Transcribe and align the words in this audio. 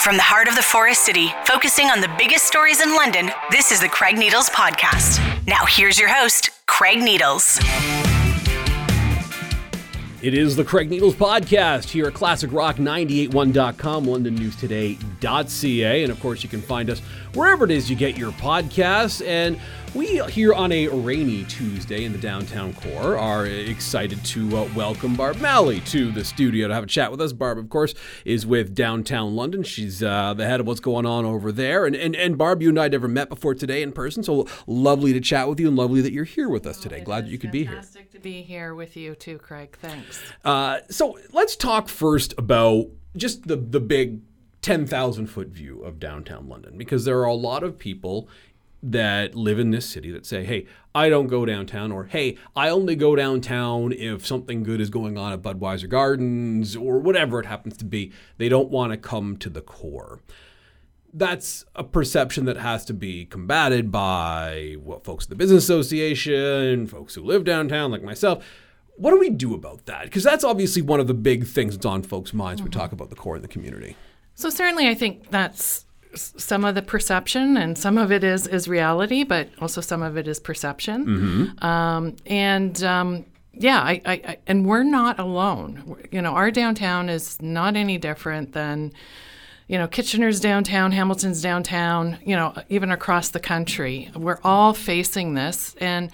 From 0.00 0.16
the 0.16 0.22
heart 0.22 0.48
of 0.48 0.56
the 0.56 0.62
Forest 0.62 1.04
City, 1.04 1.28
focusing 1.44 1.90
on 1.90 2.00
the 2.00 2.08
biggest 2.16 2.46
stories 2.46 2.80
in 2.80 2.94
London, 2.94 3.30
this 3.50 3.70
is 3.70 3.80
the 3.80 3.88
Craig 3.88 4.16
Needles 4.16 4.48
Podcast. 4.48 5.20
Now, 5.46 5.66
here's 5.66 5.98
your 5.98 6.08
host, 6.08 6.48
Craig 6.64 7.02
Needles. 7.02 7.58
It 10.22 10.32
is 10.32 10.56
the 10.56 10.64
Craig 10.64 10.88
Needles 10.88 11.14
Podcast 11.14 11.90
here 11.90 12.06
at 12.06 12.14
ClassicRock981.com, 12.14 14.06
LondonNewsToday.ca, 14.06 16.02
and 16.02 16.10
of 16.10 16.18
course, 16.20 16.42
you 16.42 16.48
can 16.48 16.62
find 16.62 16.88
us 16.88 17.00
wherever 17.34 17.66
it 17.66 17.70
is 17.70 17.90
you 17.90 17.96
get 17.96 18.16
your 18.16 18.32
podcasts. 18.32 19.22
And 19.26 19.60
we 19.94 20.18
here 20.28 20.52
on 20.54 20.70
a 20.70 20.88
rainy 20.88 21.44
Tuesday 21.44 22.04
in 22.04 22.12
the 22.12 22.18
downtown 22.18 22.72
core 22.74 23.18
are 23.18 23.46
excited 23.46 24.24
to 24.24 24.56
uh, 24.56 24.68
welcome 24.74 25.16
Barb 25.16 25.36
Maly 25.36 25.84
to 25.86 26.12
the 26.12 26.24
studio 26.24 26.68
to 26.68 26.74
have 26.74 26.84
a 26.84 26.86
chat 26.86 27.10
with 27.10 27.20
us. 27.20 27.32
Barb, 27.32 27.58
of 27.58 27.68
course, 27.68 27.94
is 28.24 28.46
with 28.46 28.74
Downtown 28.74 29.34
London. 29.34 29.62
She's 29.62 30.02
uh, 30.02 30.34
the 30.34 30.46
head 30.46 30.60
of 30.60 30.66
what's 30.66 30.80
going 30.80 31.06
on 31.06 31.24
over 31.24 31.50
there. 31.50 31.86
And, 31.86 31.96
and 31.96 32.14
and 32.14 32.38
Barb, 32.38 32.62
you 32.62 32.68
and 32.68 32.78
I 32.78 32.88
never 32.88 33.08
met 33.08 33.28
before 33.28 33.54
today 33.54 33.82
in 33.82 33.92
person, 33.92 34.22
so 34.22 34.46
lovely 34.66 35.12
to 35.12 35.20
chat 35.20 35.48
with 35.48 35.58
you 35.58 35.68
and 35.68 35.76
lovely 35.76 36.00
that 36.02 36.12
you're 36.12 36.24
here 36.24 36.48
with 36.48 36.66
us 36.66 36.78
today. 36.78 36.98
It 36.98 37.04
Glad 37.04 37.26
that 37.26 37.30
you 37.30 37.38
could 37.38 37.50
be 37.50 37.64
here. 37.64 37.74
Fantastic 37.74 38.12
to 38.12 38.20
be 38.20 38.42
here 38.42 38.74
with 38.74 38.96
you 38.96 39.14
too, 39.14 39.38
Craig. 39.38 39.76
Thanks. 39.80 40.22
Uh, 40.44 40.80
so 40.88 41.18
let's 41.32 41.56
talk 41.56 41.88
first 41.88 42.32
about 42.38 42.86
just 43.16 43.48
the 43.48 43.56
the 43.56 43.80
big 43.80 44.20
10,000 44.62 45.26
foot 45.26 45.48
view 45.48 45.82
of 45.82 45.98
downtown 45.98 46.46
London 46.48 46.76
because 46.76 47.06
there 47.06 47.18
are 47.20 47.24
a 47.24 47.34
lot 47.34 47.62
of 47.62 47.78
people 47.78 48.28
that 48.82 49.34
live 49.34 49.58
in 49.58 49.70
this 49.70 49.88
city 49.88 50.10
that 50.10 50.24
say, 50.24 50.44
hey, 50.44 50.66
I 50.94 51.08
don't 51.08 51.26
go 51.26 51.44
downtown, 51.44 51.92
or 51.92 52.04
hey, 52.04 52.36
I 52.56 52.68
only 52.68 52.96
go 52.96 53.14
downtown 53.14 53.92
if 53.92 54.26
something 54.26 54.62
good 54.62 54.80
is 54.80 54.90
going 54.90 55.18
on 55.18 55.32
at 55.32 55.42
Budweiser 55.42 55.88
Gardens, 55.88 56.76
or 56.76 56.98
whatever 56.98 57.38
it 57.40 57.46
happens 57.46 57.76
to 57.78 57.84
be. 57.84 58.12
They 58.38 58.48
don't 58.48 58.70
want 58.70 58.92
to 58.92 58.96
come 58.96 59.36
to 59.38 59.50
the 59.50 59.60
core. 59.60 60.20
That's 61.12 61.64
a 61.74 61.84
perception 61.84 62.44
that 62.44 62.56
has 62.56 62.84
to 62.86 62.94
be 62.94 63.26
combated 63.26 63.90
by 63.90 64.76
well, 64.80 65.00
folks 65.00 65.26
at 65.26 65.30
the 65.30 65.36
Business 65.36 65.64
Association, 65.64 66.86
folks 66.86 67.14
who 67.14 67.22
live 67.22 67.44
downtown, 67.44 67.90
like 67.90 68.02
myself. 68.02 68.44
What 68.96 69.10
do 69.10 69.18
we 69.18 69.30
do 69.30 69.54
about 69.54 69.86
that? 69.86 70.04
Because 70.04 70.22
that's 70.22 70.44
obviously 70.44 70.82
one 70.82 71.00
of 71.00 71.06
the 71.06 71.14
big 71.14 71.46
things 71.46 71.74
that's 71.74 71.86
on 71.86 72.02
folks' 72.02 72.34
minds 72.34 72.60
when 72.60 72.66
we 72.66 72.70
mm-hmm. 72.70 72.80
talk 72.80 72.92
about 72.92 73.10
the 73.10 73.16
core 73.16 73.36
in 73.36 73.42
the 73.42 73.48
community. 73.48 73.96
So 74.34 74.50
certainly, 74.50 74.88
I 74.88 74.94
think 74.94 75.30
that's 75.30 75.84
some 76.14 76.64
of 76.64 76.74
the 76.74 76.82
perception, 76.82 77.56
and 77.56 77.76
some 77.76 77.98
of 77.98 78.10
it 78.12 78.24
is 78.24 78.46
is 78.46 78.68
reality, 78.68 79.24
but 79.24 79.48
also 79.60 79.80
some 79.80 80.02
of 80.02 80.16
it 80.16 80.26
is 80.28 80.40
perception. 80.40 81.04
Um, 81.62 82.16
and 82.26 82.82
um, 82.82 83.24
yeah, 83.52 83.80
I, 83.80 84.00
I, 84.04 84.12
I 84.12 84.38
and 84.46 84.66
we're 84.66 84.82
not 84.84 85.18
alone. 85.18 85.96
You 86.10 86.22
know, 86.22 86.32
our 86.32 86.50
downtown 86.50 87.08
is 87.08 87.40
not 87.40 87.76
any 87.76 87.98
different 87.98 88.52
than. 88.52 88.92
You 89.68 89.78
know, 89.78 89.86
Kitchener's 89.86 90.40
downtown, 90.40 90.90
Hamilton's 90.90 91.40
downtown, 91.40 92.18
you 92.24 92.34
know, 92.34 92.52
even 92.70 92.90
across 92.90 93.28
the 93.28 93.38
country. 93.38 94.10
We're 94.16 94.40
all 94.42 94.74
facing 94.74 95.34
this 95.34 95.76
and 95.80 96.10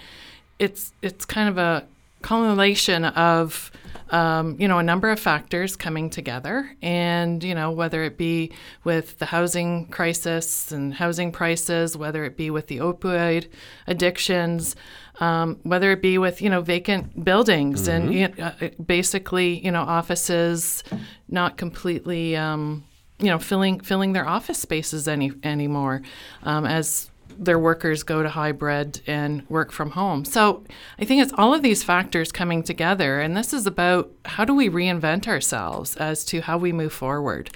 it's 0.59 0.93
it's 1.03 1.25
kind 1.25 1.49
of 1.49 1.59
a 1.59 1.87
culmination 2.23 3.05
of 3.05 3.71
um, 4.11 4.57
you 4.61 4.69
know 4.69 4.79
a 4.79 4.83
number 4.83 5.11
of 5.11 5.19
factors 5.19 5.77
coming 5.77 6.11
together, 6.11 6.71
and 6.83 7.43
you 7.43 7.55
know 7.55 7.71
whether 7.73 8.05
it 8.05 8.17
be 8.17 8.53
with 8.85 9.19
the 9.19 9.27
housing 9.27 9.87
crisis 9.89 10.73
and 10.73 10.95
housing 10.95 11.33
prices, 11.33 11.97
whether 11.97 12.25
it 12.25 12.37
be 12.37 12.51
with 12.51 12.69
the 12.69 12.79
opioid 12.79 13.49
addictions, 13.87 14.77
um, 15.21 15.59
whether 15.63 15.91
it 15.91 16.03
be 16.03 16.19
with 16.19 16.41
you 16.41 16.51
know 16.51 16.61
vacant 16.61 17.25
buildings 17.25 17.89
and 17.89 18.15
you 18.15 18.29
know, 18.29 18.45
uh, 18.45 18.69
basically 18.85 19.59
you 19.65 19.71
know 19.71 19.83
offices 19.83 20.85
not 21.29 21.57
completely. 21.57 22.37
Um, 22.37 22.85
you 23.19 23.29
know, 23.29 23.39
filling 23.39 23.81
filling 23.81 24.13
their 24.13 24.29
office 24.29 24.59
spaces 24.59 25.09
any 25.09 25.33
anymore, 25.43 26.03
um, 26.43 26.67
as 26.67 27.11
their 27.39 27.59
workers 27.59 28.03
go 28.03 28.23
to 28.23 28.29
hybrid 28.29 29.01
and 29.07 29.49
work 29.49 29.73
from 29.73 29.91
home. 29.91 30.25
So 30.25 30.65
I 30.99 31.05
think 31.05 31.23
it's 31.23 31.33
all 31.37 31.55
of 31.55 31.63
these 31.63 31.83
factors 31.83 32.33
coming 32.33 32.63
together, 32.63 33.21
and 33.21 33.37
this 33.37 33.53
is 33.53 33.67
about 33.67 34.11
how 34.25 34.45
do 34.45 34.55
we 34.55 34.69
reinvent 34.69 35.27
ourselves 35.29 35.97
as 35.97 36.25
to 36.27 36.41
how 36.41 36.59
we 36.59 36.73
move 36.73 36.93
forward. 36.93 37.51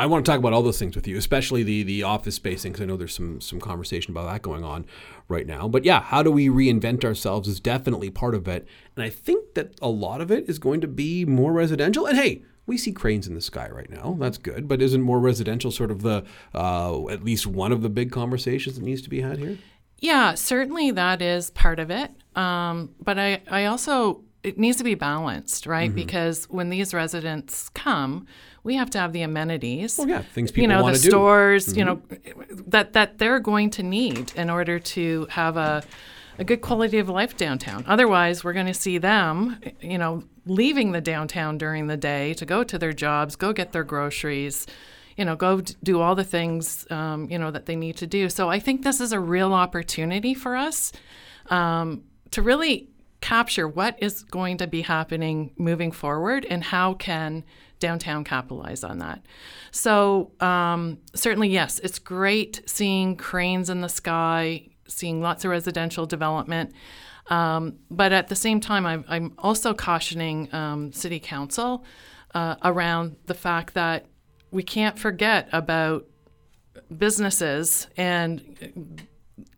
I 0.00 0.06
want 0.06 0.24
to 0.24 0.30
talk 0.30 0.38
about 0.38 0.54
all 0.54 0.62
those 0.62 0.78
things 0.78 0.96
with 0.96 1.06
you, 1.06 1.18
especially 1.18 1.62
the 1.62 1.82
the 1.82 2.04
office 2.04 2.34
spacing, 2.34 2.72
because 2.72 2.82
I 2.82 2.86
know 2.86 2.96
there's 2.96 3.14
some 3.14 3.40
some 3.40 3.60
conversation 3.60 4.12
about 4.12 4.32
that 4.32 4.40
going 4.40 4.64
on 4.64 4.86
right 5.28 5.46
now. 5.46 5.68
But 5.68 5.84
yeah, 5.84 6.00
how 6.00 6.22
do 6.22 6.30
we 6.30 6.48
reinvent 6.48 7.04
ourselves 7.04 7.46
is 7.46 7.60
definitely 7.60 8.08
part 8.08 8.34
of 8.34 8.48
it, 8.48 8.66
and 8.96 9.04
I 9.04 9.10
think 9.10 9.54
that 9.54 9.74
a 9.82 9.88
lot 9.88 10.22
of 10.22 10.30
it 10.30 10.48
is 10.48 10.58
going 10.58 10.80
to 10.80 10.88
be 10.88 11.26
more 11.26 11.52
residential. 11.52 12.06
And 12.06 12.16
hey, 12.16 12.42
we 12.70 12.78
see 12.78 12.92
cranes 12.92 13.26
in 13.26 13.34
the 13.34 13.40
sky 13.40 13.68
right 13.68 13.90
now. 13.90 14.16
That's 14.20 14.38
good, 14.38 14.68
but 14.68 14.80
isn't 14.80 15.02
more 15.02 15.18
residential 15.18 15.72
sort 15.72 15.90
of 15.90 16.02
the 16.02 16.24
uh, 16.54 17.08
at 17.08 17.24
least 17.24 17.44
one 17.46 17.72
of 17.72 17.82
the 17.82 17.88
big 17.88 18.12
conversations 18.12 18.76
that 18.76 18.84
needs 18.84 19.02
to 19.02 19.10
be 19.10 19.20
had 19.20 19.38
here? 19.38 19.58
Yeah, 19.98 20.34
certainly 20.34 20.92
that 20.92 21.20
is 21.20 21.50
part 21.50 21.80
of 21.80 21.90
it. 21.90 22.12
Um, 22.36 22.94
but 23.02 23.18
I, 23.18 23.42
I 23.50 23.64
also, 23.64 24.22
it 24.44 24.56
needs 24.56 24.76
to 24.78 24.84
be 24.84 24.94
balanced, 24.94 25.66
right? 25.66 25.92
Because 25.92 26.44
when 26.44 26.70
these 26.70 26.94
residents 26.94 27.68
come, 27.70 28.26
we 28.62 28.76
have 28.76 28.88
to 28.90 28.98
have 28.98 29.12
the 29.12 29.22
amenities. 29.22 29.98
Well, 29.98 30.08
yeah, 30.08 30.22
things 30.22 30.52
people 30.52 30.62
you 30.62 30.68
know, 30.68 30.86
the 30.86 30.92
to 30.92 31.02
do. 31.02 31.10
stores, 31.10 31.76
you 31.76 31.84
know, 31.84 32.00
that, 32.68 32.92
that 32.92 33.18
they're 33.18 33.40
going 33.40 33.70
to 33.70 33.82
need 33.82 34.32
in 34.36 34.48
order 34.48 34.78
to 34.78 35.26
have 35.30 35.56
a, 35.56 35.82
a 36.38 36.44
good 36.44 36.60
quality 36.60 36.98
of 36.98 37.08
life 37.08 37.36
downtown. 37.36 37.84
Otherwise, 37.86 38.42
we're 38.42 38.52
going 38.52 38.66
to 38.66 38.74
see 38.74 38.98
them, 38.98 39.60
you 39.80 39.98
know, 39.98 40.22
leaving 40.46 40.92
the 40.92 41.00
downtown 41.00 41.58
during 41.58 41.86
the 41.86 41.96
day 41.96 42.34
to 42.34 42.46
go 42.46 42.64
to 42.64 42.78
their 42.78 42.92
jobs, 42.92 43.36
go 43.36 43.52
get 43.52 43.72
their 43.72 43.84
groceries, 43.84 44.66
you 45.16 45.24
know, 45.24 45.36
go 45.36 45.60
do 45.60 46.00
all 46.00 46.14
the 46.14 46.24
things, 46.24 46.90
um, 46.90 47.28
you 47.30 47.38
know, 47.38 47.50
that 47.50 47.66
they 47.66 47.76
need 47.76 47.96
to 47.98 48.06
do. 48.06 48.28
So 48.28 48.48
I 48.48 48.58
think 48.58 48.82
this 48.82 49.00
is 49.00 49.12
a 49.12 49.20
real 49.20 49.52
opportunity 49.52 50.34
for 50.34 50.56
us 50.56 50.92
um, 51.50 52.04
to 52.30 52.42
really 52.42 52.88
capture 53.20 53.68
what 53.68 54.02
is 54.02 54.22
going 54.22 54.56
to 54.58 54.66
be 54.66 54.82
happening 54.82 55.52
moving 55.58 55.92
forward 55.92 56.46
and 56.48 56.64
how 56.64 56.94
can 56.94 57.44
downtown 57.78 58.24
capitalize 58.24 58.84
on 58.84 58.98
that. 58.98 59.22
So 59.72 60.32
um, 60.40 60.98
certainly, 61.14 61.48
yes, 61.48 61.78
it's 61.80 61.98
great 61.98 62.62
seeing 62.66 63.16
cranes 63.16 63.68
in 63.68 63.80
the 63.80 63.88
sky, 63.88 64.68
seeing 64.90 65.20
lots 65.22 65.44
of 65.44 65.50
residential 65.50 66.06
development. 66.06 66.72
Um, 67.28 67.78
but 67.90 68.12
at 68.12 68.28
the 68.28 68.36
same 68.36 68.60
time, 68.60 68.84
I'm, 68.86 69.04
I'm 69.08 69.34
also 69.38 69.72
cautioning 69.72 70.52
um, 70.54 70.92
City 70.92 71.20
Council 71.20 71.84
uh, 72.34 72.56
around 72.64 73.16
the 73.26 73.34
fact 73.34 73.74
that 73.74 74.06
we 74.50 74.62
can't 74.62 74.98
forget 74.98 75.48
about 75.52 76.06
businesses 76.96 77.86
and 77.96 79.06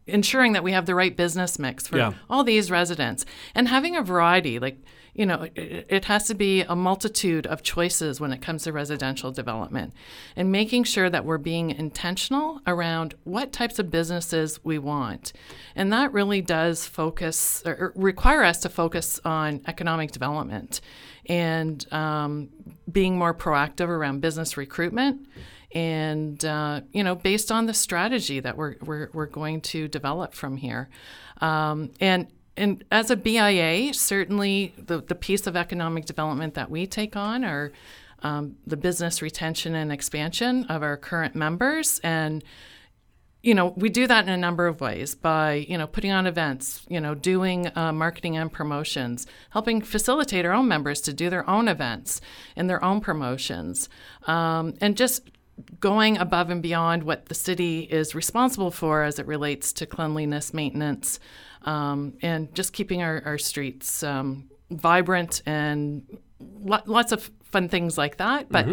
ensuring 0.06 0.52
that 0.52 0.64
we 0.64 0.72
have 0.72 0.86
the 0.86 0.94
right 0.94 1.16
business 1.16 1.58
mix 1.58 1.86
for 1.86 1.96
Yeah. 1.98 2.12
all 2.28 2.44
these 2.44 2.70
residents 2.70 3.24
and 3.54 3.68
having 3.68 3.96
a 3.96 4.02
variety 4.02 4.58
like 4.58 4.78
you 5.14 5.26
know 5.26 5.46
it, 5.54 6.04
has 6.06 6.26
to 6.26 6.34
be 6.34 6.62
a 6.62 6.74
multitude 6.74 7.46
of 7.46 7.62
choices 7.62 8.20
when 8.20 8.32
it 8.32 8.40
comes 8.40 8.64
to 8.64 8.72
residential 8.72 9.30
development 9.30 9.92
and 10.36 10.50
making 10.50 10.84
sure 10.84 11.10
that 11.10 11.24
we're 11.24 11.38
being 11.38 11.70
intentional 11.70 12.60
around 12.66 13.14
what 13.24 13.52
types 13.52 13.78
of 13.78 13.90
businesses 13.90 14.58
we 14.64 14.78
want. 14.78 15.32
And 15.76 15.92
that 15.92 16.12
really 16.12 16.40
does 16.40 16.86
focus 16.86 17.62
or 17.66 17.72
or 17.72 17.92
require 17.94 18.42
us 18.42 18.58
to 18.60 18.68
focus 18.68 19.20
on 19.24 19.60
economic 19.66 20.12
development 20.12 20.80
and 21.26 21.90
um, 21.92 22.48
being 22.90 23.18
more 23.18 23.34
proactive 23.34 23.88
around 23.88 24.20
business 24.20 24.56
recruitment 24.56 25.26
and 25.74 26.44
uh, 26.44 26.80
you 26.90 27.02
know 27.04 27.14
based 27.14 27.52
on 27.52 27.66
the 27.66 27.74
strategy 27.74 28.40
that 28.40 28.56
we're, 28.56 28.76
we're, 28.82 29.10
we're 29.12 29.26
going 29.26 29.60
to 29.60 29.88
develop 29.88 30.34
from 30.34 30.56
here. 30.56 30.88
Um, 31.40 31.90
and 32.00 32.28
and 32.56 32.84
as 32.90 33.10
a 33.10 33.16
BIA 33.16 33.94
certainly 33.94 34.74
the, 34.76 35.00
the 35.00 35.14
piece 35.14 35.46
of 35.46 35.56
economic 35.56 36.04
development 36.04 36.54
that 36.54 36.70
we 36.70 36.86
take 36.86 37.16
on 37.16 37.44
are 37.44 37.72
um, 38.22 38.56
the 38.66 38.76
business 38.76 39.20
retention 39.20 39.74
and 39.74 39.92
expansion 39.92 40.64
of 40.64 40.82
our 40.82 40.96
current 40.96 41.34
members. 41.34 42.00
And 42.04 42.44
you 43.42 43.56
know, 43.56 43.74
we 43.76 43.88
do 43.88 44.06
that 44.06 44.24
in 44.24 44.30
a 44.30 44.36
number 44.36 44.68
of 44.68 44.80
ways 44.80 45.16
by, 45.16 45.66
you 45.68 45.76
know, 45.76 45.88
putting 45.88 46.12
on 46.12 46.28
events, 46.28 46.86
you 46.88 47.00
know, 47.00 47.14
doing 47.16 47.76
uh, 47.76 47.92
marketing 47.92 48.36
and 48.36 48.52
promotions, 48.52 49.26
helping 49.50 49.82
facilitate 49.82 50.46
our 50.46 50.52
own 50.52 50.68
members 50.68 51.00
to 51.00 51.12
do 51.12 51.28
their 51.28 51.48
own 51.50 51.66
events 51.66 52.20
and 52.54 52.70
their 52.70 52.82
own 52.84 53.00
promotions, 53.00 53.88
um, 54.28 54.74
and 54.80 54.96
just 54.96 55.28
going 55.80 56.18
above 56.18 56.50
and 56.50 56.62
beyond 56.62 57.02
what 57.02 57.26
the 57.26 57.34
city 57.34 57.80
is 57.80 58.14
responsible 58.14 58.70
for 58.70 59.02
as 59.02 59.18
it 59.18 59.26
relates 59.26 59.72
to 59.74 59.86
cleanliness, 59.86 60.54
maintenance, 60.54 61.20
um, 61.62 62.14
and 62.22 62.54
just 62.54 62.72
keeping 62.72 63.02
our, 63.02 63.22
our 63.24 63.38
streets 63.38 64.02
um, 64.02 64.48
vibrant 64.70 65.42
and 65.46 66.04
lo- 66.40 66.80
lots 66.86 67.12
of 67.12 67.30
fun 67.44 67.68
things 67.68 67.98
like 67.98 68.16
that. 68.16 68.50
But, 68.50 68.66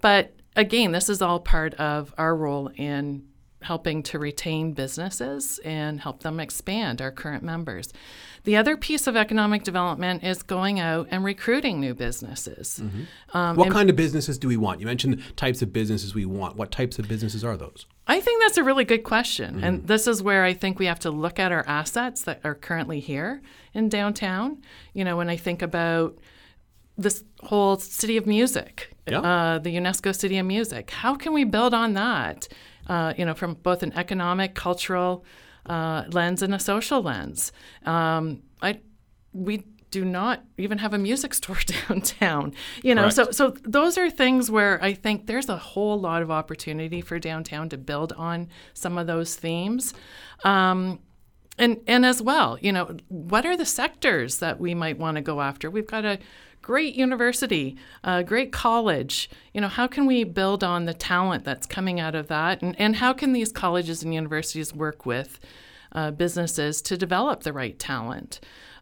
but 0.00 0.34
again, 0.54 0.92
this 0.92 1.08
is 1.08 1.22
all 1.22 1.40
part 1.40 1.74
of 1.74 2.14
our 2.18 2.36
role 2.36 2.70
in 2.76 3.24
helping 3.62 4.02
to 4.04 4.18
retain 4.18 4.72
businesses 4.72 5.58
and 5.64 6.00
help 6.00 6.22
them 6.22 6.38
expand 6.38 7.02
our 7.02 7.10
current 7.10 7.42
members. 7.42 7.92
The 8.44 8.56
other 8.56 8.76
piece 8.76 9.06
of 9.06 9.16
economic 9.16 9.64
development 9.64 10.22
is 10.22 10.42
going 10.42 10.78
out 10.78 11.08
and 11.10 11.24
recruiting 11.24 11.80
new 11.80 11.92
businesses. 11.94 12.80
Um, 13.34 13.56
what 13.56 13.70
kind 13.70 13.90
of 13.90 13.96
businesses 13.96 14.38
do 14.38 14.48
we 14.48 14.56
want? 14.56 14.80
You 14.80 14.86
mentioned 14.86 15.22
types 15.36 15.60
of 15.60 15.72
businesses 15.72 16.14
we 16.14 16.24
want. 16.24 16.56
What 16.56 16.70
types 16.70 16.98
of 16.98 17.08
businesses 17.08 17.44
are 17.44 17.56
those? 17.56 17.86
I 18.06 18.20
think 18.20 18.40
that's 18.42 18.56
a 18.56 18.64
really 18.64 18.84
good 18.84 19.04
question. 19.04 19.56
Mm-hmm. 19.56 19.64
And 19.64 19.86
this 19.86 20.06
is 20.06 20.22
where 20.22 20.44
I 20.44 20.54
think 20.54 20.78
we 20.78 20.86
have 20.86 21.00
to 21.00 21.10
look 21.10 21.38
at 21.38 21.52
our 21.52 21.64
assets 21.66 22.22
that 22.22 22.40
are 22.44 22.54
currently 22.54 23.00
here 23.00 23.42
in 23.74 23.88
downtown. 23.88 24.62
You 24.94 25.04
know, 25.04 25.16
when 25.16 25.28
I 25.28 25.36
think 25.36 25.60
about 25.60 26.16
this 26.96 27.22
whole 27.42 27.76
city 27.76 28.16
of 28.16 28.26
music, 28.26 28.90
yeah. 29.06 29.20
uh, 29.20 29.58
the 29.58 29.76
UNESCO 29.76 30.14
City 30.14 30.38
of 30.38 30.46
Music, 30.46 30.90
how 30.90 31.14
can 31.14 31.32
we 31.32 31.44
build 31.44 31.74
on 31.74 31.94
that? 31.94 32.48
Uh, 32.88 33.12
you 33.16 33.24
know, 33.24 33.34
from 33.34 33.54
both 33.54 33.82
an 33.82 33.92
economic, 33.94 34.54
cultural 34.54 35.24
uh, 35.66 36.04
lens 36.10 36.42
and 36.42 36.54
a 36.54 36.58
social 36.58 37.02
lens. 37.02 37.52
Um, 37.84 38.42
I, 38.62 38.80
we 39.32 39.64
do 39.90 40.04
not 40.04 40.44
even 40.56 40.78
have 40.78 40.94
a 40.94 40.98
music 40.98 41.34
store 41.40 41.58
downtown. 41.66 42.54
You 42.82 42.94
know, 42.94 43.10
Correct. 43.10 43.14
so 43.14 43.30
so 43.30 43.54
those 43.62 43.98
are 43.98 44.10
things 44.10 44.50
where 44.50 44.82
I 44.82 44.94
think 44.94 45.26
there's 45.26 45.48
a 45.48 45.56
whole 45.56 45.98
lot 45.98 46.22
of 46.22 46.30
opportunity 46.30 47.00
for 47.00 47.18
downtown 47.18 47.68
to 47.70 47.78
build 47.78 48.12
on 48.12 48.48
some 48.74 48.98
of 48.98 49.06
those 49.06 49.36
themes. 49.36 49.94
Um, 50.44 51.00
and 51.58 51.80
and 51.86 52.06
as 52.06 52.22
well, 52.22 52.58
you 52.60 52.72
know, 52.72 52.96
what 53.08 53.44
are 53.44 53.56
the 53.56 53.66
sectors 53.66 54.38
that 54.38 54.60
we 54.60 54.74
might 54.74 54.98
want 54.98 55.16
to 55.16 55.20
go 55.20 55.40
after? 55.40 55.70
We've 55.70 55.86
got 55.86 56.04
a 56.04 56.18
great 56.68 56.96
university, 56.96 57.78
a 58.04 58.22
great 58.22 58.52
college. 58.52 59.30
You 59.54 59.62
know, 59.62 59.68
how 59.68 59.86
can 59.86 60.04
we 60.04 60.22
build 60.22 60.62
on 60.62 60.84
the 60.84 60.92
talent 60.92 61.42
that's 61.42 61.66
coming 61.66 61.98
out 61.98 62.14
of 62.14 62.26
that? 62.26 62.60
And, 62.60 62.78
and 62.78 62.96
how 62.96 63.14
can 63.14 63.32
these 63.32 63.50
colleges 63.50 64.02
and 64.02 64.12
universities 64.12 64.74
work 64.74 65.06
with 65.06 65.40
uh, 65.92 66.10
businesses 66.10 66.82
to 66.82 66.98
develop 66.98 67.42
the 67.42 67.54
right 67.54 67.78
talent? 67.78 68.40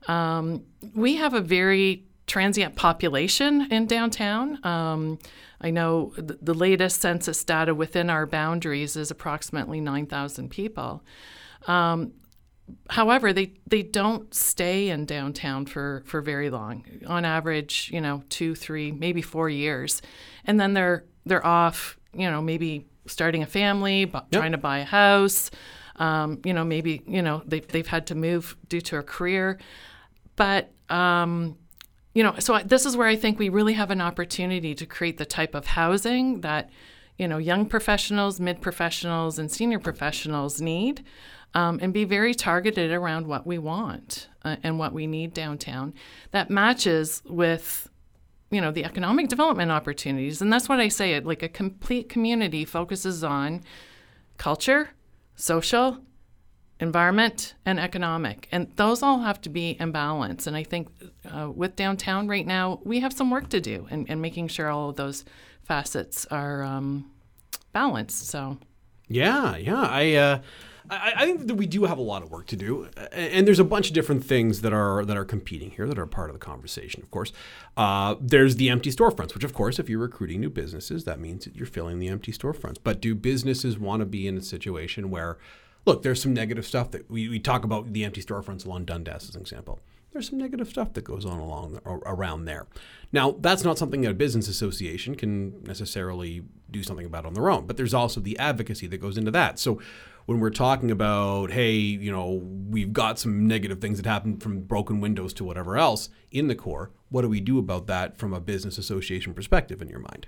Um, 0.09 0.65
we 0.97 1.15
have 1.15 1.33
a 1.33 1.41
very 1.41 2.03
transient 2.27 2.75
population 2.75 3.69
in 3.71 3.87
downtown. 3.87 4.59
Um, 4.67 5.21
I 5.61 5.71
know 5.71 6.13
th- 6.17 6.41
the 6.43 6.55
latest 6.55 7.01
census 7.01 7.45
data 7.45 7.73
within 7.73 8.11
our 8.11 8.27
boundaries 8.27 8.97
is 8.97 9.13
approximately 9.13 9.81
9,000 9.81 10.51
people. 10.51 11.05
Um, 11.69 12.15
however, 12.91 13.33
they, 13.33 13.53
they 13.67 13.83
don't 13.83 14.33
stay 14.35 14.89
in 14.89 15.05
downtown 15.05 15.67
for, 15.67 16.03
for 16.07 16.21
very 16.21 16.51
long. 16.51 16.85
On 17.07 17.25
average, 17.25 17.91
you 17.93 18.01
know, 18.01 18.23
two, 18.29 18.55
three, 18.55 18.93
maybe 18.93 19.23
four 19.23 19.49
years, 19.49 20.03
and 20.45 20.59
then 20.59 20.75
they're 20.75 21.05
they're 21.25 21.45
off. 21.45 21.99
You 22.13 22.31
know, 22.31 22.41
maybe 22.41 22.87
starting 23.07 23.43
a 23.43 23.47
family, 23.47 24.01
yep. 24.01 24.31
trying 24.33 24.53
to 24.53 24.59
buy 24.59 24.79
a 24.79 24.85
house. 24.85 25.51
Um, 25.97 26.41
you 26.45 26.53
know, 26.53 26.65
maybe 26.65 27.03
you 27.07 27.23
know 27.23 27.43
they've 27.47 27.67
they've 27.67 27.87
had 27.87 28.07
to 28.09 28.15
move 28.15 28.57
due 28.69 28.81
to 28.83 28.99
a 28.99 29.03
career, 29.03 29.59
but 30.37 30.73
um, 30.89 31.57
you 32.15 32.23
know, 32.23 32.35
so 32.39 32.59
this 32.59 32.87
is 32.87 32.97
where 32.97 33.07
I 33.07 33.17
think 33.17 33.39
we 33.39 33.49
really 33.49 33.75
have 33.75 33.91
an 33.91 34.01
opportunity 34.01 34.75
to 34.75 34.87
create 34.87 35.19
the 35.19 35.27
type 35.27 35.55
of 35.55 35.67
housing 35.67 36.41
that 36.41 36.71
you 37.19 37.29
know 37.29 37.39
young 37.39 37.67
professionals, 37.67 38.41
mid 38.41 38.61
professionals, 38.61 39.39
and 39.39 39.51
senior 39.51 39.79
professionals 39.79 40.61
need 40.61 41.05
um, 41.55 41.79
and 41.81 41.93
be 41.93 42.05
very 42.05 42.35
targeted 42.35 42.91
around 42.93 43.27
what 43.27 43.47
we 43.47 43.57
want 43.59 44.29
uh, 44.45 44.57
and 44.63 44.79
what 44.79 44.93
we 44.93 45.07
need 45.07 45.33
downtown 45.33 45.95
that 46.31 46.51
matches 46.51 47.23
with 47.27 47.89
you 48.51 48.61
know 48.61 48.71
the 48.71 48.85
economic 48.85 49.29
development 49.29 49.71
opportunities. 49.71 50.41
And 50.41 50.53
that's 50.53 50.69
what 50.69 50.81
i 50.81 50.89
say 50.89 51.15
it 51.15 51.25
like 51.25 51.43
a 51.43 51.49
complete 51.49 52.09
community 52.09 52.65
focuses 52.65 53.25
on 53.25 53.63
culture 54.37 54.91
social 55.35 55.99
environment 56.79 57.55
and 57.65 57.81
economic. 57.81 58.49
And 58.53 58.71
those 58.77 59.03
all 59.03 59.21
have 59.21 59.41
to 59.43 59.49
be 59.49 59.71
in 59.81 59.93
balance. 59.93 60.47
And 60.47 60.57
i 60.57 60.63
think 60.63 60.89
uh, 61.25 61.51
with 61.51 61.75
downtown 61.75 62.29
right 62.29 62.47
now 62.47 62.81
we 62.85 63.01
have 63.01 63.13
some 63.13 63.31
work 63.31 63.49
to 63.49 63.61
do 63.61 63.87
in, 63.91 64.07
in 64.07 64.21
making 64.21 64.49
sure 64.49 64.69
all 64.69 64.91
of 64.91 64.97
those 64.97 65.25
facets 65.67 66.27
are 66.27 66.63
um, 66.63 67.11
balanced 67.73 68.29
so 68.29 68.57
yeah 69.09 69.57
yeah 69.57 69.83
i 69.83 70.15
uh 70.15 70.39
I, 70.89 71.13
I, 71.17 71.27
think 71.27 71.47
that 71.49 71.55
we 71.55 71.67
do 71.67 71.85
have 71.85 71.99
a 71.99 72.03
lot 72.03 72.23
of 72.23 72.31
work 72.31 72.47
to 72.47 72.57
do, 72.57 72.89
and 73.11 73.47
there's 73.47 73.59
a 73.59 73.65
bunch 73.65 73.89
of 73.89 73.95
different 73.95 74.25
things 74.25 74.61
that 74.61 74.73
are 74.73 75.05
that 75.05 75.17
are 75.17 75.25
competing 75.25 75.73
here 75.73 75.89
that 75.89 75.99
are 75.99 76.07
part 76.07 76.31
of 76.31 76.35
the 76.35 76.39
conversation. 76.39 77.03
Of 77.03 77.11
course, 77.11 77.33
uh, 77.77 78.15
there's 78.21 78.55
the 78.55 78.71
empty 78.71 78.91
storefronts, 78.91 79.35
which, 79.35 79.43
of 79.43 79.53
course, 79.53 79.79
if 79.79 79.89
you're 79.89 79.99
recruiting 79.99 80.41
new 80.41 80.51
businesses, 80.51 81.03
that 81.03 81.19
means 81.19 81.45
that 81.45 81.57
you're 81.57 81.67
filling 81.67 81.99
the 81.99 82.09
empty 82.09 82.31
storefronts. 82.31 82.77
But 82.83 83.01
do 83.01 83.15
businesses 83.15 83.79
want 83.79 84.01
to 84.01 84.07
be 84.07 84.29
in 84.29 84.37
a 84.37 84.43
situation 84.43 85.11
where, 85.11 85.39
look, 85.87 86.03
there's 86.03 86.23
some 86.23 86.33
negative 86.33 86.65
stuff 86.65 86.93
that 86.93 87.11
we, 87.11 87.29
we 87.29 87.41
talk 87.41 87.65
about 87.65 87.93
the 87.93 88.05
empty 88.05 88.23
storefronts 88.23 88.65
along 88.65 88.85
Dundas 88.85 89.29
as 89.29 89.35
an 89.35 89.41
example 89.41 89.81
there's 90.17 90.31
some 90.31 90.39
negative 90.39 90.69
stuff 90.69 90.95
that 90.95 91.05
goes 91.05 91.27
on 91.27 91.39
along 91.39 91.79
around 91.85 92.47
there. 92.47 92.67
Now, 93.13 93.33
that's 93.33 93.65
not 93.65 93.77
something 93.77 94.01
that 94.01 94.13
a 94.13 94.15
business 94.15 94.49
association 94.49 95.15
can 95.15 95.63
necessarily 95.63 96.43
do 96.71 96.83
something 96.83 97.05
about 97.05 97.27
on 97.27 97.35
their 97.35 97.51
own, 97.51 97.67
but 97.67 97.77
there's 97.77 97.93
also 97.93 98.21
the 98.21 98.39
advocacy 98.39 98.87
that 98.87 98.99
goes 98.99 99.19
into 99.19 99.31
that. 99.33 99.59
So, 99.59 99.81
when 100.25 100.41
we're 100.41 100.51
talking 100.51 100.91
about, 100.91 101.53
hey, 101.53 101.75
you 101.77 102.11
know, 102.11 102.43
we've 102.69 102.93
got 102.93 103.19
some 103.19 103.47
negative 103.47 103.81
things 103.81 103.99
that 103.99 104.07
happen 104.07 104.39
from 104.39 104.63
broken 104.63 105.01
windows 105.01 105.33
to 105.35 105.45
whatever 105.45 105.77
else 105.77 106.09
in 106.33 106.49
the 106.49 106.55
core, 106.55 106.91
what 107.11 107.23
do 107.23 107.29
we 107.29 107.41
do 107.41 107.59
about 107.59 107.87
that 107.87 108.17
from 108.17 108.33
a 108.33 108.41
business 108.41 108.77
association 108.77 109.35
perspective 109.35 109.81
in 109.81 109.89
your 109.89 110.01
mind? 110.01 110.27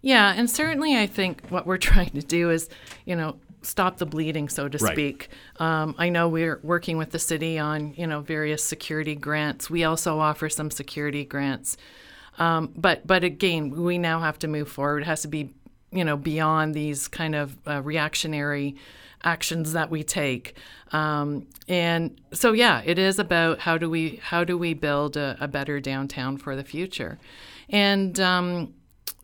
Yeah, 0.00 0.32
and 0.36 0.48
certainly 0.48 0.96
I 0.96 1.06
think 1.06 1.48
what 1.48 1.66
we're 1.66 1.76
trying 1.78 2.10
to 2.10 2.22
do 2.22 2.50
is, 2.50 2.68
you 3.06 3.16
know, 3.16 3.36
stop 3.62 3.98
the 3.98 4.06
bleeding, 4.06 4.48
so 4.48 4.68
to 4.68 4.78
right. 4.78 4.92
speak. 4.92 5.28
Um, 5.58 5.94
I 5.98 6.08
know 6.08 6.28
we're 6.28 6.60
working 6.62 6.96
with 6.96 7.10
the 7.10 7.18
city 7.18 7.58
on, 7.58 7.94
you 7.94 8.06
know, 8.06 8.20
various 8.20 8.64
security 8.64 9.14
grants. 9.14 9.70
We 9.70 9.84
also 9.84 10.18
offer 10.18 10.48
some 10.48 10.70
security 10.70 11.24
grants. 11.24 11.76
Um, 12.38 12.72
but 12.76 13.06
but 13.06 13.24
again, 13.24 13.70
we 13.70 13.98
now 13.98 14.20
have 14.20 14.38
to 14.40 14.48
move 14.48 14.68
forward. 14.68 15.02
It 15.02 15.06
has 15.06 15.22
to 15.22 15.28
be, 15.28 15.54
you 15.90 16.04
know, 16.04 16.16
beyond 16.16 16.74
these 16.74 17.08
kind 17.08 17.34
of 17.34 17.56
uh, 17.66 17.82
reactionary 17.82 18.76
actions 19.24 19.72
that 19.72 19.90
we 19.90 20.02
take. 20.02 20.56
Um, 20.92 21.46
and 21.68 22.20
so, 22.32 22.52
yeah, 22.52 22.82
it 22.84 22.98
is 22.98 23.18
about 23.18 23.60
how 23.60 23.78
do 23.78 23.88
we 23.88 24.16
how 24.22 24.44
do 24.44 24.58
we 24.58 24.74
build 24.74 25.16
a, 25.16 25.36
a 25.40 25.48
better 25.48 25.80
downtown 25.80 26.36
for 26.36 26.56
the 26.56 26.64
future. 26.64 27.18
And 27.68 28.18
um, 28.20 28.74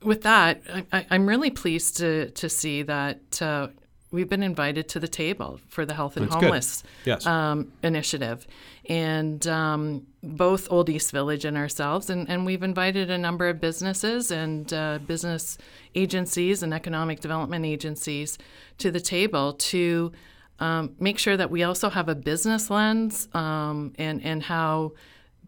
with 0.02 0.22
that, 0.22 0.62
I, 0.92 1.06
am 1.10 1.28
really 1.28 1.50
pleased 1.50 1.96
to 1.98 2.30
to 2.30 2.48
see 2.48 2.82
that. 2.82 3.42
Uh, 3.42 3.68
we've 4.10 4.28
been 4.28 4.42
invited 4.42 4.88
to 4.90 5.00
the 5.00 5.08
table 5.08 5.60
for 5.68 5.84
the 5.84 5.94
Health 5.94 6.16
and 6.16 6.26
That's 6.26 6.34
Homeless 6.34 6.82
yes. 7.04 7.26
um, 7.26 7.72
initiative, 7.82 8.46
and 8.88 9.46
um, 9.46 10.06
both 10.22 10.70
Old 10.70 10.88
East 10.88 11.12
Village 11.12 11.44
and 11.44 11.56
ourselves, 11.56 12.10
and, 12.10 12.28
and 12.28 12.46
we've 12.46 12.62
invited 12.62 13.10
a 13.10 13.18
number 13.18 13.48
of 13.48 13.60
businesses 13.60 14.30
and 14.30 14.72
uh, 14.72 14.98
business 15.06 15.58
agencies 15.94 16.62
and 16.62 16.72
economic 16.72 17.20
development 17.20 17.64
agencies 17.64 18.38
to 18.78 18.90
the 18.90 19.00
table 19.00 19.52
to 19.54 20.12
um, 20.60 20.94
make 20.98 21.18
sure 21.18 21.36
that 21.36 21.50
we 21.50 21.62
also 21.62 21.88
have 21.90 22.08
a 22.08 22.14
business 22.14 22.70
lens 22.70 23.28
um, 23.32 23.92
and 23.98 24.24
and 24.24 24.42
how 24.42 24.92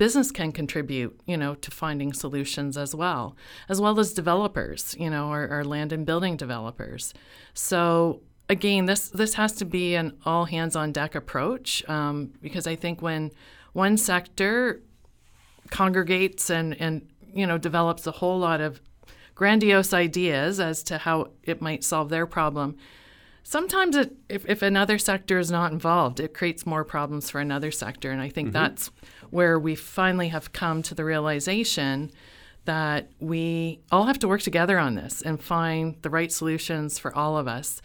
business 0.00 0.30
can 0.30 0.50
contribute, 0.50 1.20
you 1.26 1.36
know, 1.36 1.54
to 1.56 1.70
finding 1.70 2.10
solutions 2.14 2.78
as 2.78 2.94
well, 2.94 3.36
as 3.68 3.82
well 3.82 4.00
as 4.00 4.14
developers, 4.14 4.96
you 4.98 5.10
know, 5.10 5.26
our, 5.26 5.46
our 5.48 5.62
land 5.62 5.92
and 5.92 6.06
building 6.06 6.38
developers. 6.38 7.12
So 7.52 8.22
again, 8.50 8.84
this 8.84 9.08
this 9.08 9.34
has 9.34 9.52
to 9.54 9.64
be 9.64 9.94
an 9.94 10.18
all 10.26 10.44
hands 10.44 10.76
on 10.76 10.92
deck 10.92 11.14
approach 11.14 11.88
um, 11.88 12.32
because 12.42 12.66
I 12.66 12.76
think 12.76 13.00
when 13.00 13.30
one 13.72 13.96
sector 13.96 14.82
congregates 15.70 16.50
and 16.50 16.78
and 16.80 17.08
you 17.32 17.46
know 17.46 17.56
develops 17.56 18.06
a 18.06 18.10
whole 18.10 18.38
lot 18.38 18.60
of 18.60 18.82
grandiose 19.34 19.94
ideas 19.94 20.60
as 20.60 20.82
to 20.82 20.98
how 20.98 21.30
it 21.44 21.62
might 21.62 21.82
solve 21.82 22.10
their 22.10 22.26
problem. 22.26 22.76
Sometimes, 23.42 23.96
it, 23.96 24.14
if, 24.28 24.46
if 24.46 24.60
another 24.60 24.98
sector 24.98 25.38
is 25.38 25.50
not 25.50 25.72
involved, 25.72 26.20
it 26.20 26.34
creates 26.34 26.66
more 26.66 26.84
problems 26.84 27.30
for 27.30 27.40
another 27.40 27.70
sector. 27.70 28.10
And 28.10 28.20
I 28.20 28.28
think 28.28 28.48
mm-hmm. 28.48 28.62
that's 28.62 28.90
where 29.30 29.58
we 29.58 29.74
finally 29.74 30.28
have 30.28 30.52
come 30.52 30.82
to 30.82 30.94
the 30.94 31.04
realization 31.04 32.12
that 32.66 33.08
we 33.18 33.80
all 33.90 34.04
have 34.04 34.18
to 34.18 34.28
work 34.28 34.42
together 34.42 34.78
on 34.78 34.94
this 34.94 35.22
and 35.22 35.42
find 35.42 35.96
the 36.02 36.10
right 36.10 36.30
solutions 36.30 36.98
for 36.98 37.16
all 37.16 37.38
of 37.38 37.48
us 37.48 37.80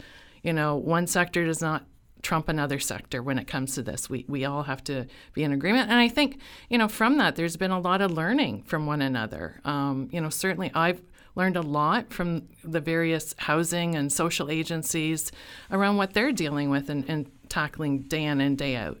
you 0.46 0.52
know, 0.52 0.76
one 0.76 1.06
sector 1.06 1.44
does 1.44 1.60
not 1.60 1.84
trump 2.22 2.48
another 2.48 2.78
sector 2.78 3.22
when 3.22 3.38
it 3.38 3.46
comes 3.46 3.74
to 3.74 3.82
this. 3.82 4.08
We, 4.08 4.24
we 4.28 4.44
all 4.44 4.62
have 4.64 4.82
to 4.84 5.06
be 5.32 5.42
in 5.42 5.52
agreement. 5.52 5.90
And 5.90 5.98
I 5.98 6.08
think, 6.08 6.40
you 6.68 6.78
know, 6.78 6.88
from 6.88 7.18
that, 7.18 7.36
there's 7.36 7.56
been 7.56 7.70
a 7.70 7.80
lot 7.80 8.00
of 8.00 8.10
learning 8.10 8.62
from 8.62 8.86
one 8.86 9.02
another. 9.02 9.60
Um, 9.64 10.08
you 10.12 10.20
know, 10.20 10.30
certainly 10.30 10.70
I've 10.74 11.02
learned 11.34 11.56
a 11.56 11.62
lot 11.62 12.12
from 12.12 12.48
the 12.64 12.80
various 12.80 13.34
housing 13.38 13.94
and 13.94 14.12
social 14.12 14.50
agencies 14.50 15.30
around 15.70 15.98
what 15.98 16.14
they're 16.14 16.32
dealing 16.32 16.70
with 16.70 16.88
and, 16.90 17.04
and 17.08 17.30
tackling 17.48 18.02
day 18.02 18.24
in 18.24 18.40
and 18.40 18.56
day 18.56 18.76
out. 18.76 18.98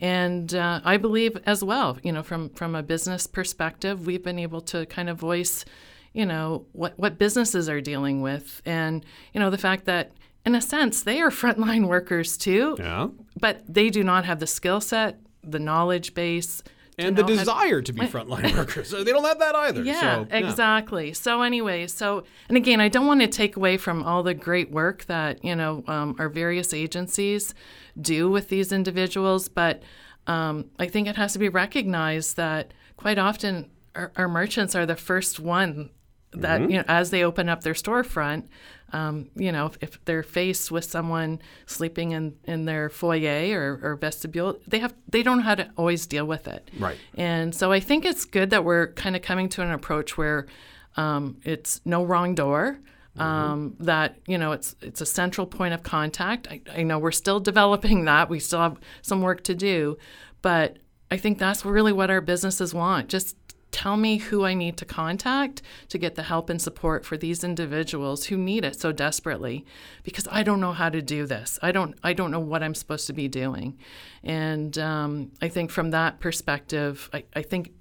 And 0.00 0.54
uh, 0.54 0.80
I 0.84 0.96
believe 0.96 1.38
as 1.46 1.64
well, 1.64 1.98
you 2.02 2.12
know, 2.12 2.22
from, 2.22 2.50
from 2.50 2.74
a 2.74 2.82
business 2.82 3.26
perspective, 3.26 4.06
we've 4.06 4.22
been 4.22 4.38
able 4.38 4.60
to 4.62 4.84
kind 4.86 5.08
of 5.08 5.18
voice, 5.18 5.64
you 6.12 6.26
know, 6.26 6.66
what, 6.72 6.98
what 6.98 7.18
businesses 7.18 7.68
are 7.68 7.80
dealing 7.80 8.20
with. 8.20 8.60
And, 8.66 9.04
you 9.32 9.40
know, 9.40 9.48
the 9.48 9.56
fact 9.56 9.86
that 9.86 10.12
in 10.46 10.54
a 10.54 10.60
sense, 10.62 11.02
they 11.02 11.20
are 11.20 11.30
frontline 11.30 11.88
workers 11.88 12.36
too, 12.36 12.76
Yeah. 12.78 13.08
but 13.40 13.62
they 13.68 13.90
do 13.90 14.02
not 14.04 14.24
have 14.24 14.38
the 14.40 14.46
skill 14.46 14.80
set, 14.80 15.18
the 15.42 15.58
knowledge 15.58 16.14
base. 16.14 16.62
And 16.98 17.14
the 17.14 17.22
how 17.22 17.28
to- 17.28 17.36
desire 17.36 17.82
to 17.82 17.92
be 17.92 18.00
frontline 18.14 18.56
workers. 18.56 18.88
So 18.88 19.04
they 19.04 19.10
don't 19.10 19.24
have 19.24 19.38
that 19.40 19.54
either. 19.54 19.82
yeah, 19.82 20.24
So, 20.24 20.28
exactly. 20.30 21.12
So 21.12 21.42
anyway, 21.42 21.86
so 21.88 22.24
and 22.48 22.56
again, 22.56 22.80
I 22.80 22.88
don't 22.88 23.06
want 23.06 23.20
to 23.20 23.26
take 23.26 23.56
away 23.56 23.76
from 23.76 24.02
all 24.02 24.22
the 24.22 24.32
great 24.32 24.70
work 24.70 25.04
that 25.06 25.44
you 25.44 25.54
know 25.54 25.84
um, 25.88 26.16
our 26.18 26.30
various 26.30 26.72
agencies 26.72 27.52
do 28.00 28.30
with 28.30 28.48
these 28.48 28.72
individuals, 28.72 29.48
but 29.48 29.82
um, 30.26 30.70
I 30.78 30.86
think 30.88 31.06
it 31.08 31.16
has 31.16 31.34
to 31.34 31.38
be 31.38 31.48
recognized 31.50 32.36
that 32.36 32.72
quite 32.96 33.18
often 33.18 33.68
our, 33.94 34.10
our 34.16 34.28
merchants 34.28 34.74
are 34.74 34.86
the 34.86 34.96
first 34.96 35.38
one 35.38 35.90
that 36.40 36.70
you 36.70 36.78
know 36.78 36.84
as 36.88 37.10
they 37.10 37.24
open 37.24 37.48
up 37.48 37.62
their 37.62 37.74
storefront. 37.74 38.44
Um, 38.92 39.30
you 39.34 39.50
know, 39.50 39.66
if, 39.66 39.78
if 39.80 40.04
they're 40.04 40.22
faced 40.22 40.70
with 40.70 40.84
someone 40.84 41.40
sleeping 41.66 42.12
in, 42.12 42.36
in 42.44 42.66
their 42.66 42.88
foyer 42.88 43.60
or, 43.60 43.80
or 43.82 43.96
vestibule, 43.96 44.60
they 44.68 44.78
have 44.78 44.94
they 45.08 45.24
don't 45.24 45.38
know 45.38 45.42
how 45.42 45.56
to 45.56 45.68
always 45.76 46.06
deal 46.06 46.24
with 46.24 46.46
it. 46.46 46.70
Right. 46.78 46.96
And 47.16 47.52
so 47.52 47.72
I 47.72 47.80
think 47.80 48.04
it's 48.04 48.24
good 48.24 48.50
that 48.50 48.64
we're 48.64 48.92
kind 48.92 49.16
of 49.16 49.22
coming 49.22 49.48
to 49.50 49.62
an 49.62 49.72
approach 49.72 50.16
where 50.16 50.46
um, 50.96 51.38
it's 51.42 51.80
no 51.84 52.04
wrong 52.04 52.34
door. 52.34 52.78
Um, 53.18 53.76
that 53.80 54.18
you 54.26 54.36
know, 54.36 54.52
it's 54.52 54.76
it's 54.82 55.00
a 55.00 55.06
central 55.06 55.46
point 55.46 55.72
of 55.72 55.82
contact. 55.82 56.48
I, 56.50 56.60
I 56.70 56.82
know 56.82 56.98
we're 56.98 57.12
still 57.12 57.40
developing 57.50 58.04
that. 58.04 58.28
We 58.28 58.38
still 58.38 58.60
have 58.60 58.78
some 59.00 59.22
work 59.22 59.42
to 59.44 59.54
do, 59.54 59.96
but 60.42 60.76
I 61.10 61.16
think 61.16 61.38
that's 61.38 61.64
really 61.64 61.92
what 61.92 62.10
our 62.10 62.20
businesses 62.20 62.74
want. 62.74 63.08
Just 63.08 63.36
tell 63.70 63.96
me 63.96 64.18
who 64.18 64.44
I 64.44 64.54
need 64.54 64.76
to 64.78 64.84
contact 64.84 65.62
to 65.88 65.98
get 65.98 66.14
the 66.14 66.22
help 66.22 66.48
and 66.48 66.60
support 66.60 67.04
for 67.04 67.16
these 67.16 67.44
individuals 67.44 68.26
who 68.26 68.36
need 68.36 68.64
it 68.64 68.80
so 68.80 68.92
desperately 68.92 69.64
because 70.02 70.26
I 70.30 70.42
don't 70.42 70.60
know 70.60 70.72
how 70.72 70.88
to 70.88 71.02
do 71.02 71.26
this. 71.26 71.58
I 71.62 71.72
don't 71.72 71.94
I 72.02 72.12
don't 72.12 72.30
know 72.30 72.40
what 72.40 72.62
I'm 72.62 72.74
supposed 72.74 73.06
to 73.08 73.12
be 73.12 73.28
doing. 73.28 73.78
And 74.22 74.76
um, 74.78 75.32
I 75.42 75.48
think 75.48 75.70
from 75.70 75.90
that 75.90 76.20
perspective, 76.20 77.10
I, 77.12 77.24
I 77.34 77.42
think 77.42 77.72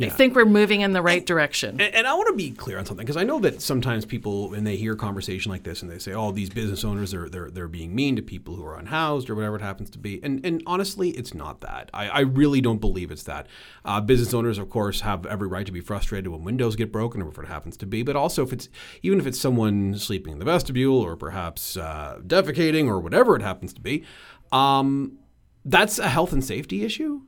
I 0.00 0.08
think 0.08 0.34
we're 0.34 0.44
moving 0.44 0.82
in 0.82 0.92
the 0.92 1.00
right 1.00 1.24
direction. 1.24 1.80
And, 1.80 1.94
and 1.94 2.06
I 2.06 2.14
want 2.14 2.28
to 2.28 2.34
be 2.34 2.50
clear 2.50 2.78
on 2.78 2.84
something 2.84 3.04
because 3.04 3.16
I 3.16 3.24
know 3.24 3.40
that 3.40 3.62
sometimes 3.62 4.04
people, 4.04 4.50
when 4.50 4.64
they 4.64 4.76
hear 4.76 4.92
a 4.92 4.96
conversation 4.96 5.50
like 5.50 5.62
this, 5.62 5.82
and 5.82 5.90
they 5.90 5.98
say, 5.98 6.12
"Oh, 6.12 6.32
these 6.32 6.50
business 6.50 6.84
owners 6.84 7.14
are 7.14 7.28
they're 7.28 7.50
they're 7.50 7.68
being 7.68 7.94
mean 7.94 8.16
to 8.16 8.22
people 8.22 8.56
who 8.56 8.64
are 8.64 8.78
unhoused 8.78 9.30
or 9.30 9.34
whatever 9.34 9.56
it 9.56 9.62
happens 9.62 9.88
to 9.90 9.98
be," 9.98 10.22
and 10.22 10.44
and 10.44 10.62
honestly, 10.66 11.10
it's 11.10 11.34
not 11.34 11.60
that. 11.62 11.90
I, 11.94 12.08
I 12.08 12.20
really 12.20 12.60
don't 12.60 12.80
believe 12.80 13.10
it's 13.10 13.22
that. 13.24 13.46
Uh, 13.84 14.00
business 14.00 14.34
owners, 14.34 14.58
of 14.58 14.68
course, 14.68 15.00
have 15.00 15.24
every 15.24 15.48
right 15.48 15.66
to 15.66 15.72
be 15.72 15.80
frustrated 15.80 16.28
when 16.28 16.44
windows 16.44 16.76
get 16.76 16.92
broken 16.92 17.22
or 17.22 17.26
whatever 17.26 17.44
it 17.44 17.48
happens 17.48 17.76
to 17.78 17.86
be. 17.86 18.02
But 18.02 18.16
also, 18.16 18.42
if 18.42 18.52
it's 18.52 18.68
even 19.02 19.18
if 19.18 19.26
it's 19.26 19.40
someone 19.40 19.94
sleeping 19.94 20.34
in 20.34 20.38
the 20.38 20.44
vestibule 20.44 20.98
or 20.98 21.16
perhaps 21.16 21.76
uh, 21.76 22.20
defecating 22.26 22.86
or 22.86 23.00
whatever 23.00 23.34
it 23.36 23.42
happens 23.42 23.72
to 23.72 23.80
be, 23.80 24.04
um, 24.52 25.18
that's 25.64 25.98
a 25.98 26.08
health 26.08 26.32
and 26.32 26.44
safety 26.44 26.84
issue 26.84 27.22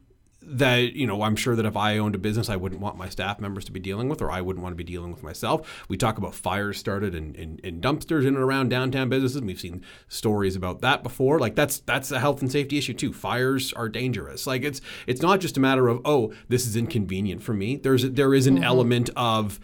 that 0.56 0.94
you 0.94 1.06
know 1.06 1.22
i'm 1.22 1.36
sure 1.36 1.54
that 1.54 1.66
if 1.66 1.76
i 1.76 1.98
owned 1.98 2.14
a 2.14 2.18
business 2.18 2.48
i 2.48 2.56
wouldn't 2.56 2.80
want 2.80 2.96
my 2.96 3.08
staff 3.08 3.38
members 3.38 3.64
to 3.64 3.72
be 3.72 3.80
dealing 3.80 4.08
with 4.08 4.20
or 4.20 4.30
i 4.30 4.40
wouldn't 4.40 4.62
want 4.62 4.72
to 4.72 4.76
be 4.76 4.84
dealing 4.84 5.12
with 5.12 5.22
myself. 5.22 5.84
We 5.88 5.96
talk 5.96 6.18
about 6.18 6.34
fires 6.34 6.78
started 6.78 7.14
in, 7.14 7.34
in, 7.34 7.60
in 7.62 7.80
dumpsters 7.80 8.22
in 8.22 8.28
and 8.28 8.38
around 8.38 8.70
downtown 8.70 9.08
businesses. 9.08 9.42
We've 9.42 9.60
seen 9.60 9.84
stories 10.08 10.56
about 10.56 10.80
that 10.80 11.02
before. 11.02 11.38
Like 11.38 11.54
that's 11.54 11.80
that's 11.80 12.10
a 12.10 12.18
health 12.18 12.40
and 12.40 12.50
safety 12.50 12.78
issue 12.78 12.94
too. 12.94 13.12
Fires 13.12 13.72
are 13.74 13.88
dangerous. 13.88 14.46
Like 14.46 14.62
it's 14.62 14.80
it's 15.06 15.22
not 15.22 15.40
just 15.40 15.56
a 15.56 15.60
matter 15.60 15.88
of 15.88 16.00
oh 16.04 16.32
this 16.48 16.66
is 16.66 16.74
inconvenient 16.74 17.42
for 17.42 17.52
me. 17.52 17.76
There's 17.76 18.02
there 18.10 18.34
is 18.34 18.46
an 18.46 18.56
mm-hmm. 18.56 18.64
element 18.64 19.10
of 19.14 19.60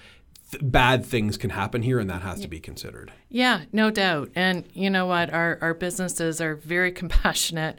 th- 0.50 0.62
bad 0.62 1.04
things 1.04 1.36
can 1.36 1.50
happen 1.50 1.82
here 1.82 1.98
and 1.98 2.10
that 2.10 2.22
has 2.22 2.40
to 2.40 2.48
be 2.48 2.60
considered. 2.60 3.12
Yeah, 3.30 3.62
no 3.72 3.90
doubt. 3.90 4.30
And 4.34 4.64
you 4.74 4.90
know 4.90 5.06
what? 5.06 5.32
Our 5.32 5.58
our 5.60 5.74
businesses 5.74 6.40
are 6.40 6.56
very 6.56 6.92
compassionate. 7.02 7.78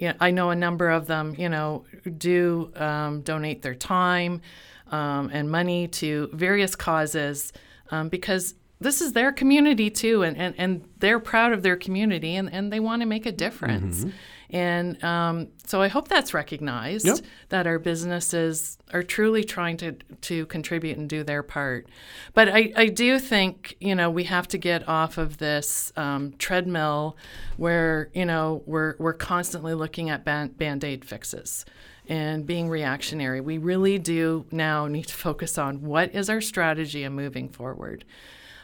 Yeah, 0.00 0.14
I 0.18 0.30
know 0.30 0.50
a 0.50 0.56
number 0.56 0.90
of 0.90 1.06
them. 1.06 1.34
You 1.38 1.48
know, 1.48 1.84
do 2.16 2.72
um, 2.74 3.20
donate 3.20 3.62
their 3.62 3.74
time 3.74 4.40
um, 4.88 5.30
and 5.32 5.50
money 5.50 5.88
to 5.88 6.30
various 6.32 6.74
causes 6.74 7.52
um, 7.90 8.08
because 8.08 8.54
this 8.80 9.02
is 9.02 9.12
their 9.12 9.30
community 9.30 9.90
too, 9.90 10.22
and, 10.22 10.36
and, 10.38 10.54
and 10.56 10.88
they're 10.98 11.20
proud 11.20 11.52
of 11.52 11.62
their 11.62 11.76
community 11.76 12.34
and, 12.34 12.50
and 12.50 12.72
they 12.72 12.80
want 12.80 13.02
to 13.02 13.06
make 13.06 13.26
a 13.26 13.32
difference. 13.32 14.06
And 14.52 15.02
um, 15.04 15.48
so 15.64 15.80
I 15.80 15.88
hope 15.88 16.08
that's 16.08 16.34
recognized 16.34 17.06
Yep. 17.06 17.18
that 17.50 17.66
our 17.66 17.78
businesses 17.78 18.78
are 18.92 19.02
truly 19.02 19.44
trying 19.44 19.76
to 19.78 19.92
to 19.92 20.46
contribute 20.46 20.98
and 20.98 21.08
do 21.08 21.22
their 21.22 21.42
part. 21.42 21.86
But 22.34 22.48
I, 22.48 22.72
I 22.76 22.86
do 22.86 23.18
think 23.18 23.76
you 23.80 23.94
know 23.94 24.10
we 24.10 24.24
have 24.24 24.48
to 24.48 24.58
get 24.58 24.88
off 24.88 25.18
of 25.18 25.38
this 25.38 25.92
um, 25.96 26.32
treadmill 26.38 27.16
where 27.56 28.10
you 28.14 28.24
know 28.24 28.62
we're 28.66 28.96
we're 28.98 29.12
constantly 29.14 29.74
looking 29.74 30.10
at 30.10 30.24
band 30.24 30.84
aid 30.84 31.04
fixes 31.04 31.64
and 32.08 32.44
being 32.44 32.68
reactionary. 32.68 33.40
We 33.40 33.58
really 33.58 33.98
do 33.98 34.44
now 34.50 34.88
need 34.88 35.06
to 35.06 35.14
focus 35.14 35.58
on 35.58 35.82
what 35.82 36.12
is 36.14 36.28
our 36.28 36.40
strategy 36.40 37.04
and 37.04 37.14
moving 37.14 37.48
forward. 37.48 38.04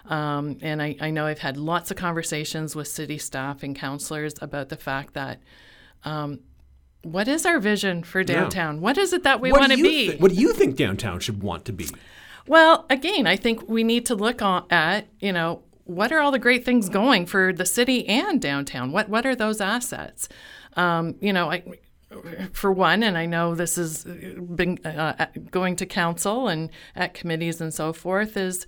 Um, 0.06 0.58
and 0.62 0.80
I, 0.80 0.96
I 1.00 1.10
know 1.10 1.26
I've 1.26 1.40
had 1.40 1.56
lots 1.56 1.90
of 1.90 1.96
conversations 1.96 2.76
with 2.76 2.88
city 2.88 3.18
staff 3.18 3.62
and 3.62 3.74
counselors 3.74 4.34
about 4.40 4.68
the 4.68 4.76
fact 4.76 5.14
that 5.14 5.40
um, 6.06 6.40
what 7.02 7.28
is 7.28 7.44
our 7.44 7.60
vision 7.60 8.02
for 8.02 8.24
downtown? 8.24 8.80
What 8.80 8.96
is 8.98 9.12
it 9.12 9.22
that 9.24 9.40
we 9.40 9.52
want 9.52 9.72
to 9.72 9.76
be? 9.82 10.10
thi- 10.10 10.16
what 10.16 10.32
do 10.32 10.36
you 10.36 10.52
think 10.52 10.76
downtown 10.76 11.20
should 11.20 11.42
want 11.42 11.64
to 11.66 11.72
be 11.72 11.88
Well, 12.46 12.86
again, 12.90 13.26
I 13.26 13.36
think 13.36 13.68
we 13.68 13.84
need 13.84 14.06
to 14.06 14.14
look 14.14 14.40
on, 14.40 14.66
at, 14.70 15.06
you 15.20 15.32
know, 15.32 15.62
what 15.84 16.10
are 16.12 16.18
all 16.18 16.32
the 16.32 16.38
great 16.38 16.64
things 16.64 16.88
going 16.88 17.26
for 17.26 17.52
the 17.52 17.66
city 17.66 18.08
and 18.08 18.40
downtown? 18.40 18.90
What 18.90 19.08
what 19.08 19.24
are 19.24 19.36
those 19.36 19.60
assets? 19.60 20.28
Um, 20.74 21.14
you 21.20 21.32
know, 21.32 21.50
I, 21.50 21.62
for 22.52 22.72
one, 22.72 23.02
and 23.02 23.16
I 23.16 23.26
know 23.26 23.54
this 23.54 23.76
has 23.76 24.04
been 24.04 24.78
uh, 24.84 25.26
going 25.50 25.76
to 25.76 25.86
council 25.86 26.48
and 26.48 26.70
at 26.96 27.14
committees 27.14 27.60
and 27.60 27.72
so 27.72 27.92
forth, 27.92 28.36
is 28.36 28.66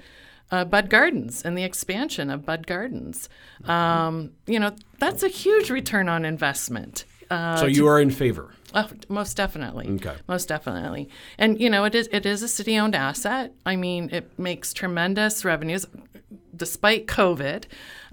uh, 0.50 0.64
Bud 0.64 0.90
Gardens 0.90 1.42
and 1.42 1.58
the 1.58 1.64
expansion 1.64 2.30
of 2.30 2.46
Bud 2.46 2.66
Gardens. 2.66 3.28
Um, 3.64 4.30
you 4.46 4.58
know, 4.60 4.74
that's 4.98 5.22
a 5.22 5.28
huge 5.28 5.70
return 5.70 6.08
on 6.08 6.24
investment. 6.24 7.04
Uh, 7.30 7.56
so 7.56 7.66
you 7.66 7.86
are 7.86 8.00
in 8.00 8.10
favor 8.10 8.52
Oh, 8.74 8.88
most 9.08 9.36
definitely. 9.36 9.88
Okay. 9.94 10.14
Most 10.26 10.48
definitely. 10.48 11.08
And 11.38 11.60
you 11.60 11.70
know, 11.70 11.84
it 11.84 11.94
is 11.94 12.08
it 12.12 12.26
is 12.26 12.42
a 12.42 12.48
city-owned 12.48 12.94
asset. 12.94 13.52
I 13.64 13.76
mean, 13.76 14.10
it 14.12 14.38
makes 14.38 14.74
tremendous 14.74 15.44
revenues, 15.44 15.86
despite 16.54 17.06
COVID, 17.06 17.64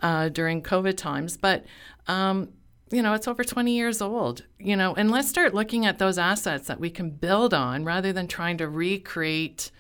uh, 0.02 0.30
during 0.30 0.62
COVID 0.62 0.96
times. 0.96 1.36
But 1.36 1.66
um, 2.08 2.50
you 2.90 3.02
know, 3.02 3.14
it's 3.14 3.28
over 3.28 3.44
20 3.44 3.76
years 3.76 4.02
old. 4.02 4.44
You 4.60 4.78
know, 4.78 4.96
and 4.96 5.12
let's 5.12 5.28
start 5.28 5.54
looking 5.54 5.86
at 5.86 6.00
those 6.00 6.18
assets 6.18 6.68
that 6.68 6.80
we 6.80 6.90
can 6.90 7.10
build 7.10 7.54
on 7.54 7.84
rather 7.84 8.14
than 8.14 8.28
trying 8.28 8.58
to 8.60 8.70
recreate. 8.70 9.72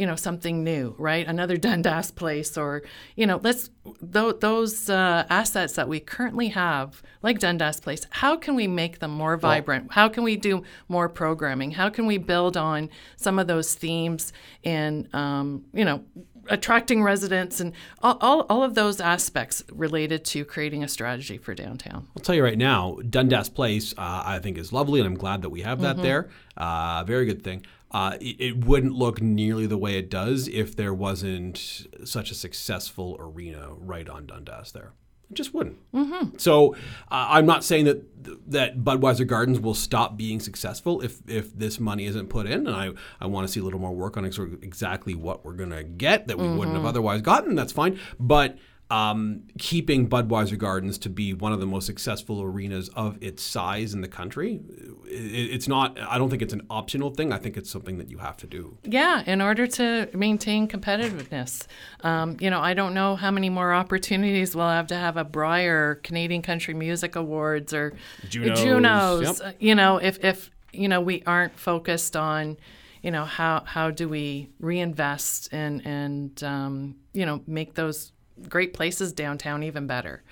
You 0.00 0.06
know 0.06 0.16
something 0.16 0.64
new, 0.64 0.94
right? 0.98 1.26
Another 1.26 1.58
Dundas 1.58 2.10
place, 2.10 2.56
or 2.56 2.82
you 3.16 3.26
know, 3.26 3.38
let's 3.42 3.68
th- 4.12 4.36
those 4.40 4.88
uh, 4.88 5.26
assets 5.28 5.74
that 5.74 5.88
we 5.88 6.00
currently 6.00 6.48
have, 6.48 7.02
like 7.22 7.38
Dundas 7.38 7.80
Place. 7.80 8.06
How 8.08 8.34
can 8.36 8.54
we 8.54 8.66
make 8.66 9.00
them 9.00 9.10
more 9.10 9.36
vibrant? 9.36 9.92
How 9.92 10.08
can 10.08 10.24
we 10.24 10.36
do 10.36 10.64
more 10.88 11.10
programming? 11.10 11.72
How 11.72 11.90
can 11.90 12.06
we 12.06 12.16
build 12.16 12.56
on 12.56 12.88
some 13.16 13.38
of 13.38 13.46
those 13.46 13.74
themes 13.74 14.32
and 14.64 15.06
um, 15.14 15.66
you 15.74 15.84
know, 15.84 16.02
attracting 16.48 17.02
residents 17.02 17.60
and 17.60 17.74
all, 18.02 18.16
all, 18.22 18.46
all 18.48 18.62
of 18.62 18.74
those 18.74 19.02
aspects 19.02 19.62
related 19.70 20.24
to 20.24 20.46
creating 20.46 20.82
a 20.82 20.88
strategy 20.88 21.36
for 21.36 21.54
downtown? 21.54 22.08
I'll 22.16 22.22
tell 22.22 22.34
you 22.34 22.42
right 22.42 22.58
now, 22.58 22.96
Dundas 23.08 23.50
Place, 23.50 23.92
uh, 23.98 24.22
I 24.24 24.38
think 24.38 24.56
is 24.56 24.72
lovely, 24.72 25.00
and 25.00 25.06
I'm 25.06 25.18
glad 25.18 25.42
that 25.42 25.50
we 25.50 25.60
have 25.60 25.82
that 25.82 26.00
there. 26.00 26.30
Uh, 26.56 27.04
very 27.04 27.26
good 27.26 27.42
thing. 27.44 27.66
Uh, 27.90 28.16
it, 28.20 28.36
it 28.40 28.64
wouldn't 28.64 28.92
look 28.92 29.20
nearly 29.20 29.66
the 29.66 29.78
way 29.78 29.96
it 29.96 30.08
does 30.08 30.46
if 30.48 30.76
there 30.76 30.94
wasn't 30.94 31.86
such 32.04 32.30
a 32.30 32.34
successful 32.34 33.16
arena 33.18 33.70
right 33.76 34.08
on 34.08 34.26
Dundas 34.26 34.72
there. 34.72 34.92
It 35.30 35.34
just 35.34 35.54
wouldn't. 35.54 35.78
Mm-hmm. 35.92 36.38
So 36.38 36.74
uh, 36.74 37.26
I'm 37.30 37.46
not 37.46 37.62
saying 37.62 37.84
that 37.84 38.50
that 38.50 38.78
Budweiser 38.78 39.26
Gardens 39.26 39.60
will 39.60 39.74
stop 39.74 40.16
being 40.16 40.40
successful 40.40 41.00
if 41.00 41.20
if 41.28 41.56
this 41.56 41.78
money 41.78 42.06
isn't 42.06 42.28
put 42.28 42.46
in, 42.46 42.66
and 42.66 42.74
I, 42.74 42.90
I 43.20 43.26
want 43.26 43.46
to 43.46 43.52
see 43.52 43.60
a 43.60 43.62
little 43.62 43.78
more 43.78 43.94
work 43.94 44.16
on 44.16 44.24
ex- 44.26 44.38
exactly 44.38 45.14
what 45.14 45.44
we're 45.44 45.52
gonna 45.52 45.84
get 45.84 46.26
that 46.28 46.38
we 46.38 46.48
wouldn't 46.48 46.76
have 46.76 46.84
otherwise 46.84 47.22
gotten. 47.22 47.54
That's 47.54 47.72
fine, 47.72 47.98
but 48.18 48.58
um, 48.90 49.44
keeping 49.58 50.08
Budweiser 50.08 50.58
Gardens 50.58 50.98
to 50.98 51.08
be 51.08 51.32
one 51.32 51.52
of 51.52 51.60
the 51.60 51.66
most 51.66 51.86
successful 51.86 52.42
arenas 52.42 52.88
of 52.90 53.16
its 53.22 53.40
size 53.40 53.94
in 53.94 54.00
the 54.00 54.08
country, 54.08 54.60
it, 55.06 55.54
it's 55.54 55.68
not. 55.68 55.98
I 56.00 56.18
don't 56.18 56.28
think 56.28 56.42
it's 56.42 56.52
an 56.52 56.66
optional 56.68 57.10
thing. 57.10 57.32
I 57.32 57.38
think 57.38 57.56
it's 57.56 57.70
something 57.70 57.98
that 57.98 58.10
you 58.10 58.18
have 58.18 58.36
to 58.38 58.48
do. 58.48 58.78
Yeah, 58.82 59.22
in 59.26 59.40
order 59.40 59.68
to 59.68 60.08
maintain 60.12 60.66
competitiveness. 60.66 61.66
Um, 62.00 62.36
you 62.40 62.50
know, 62.50 62.60
I 62.60 62.74
don't 62.74 62.92
know 62.92 63.14
how 63.14 63.30
many 63.30 63.48
more 63.48 63.72
opportunities 63.72 64.56
we'll 64.56 64.68
have 64.68 64.88
to 64.88 64.96
have 64.96 65.16
a 65.16 65.24
Brier 65.24 65.96
Canadian 65.96 66.42
Country 66.42 66.74
Music 66.74 67.14
Awards 67.14 67.72
or 67.72 67.96
Junos, 68.28 68.60
Junos. 68.60 69.40
yep. 69.40 69.56
You 69.60 69.76
know, 69.76 69.98
if 69.98 70.24
if 70.24 70.50
you 70.72 70.88
know 70.88 71.00
we 71.00 71.22
aren't 71.26 71.56
focused 71.58 72.16
on, 72.16 72.56
you 73.02 73.12
know, 73.12 73.24
how 73.24 73.62
how 73.64 73.92
do 73.92 74.08
we 74.08 74.48
reinvest 74.58 75.48
and 75.52 75.86
and 75.86 76.42
um, 76.42 76.96
you 77.12 77.24
know 77.24 77.40
make 77.46 77.74
those 77.74 78.10
great 78.48 78.74
places 78.74 79.12
downtown 79.12 79.62
even 79.62 79.86
better. 79.86 80.22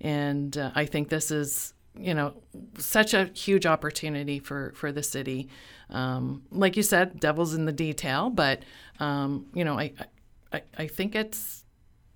and 0.00 0.56
uh, 0.58 0.70
I 0.74 0.86
think 0.86 1.08
this 1.08 1.30
is 1.30 1.72
you 1.98 2.14
know 2.14 2.34
such 2.78 3.14
a 3.14 3.26
huge 3.26 3.66
opportunity 3.66 4.38
for 4.38 4.72
for 4.76 4.92
the 4.92 5.02
city. 5.02 5.48
Um, 5.90 6.42
like 6.50 6.76
you 6.76 6.82
said, 6.82 7.20
devil's 7.20 7.54
in 7.54 7.66
the 7.66 7.72
detail, 7.72 8.30
but 8.30 8.62
um, 9.00 9.46
you 9.54 9.64
know 9.64 9.78
I, 9.78 9.92
I 10.52 10.62
I 10.78 10.86
think 10.88 11.14
it's 11.14 11.63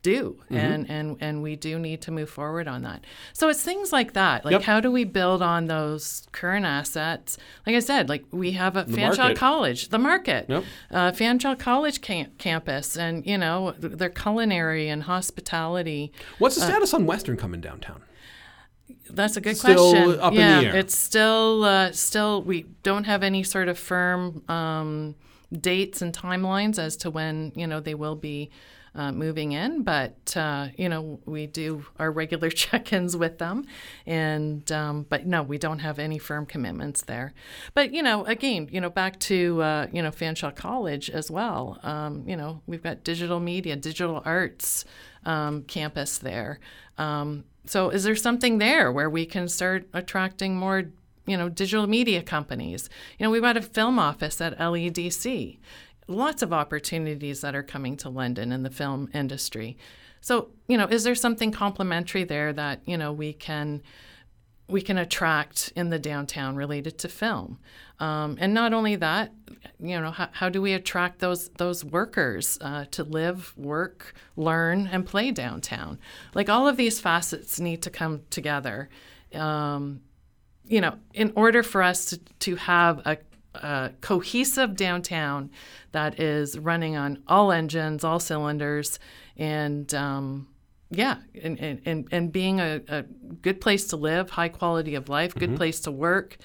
due 0.03 0.37
Mm-hmm. 0.45 0.55
and 0.57 0.91
and 0.91 1.17
and 1.21 1.43
we 1.43 1.57
do 1.57 1.79
need 1.79 2.01
to 2.03 2.11
move 2.13 2.31
forward 2.31 2.69
on 2.69 2.83
that 2.83 3.05
so 3.33 3.49
it's 3.49 3.63
things 3.63 3.93
like 3.93 4.13
that 4.13 4.45
like 4.45 4.53
Yep. 4.53 4.63
how 4.63 4.81
do 4.81 4.91
we 4.93 5.05
build 5.05 5.43
on 5.43 5.67
those 5.67 6.27
current 6.31 6.65
assets 6.65 7.37
like 7.67 7.75
i 7.75 7.81
said 7.81 8.09
like 8.09 8.25
we 8.31 8.53
have 8.53 8.77
a 8.77 8.85
fanshawe 8.85 9.19
market. 9.19 9.37
college 9.37 9.89
the 9.89 9.99
market 9.99 10.47
Yep. 10.49 10.65
uh, 10.93 11.11
fanshawe 11.11 11.59
college 11.59 12.01
cam- 12.01 12.31
campus 12.39 12.97
and 12.97 13.27
you 13.27 13.37
know 13.37 13.73
their 13.79 14.09
culinary 14.11 14.89
and 14.89 15.03
hospitality 15.03 16.13
What's 16.39 16.55
the 16.55 16.63
status 16.63 16.95
on 16.95 17.05
Western 17.05 17.37
coming 17.37 17.61
downtown? 17.61 18.03
that's 19.11 19.37
a 19.37 19.41
good 19.41 19.57
Still 19.57 19.93
question. 19.93 20.21
up 20.21 20.33
in 20.33 20.37
the 20.39 20.43
yeah, 20.43 20.61
air. 20.73 20.77
it's 20.77 20.97
still 20.97 21.65
uh, 21.65 21.93
still 21.93 22.43
we 22.43 22.67
don't 22.83 23.05
have 23.05 23.23
any 23.23 23.43
sort 23.43 23.69
of 23.69 23.79
firm 23.79 24.43
um, 24.49 25.15
dates 25.53 26.03
and 26.03 26.13
timelines 26.17 26.79
as 26.79 26.97
to 26.99 27.11
when 27.11 27.53
you 27.57 27.67
know 27.67 27.81
they 27.81 27.95
will 27.95 28.17
be 28.17 28.51
uh, 28.99 29.13
moving 29.13 29.53
in, 29.53 29.83
but 29.83 30.37
uh, 30.37 30.69
you 30.77 30.89
know 30.89 31.21
we 31.25 31.47
do 31.47 31.87
our 31.99 32.11
regular 32.11 32.51
check-ins 32.63 33.17
with 33.17 33.39
them, 33.39 33.65
and 34.05 34.71
um, 34.73 35.07
but 35.09 35.25
no, 35.25 35.43
we 35.43 35.57
don't 35.57 35.79
have 35.79 35.99
any 35.99 36.19
firm 36.19 36.45
commitments 36.45 37.03
there. 37.03 37.33
But 37.75 37.95
you 37.95 38.03
know, 38.03 38.25
again, 38.25 38.69
you 38.73 38.81
know, 38.81 38.91
back 38.91 39.21
to 39.21 39.63
uh, 39.63 39.87
you 39.93 40.03
know 40.03 40.11
Fanshawe 40.11 40.55
College 40.55 41.09
as 41.11 41.31
well. 41.31 41.79
Um, 41.85 42.25
you 42.27 42.37
know, 42.37 42.61
we've 42.67 42.83
got 42.83 43.05
digital 43.05 43.39
media, 43.39 43.77
digital 43.77 44.21
arts 44.25 44.85
um, 45.25 45.63
campus 45.63 46.19
there. 46.19 46.59
Um, 46.99 47.45
so 47.67 47.91
is 47.91 48.03
there 48.03 48.17
something 48.17 48.59
there 48.59 48.91
where 48.91 49.09
we 49.09 49.27
can 49.27 49.47
start 49.47 49.89
attracting 49.93 50.57
more, 50.57 50.85
you 51.27 51.37
know, 51.37 51.49
digital 51.49 51.87
media 51.87 52.23
companies? 52.23 52.89
You 53.19 53.25
know, 53.25 53.31
we've 53.31 53.43
got 53.43 53.57
a 53.57 53.63
film 53.63 53.99
office 53.99 54.41
at 54.41 54.59
LEDC. 54.59 55.59
Lots 56.09 56.43
of 56.43 56.53
opportunities 56.53 57.43
that 57.43 57.55
are 57.55 57.63
coming 57.63 57.97
to 57.99 58.09
London 58.09 58.51
in 58.51 58.63
the 58.63 58.71
film 58.71 59.09
industry. 59.15 59.77
So, 60.21 60.49
you 60.67 60.77
know, 60.77 60.87
is 60.87 61.05
there 61.05 61.15
something 61.15 61.53
complementary 61.53 62.25
there 62.25 62.53
that, 62.53 62.81
you 62.87 62.97
know, 62.97 63.13
we 63.13 63.33
can 63.33 63.83
we 64.69 64.83
can 64.83 64.99
attract 64.99 65.73
in 65.77 65.89
the 65.89 65.99
downtown 65.99 66.55
related 66.55 66.99
to 66.99 67.09
film. 67.09 67.59
Um, 68.01 68.37
and 68.39 68.53
not 68.53 68.75
only 68.75 68.97
that, 68.97 69.33
you 69.81 69.99
know, 69.99 70.11
how, 70.11 70.29
how 70.31 70.49
do 70.51 70.61
we 70.61 70.75
attract 70.75 71.21
those 71.21 71.49
those 71.51 71.85
workers 71.85 72.59
uh, 72.61 72.85
to 72.91 73.03
live, 73.03 73.55
work, 73.57 74.15
learn, 74.37 74.87
and 74.93 75.07
play 75.07 75.31
downtown? 75.31 75.99
Like 76.35 76.49
all 76.49 76.69
of 76.69 76.77
these 76.77 77.01
facets 77.01 77.59
need 77.59 77.83
to 77.83 77.91
come 77.91 78.23
together. 78.31 78.89
Um, 79.35 80.03
you 80.67 80.83
know, 80.83 80.99
in 81.15 81.33
order 81.35 81.63
for 81.63 81.83
us 81.83 82.05
to, 82.07 82.19
to 82.41 82.57
have 82.57 82.99
a, 83.07 83.17
a 83.63 83.93
cohesive 84.01 84.77
downtown 84.77 85.51
that 85.93 86.21
is 86.21 86.59
running 86.59 86.97
on 86.97 87.23
all 87.27 87.53
engines, 87.53 88.05
all 88.05 88.21
cylinders, 88.21 88.99
and 89.37 89.93
um, 89.95 90.49
yeah, 90.91 91.19
and, 91.41 91.81
and, 91.85 92.09
and, 92.11 92.33
being 92.33 92.61
a, 92.61 92.81
a 92.89 93.03
good 93.03 93.61
place 93.61 93.89
to 93.89 93.97
live, 93.97 94.31
high 94.31 94.49
quality 94.49 94.95
of 94.95 95.09
life, 95.09 95.35
good 95.35 95.55
place 95.57 95.81
to 95.81 95.91
work, 95.91 96.39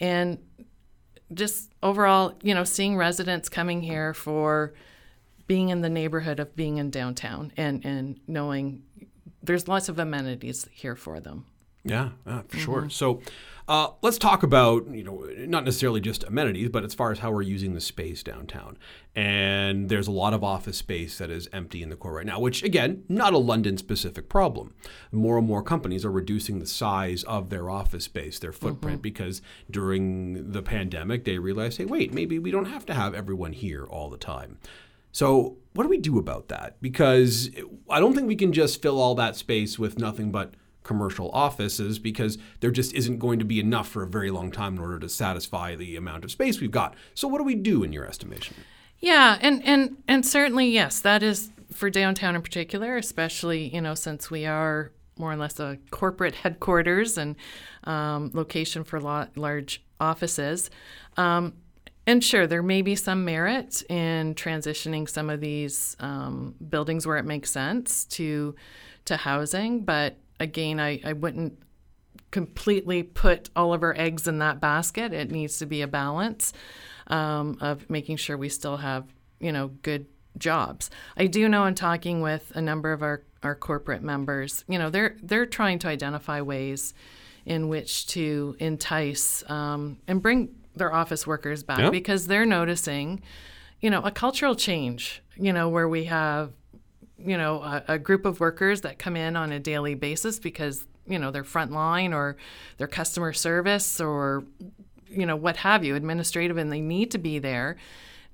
and 0.00 0.38
just 1.32 1.72
overall, 1.82 2.34
you 2.42 2.54
know, 2.54 2.64
seeing 2.64 2.96
residents 2.96 3.48
coming 3.48 3.80
here 3.80 4.12
for 4.12 4.74
being 5.46 5.68
in 5.68 5.80
the 5.80 5.88
neighborhood 5.88 6.40
of 6.40 6.54
being 6.56 6.78
in 6.78 6.90
downtown 6.90 7.52
and, 7.56 7.84
and 7.84 8.18
knowing 8.26 8.82
there's 9.42 9.68
lots 9.68 9.88
of 9.88 9.98
amenities 9.98 10.66
here 10.72 10.96
for 10.96 11.20
them. 11.20 11.46
Yeah, 11.84 12.10
yeah 12.26 12.42
for 12.42 12.56
Mm-hmm. 12.56 12.58
sure. 12.58 12.90
So 12.90 13.20
uh, 13.68 13.88
let's 14.02 14.18
talk 14.18 14.42
about, 14.42 14.88
you 14.88 15.02
know, 15.02 15.26
not 15.38 15.64
necessarily 15.64 16.00
just 16.00 16.22
amenities, 16.24 16.68
but 16.68 16.84
as 16.84 16.92
far 16.94 17.12
as 17.12 17.20
how 17.20 17.30
we're 17.30 17.42
using 17.42 17.72
the 17.74 17.80
space 17.80 18.22
downtown. 18.22 18.76
And 19.14 19.88
there's 19.88 20.06
a 20.08 20.10
lot 20.12 20.34
of 20.34 20.44
office 20.44 20.76
space 20.78 21.16
that 21.18 21.30
is 21.30 21.48
empty 21.52 21.82
in 21.82 21.88
the 21.88 21.96
core 21.96 22.14
right 22.14 22.26
now, 22.26 22.40
which, 22.40 22.62
again, 22.62 23.04
not 23.08 23.32
a 23.32 23.38
London 23.38 23.78
specific 23.78 24.28
problem. 24.28 24.74
More 25.12 25.38
and 25.38 25.46
more 25.46 25.62
companies 25.62 26.04
are 26.04 26.10
reducing 26.10 26.58
the 26.58 26.66
size 26.66 27.22
of 27.24 27.48
their 27.48 27.70
office 27.70 28.04
space, 28.04 28.38
their 28.38 28.52
footprint, 28.52 29.00
because 29.00 29.40
during 29.70 30.52
the 30.52 30.62
pandemic, 30.62 31.24
they 31.24 31.38
realized, 31.38 31.78
hey, 31.78 31.84
wait, 31.86 32.12
maybe 32.12 32.38
we 32.38 32.50
don't 32.50 32.66
have 32.66 32.84
to 32.86 32.94
have 32.94 33.14
everyone 33.14 33.52
here 33.52 33.84
all 33.84 34.10
the 34.10 34.18
time. 34.18 34.58
So, 35.12 35.56
what 35.74 35.84
do 35.84 35.88
we 35.88 35.98
do 35.98 36.18
about 36.18 36.48
that? 36.48 36.76
Because 36.82 37.48
I 37.88 38.00
don't 38.00 38.14
think 38.14 38.26
we 38.26 38.36
can 38.36 38.52
just 38.52 38.82
fill 38.82 39.00
all 39.00 39.14
that 39.14 39.36
space 39.36 39.78
with 39.78 39.98
nothing 39.98 40.32
but 40.32 40.54
commercial 40.84 41.30
offices 41.32 41.98
because 41.98 42.38
there 42.60 42.70
just 42.70 42.94
isn't 42.94 43.18
going 43.18 43.40
to 43.40 43.44
be 43.44 43.58
enough 43.58 43.88
for 43.88 44.04
a 44.04 44.06
very 44.06 44.30
long 44.30 44.52
time 44.52 44.74
in 44.74 44.78
order 44.78 45.00
to 45.00 45.08
satisfy 45.08 45.74
the 45.74 45.96
amount 45.96 46.24
of 46.24 46.30
space 46.30 46.60
we've 46.60 46.70
got. 46.70 46.94
So, 47.14 47.26
what 47.26 47.38
do 47.38 47.44
we 47.44 47.56
do 47.56 47.82
in 47.82 47.92
your 47.92 48.06
estimation? 48.06 48.56
Yeah, 49.00 49.38
and 49.40 49.64
and 49.64 49.96
and 50.06 50.24
certainly 50.24 50.68
yes, 50.68 51.00
that 51.00 51.22
is 51.22 51.50
for 51.72 51.90
downtown 51.90 52.36
in 52.36 52.42
particular, 52.42 52.96
especially 52.96 53.74
you 53.74 53.80
know 53.80 53.94
since 53.94 54.30
we 54.30 54.46
are 54.46 54.92
more 55.18 55.32
or 55.32 55.36
less 55.36 55.58
a 55.60 55.78
corporate 55.90 56.34
headquarters 56.34 57.18
and 57.18 57.36
um, 57.84 58.30
location 58.34 58.84
for 58.84 59.00
lo- 59.00 59.28
large 59.36 59.82
offices. 60.00 60.70
Um, 61.16 61.54
and 62.06 62.22
sure, 62.22 62.46
there 62.46 62.62
may 62.62 62.82
be 62.82 62.96
some 62.96 63.24
merit 63.24 63.82
in 63.88 64.34
transitioning 64.34 65.08
some 65.08 65.30
of 65.30 65.40
these 65.40 65.96
um, 66.00 66.54
buildings 66.68 67.06
where 67.06 67.16
it 67.16 67.24
makes 67.24 67.50
sense 67.50 68.04
to 68.06 68.54
to 69.06 69.16
housing, 69.16 69.84
but 69.84 70.16
again, 70.40 70.80
I, 70.80 71.00
I 71.04 71.12
wouldn't 71.12 71.58
completely 72.30 73.02
put 73.02 73.50
all 73.54 73.72
of 73.72 73.82
our 73.82 73.94
eggs 73.96 74.26
in 74.26 74.38
that 74.38 74.60
basket. 74.60 75.12
It 75.12 75.30
needs 75.30 75.58
to 75.58 75.66
be 75.66 75.82
a 75.82 75.86
balance 75.88 76.52
um, 77.06 77.58
of 77.60 77.88
making 77.88 78.16
sure 78.16 78.36
we 78.36 78.48
still 78.48 78.78
have, 78.78 79.04
you 79.40 79.52
know, 79.52 79.68
good 79.82 80.06
jobs. 80.36 80.90
I 81.16 81.26
do 81.26 81.48
know 81.48 81.64
in 81.66 81.74
talking 81.74 82.20
with 82.20 82.50
a 82.54 82.60
number 82.60 82.92
of 82.92 83.02
our, 83.02 83.22
our 83.42 83.54
corporate 83.54 84.02
members, 84.02 84.64
you 84.68 84.78
know, 84.78 84.90
they're 84.90 85.16
they're 85.22 85.46
trying 85.46 85.78
to 85.80 85.88
identify 85.88 86.40
ways 86.40 86.92
in 87.46 87.68
which 87.68 88.06
to 88.08 88.56
entice 88.58 89.48
um, 89.50 89.98
and 90.08 90.20
bring 90.22 90.48
their 90.74 90.92
office 90.92 91.26
workers 91.26 91.62
back 91.62 91.78
Yeah. 91.78 91.90
because 91.90 92.26
they're 92.26 92.46
noticing, 92.46 93.22
you 93.80 93.90
know, 93.90 94.00
a 94.00 94.10
cultural 94.10 94.56
change, 94.56 95.22
you 95.36 95.52
know, 95.52 95.68
where 95.68 95.88
we 95.88 96.04
have 96.04 96.52
you 97.18 97.38
know, 97.38 97.62
a, 97.62 97.84
a 97.88 97.98
group 97.98 98.24
of 98.24 98.40
workers 98.40 98.80
that 98.82 98.98
come 98.98 99.16
in 99.16 99.36
on 99.36 99.52
a 99.52 99.60
daily 99.60 99.94
basis 99.94 100.38
because, 100.38 100.86
you 101.06 101.18
know, 101.18 101.30
they're 101.30 101.44
frontline 101.44 102.14
or 102.14 102.36
they're 102.76 102.86
customer 102.86 103.32
service 103.32 104.00
or, 104.00 104.44
you 105.08 105.26
know, 105.26 105.36
what 105.36 105.56
have 105.58 105.84
you, 105.84 105.94
administrative, 105.94 106.56
and 106.56 106.72
they 106.72 106.80
need 106.80 107.10
to 107.12 107.18
be 107.18 107.38
there. 107.38 107.76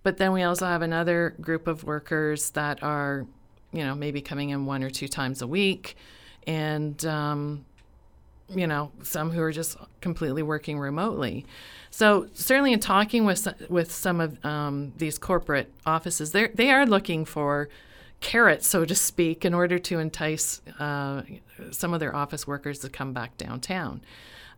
But 0.02 0.16
then 0.16 0.32
we 0.32 0.42
also 0.42 0.66
have 0.66 0.82
another 0.82 1.34
group 1.40 1.66
of 1.66 1.84
workers 1.84 2.50
that 2.50 2.82
are, 2.82 3.26
you 3.72 3.84
know, 3.84 3.94
maybe 3.94 4.20
coming 4.20 4.50
in 4.50 4.64
one 4.64 4.82
or 4.82 4.90
two 4.90 5.08
times 5.08 5.42
a 5.42 5.46
week. 5.46 5.96
And, 6.46 7.04
um, 7.04 7.66
you 8.48 8.66
know, 8.66 8.90
some 9.02 9.30
who 9.30 9.40
are 9.42 9.52
just 9.52 9.76
completely 10.00 10.42
working 10.42 10.78
remotely. 10.78 11.46
So 11.90 12.28
certainly, 12.34 12.72
in 12.72 12.80
talking 12.80 13.24
with 13.24 13.46
with 13.68 13.92
some 13.92 14.20
of 14.20 14.44
um, 14.44 14.92
these 14.96 15.18
corporate 15.18 15.72
offices, 15.86 16.32
they 16.32 16.48
they 16.48 16.70
are 16.70 16.86
looking 16.86 17.24
for 17.24 17.68
carrots, 18.20 18.66
so 18.66 18.84
to 18.84 18.94
speak, 18.94 19.44
in 19.44 19.54
order 19.54 19.78
to 19.78 19.98
entice 19.98 20.60
uh, 20.78 21.22
some 21.70 21.94
of 21.94 22.00
their 22.00 22.14
office 22.14 22.46
workers 22.46 22.78
to 22.80 22.88
come 22.88 23.12
back 23.12 23.36
downtown. 23.36 24.02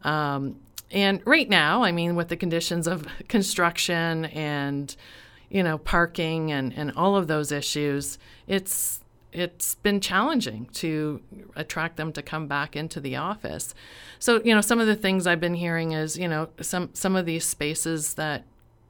Um, 0.03 0.57
and 0.91 1.23
right 1.25 1.49
now, 1.49 1.83
I 1.83 1.93
mean, 1.93 2.17
with 2.17 2.29
the 2.29 2.37
conditions 2.37 2.87
of 2.87 3.07
construction 3.29 4.27
and 4.27 4.95
you 5.49 5.63
know 5.63 5.79
parking 5.79 6.51
and, 6.51 6.73
and 6.77 6.93
all 6.93 7.17
of 7.17 7.29
those 7.29 7.53
issues, 7.53 8.19
it's 8.47 9.01
it's 9.33 9.77
been 9.77 10.01
challenging 10.01 10.67
to 10.75 11.21
attract 11.57 11.97
them 11.97 12.13
to 12.13 12.23
come 12.23 12.47
back 12.47 12.77
into 12.77 13.01
the 13.01 13.17
office. 13.17 13.75
So, 14.19 14.43
you 14.45 14.55
know, 14.55 14.61
some 14.61 14.79
of 14.79 14.87
the 14.87 14.95
things 14.95 15.27
I've 15.27 15.41
been 15.41 15.55
hearing 15.55 15.93
is, 15.93 16.19
you 16.19 16.29
know, 16.29 16.51
some 16.61 16.91
some 16.93 17.17
of 17.17 17.25
these 17.27 17.45
spaces 17.45 18.15
that 18.15 18.45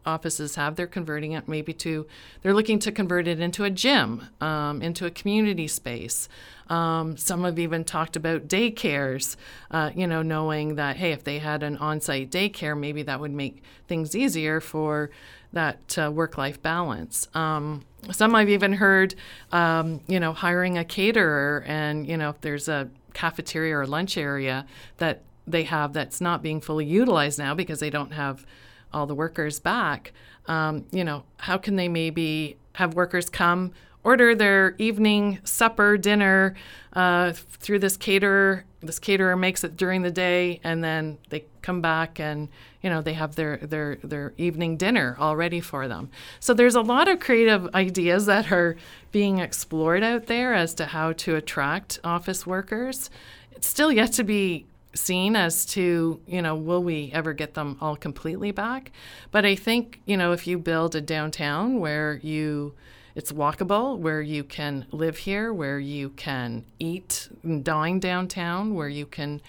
offices 0.04 0.54
have, 0.56 0.76
they're 0.76 0.86
converting 0.86 1.32
it 1.32 1.48
maybe 1.48 1.72
to, 1.74 2.06
they're 2.42 2.54
looking 2.54 2.78
to 2.80 2.92
convert 2.92 3.26
it 3.28 3.40
into 3.40 3.64
a 3.64 3.70
gym, 3.70 4.28
um, 4.40 4.82
into 4.82 5.06
a 5.06 5.10
community 5.10 5.68
space. 5.68 6.28
Um, 6.68 7.16
some 7.16 7.44
have 7.44 7.58
even 7.58 7.84
talked 7.84 8.16
about 8.16 8.48
daycares, 8.48 9.36
uh, 9.70 9.90
you 9.94 10.06
know, 10.06 10.22
knowing 10.22 10.76
that, 10.76 10.96
hey, 10.96 11.12
if 11.12 11.24
they 11.24 11.38
had 11.38 11.62
an 11.62 11.76
on 11.76 12.00
site 12.00 12.30
daycare, 12.30 12.78
maybe 12.78 13.02
that 13.02 13.20
would 13.20 13.32
make 13.32 13.62
things 13.88 14.16
easier 14.16 14.60
for 14.60 15.10
that 15.52 15.98
uh, 15.98 16.10
work 16.10 16.38
life 16.38 16.62
balance. 16.62 17.28
Um, 17.34 17.84
some 18.10 18.34
I've 18.34 18.48
even 18.48 18.72
heard, 18.72 19.14
um, 19.52 20.00
you 20.06 20.18
know, 20.18 20.32
hiring 20.32 20.78
a 20.78 20.84
caterer 20.84 21.62
and, 21.66 22.06
you 22.06 22.16
know, 22.16 22.30
if 22.30 22.40
there's 22.40 22.68
a 22.68 22.88
cafeteria 23.12 23.76
or 23.76 23.86
lunch 23.86 24.16
area 24.16 24.64
that 24.96 25.22
they 25.46 25.64
have 25.64 25.92
that's 25.92 26.20
not 26.20 26.42
being 26.42 26.60
fully 26.60 26.86
utilized 26.86 27.38
now 27.38 27.54
because 27.54 27.80
they 27.80 27.90
don't 27.90 28.12
have 28.12 28.46
all 28.92 29.06
the 29.06 29.14
workers 29.14 29.60
back, 29.60 30.12
um, 30.46 30.84
you 30.90 31.04
know, 31.04 31.24
how 31.38 31.58
can 31.58 31.76
they 31.76 31.88
maybe 31.88 32.56
have 32.74 32.94
workers 32.94 33.28
come 33.28 33.72
order 34.04 34.34
their 34.34 34.74
evening 34.78 35.38
supper, 35.44 35.96
dinner 35.96 36.54
uh, 36.94 37.32
through 37.32 37.78
this 37.78 37.96
caterer. 37.96 38.64
This 38.80 38.98
caterer 38.98 39.36
makes 39.36 39.62
it 39.62 39.76
during 39.76 40.02
the 40.02 40.10
day, 40.10 40.60
and 40.64 40.82
then 40.82 41.18
they 41.28 41.44
come 41.62 41.80
back 41.80 42.18
and 42.18 42.48
you 42.82 42.90
know 42.90 43.00
they 43.00 43.12
have 43.12 43.36
their 43.36 43.58
their 43.58 43.96
their 44.02 44.34
evening 44.36 44.76
dinner 44.76 45.16
all 45.20 45.36
ready 45.36 45.60
for 45.60 45.86
them. 45.86 46.10
So 46.40 46.52
there's 46.52 46.74
a 46.74 46.80
lot 46.80 47.06
of 47.06 47.20
creative 47.20 47.72
ideas 47.74 48.26
that 48.26 48.50
are 48.50 48.76
being 49.12 49.38
explored 49.38 50.02
out 50.02 50.26
there 50.26 50.52
as 50.52 50.74
to 50.74 50.86
how 50.86 51.12
to 51.12 51.36
attract 51.36 52.00
office 52.02 52.44
workers. 52.44 53.08
It's 53.52 53.68
still 53.68 53.92
yet 53.92 54.12
to 54.14 54.24
be 54.24 54.66
seen 54.94 55.36
as 55.36 55.64
to 55.64 56.20
you 56.26 56.42
know 56.42 56.54
will 56.54 56.82
we 56.82 57.10
ever 57.12 57.32
get 57.32 57.54
them 57.54 57.76
all 57.80 57.96
completely 57.96 58.50
back? 58.50 58.92
But 59.30 59.44
i 59.44 59.54
think 59.54 60.00
you 60.06 60.16
know 60.16 60.32
if 60.32 60.46
you 60.46 60.58
build 60.58 60.94
a 60.94 61.00
downtown 61.00 61.80
where 61.80 62.20
you 62.22 62.74
it's 63.14 63.32
walkable 63.32 63.98
where 63.98 64.22
you 64.22 64.44
can 64.44 64.86
live 64.90 65.18
here 65.18 65.52
where 65.52 65.78
you 65.78 66.10
can 66.10 66.64
eat 66.78 67.28
and 67.42 67.64
dine 67.64 67.98
downtown 67.98 68.74
where 68.74 68.88
you 68.88 69.06
can 69.06 69.40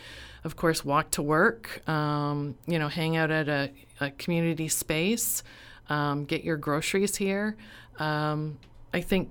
of 0.44 0.56
course 0.56 0.84
walk 0.84 1.12
to 1.12 1.22
work 1.22 1.88
um, 1.88 2.56
you 2.66 2.78
know 2.78 2.88
hang 2.88 3.16
out 3.16 3.32
at 3.32 3.48
a, 3.48 3.72
a 4.02 4.12
community 4.12 4.68
space 4.68 5.44
um, 5.90 6.26
get 6.26 6.44
your 6.44 6.58
groceries 6.58 7.16
here 7.16 7.56
um, 8.00 8.58
i 8.94 9.02
think 9.02 9.30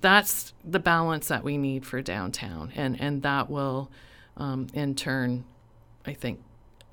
that's 0.00 0.52
the 0.64 0.80
balance 0.80 1.28
that 1.28 1.44
we 1.44 1.56
need 1.56 1.84
for 1.84 2.00
downtown 2.02 2.72
and 2.74 3.00
and 3.00 3.22
that 3.22 3.50
will 3.50 3.90
um, 4.36 4.68
in 4.74 4.94
turn, 4.94 5.44
I 6.06 6.12
think, 6.12 6.40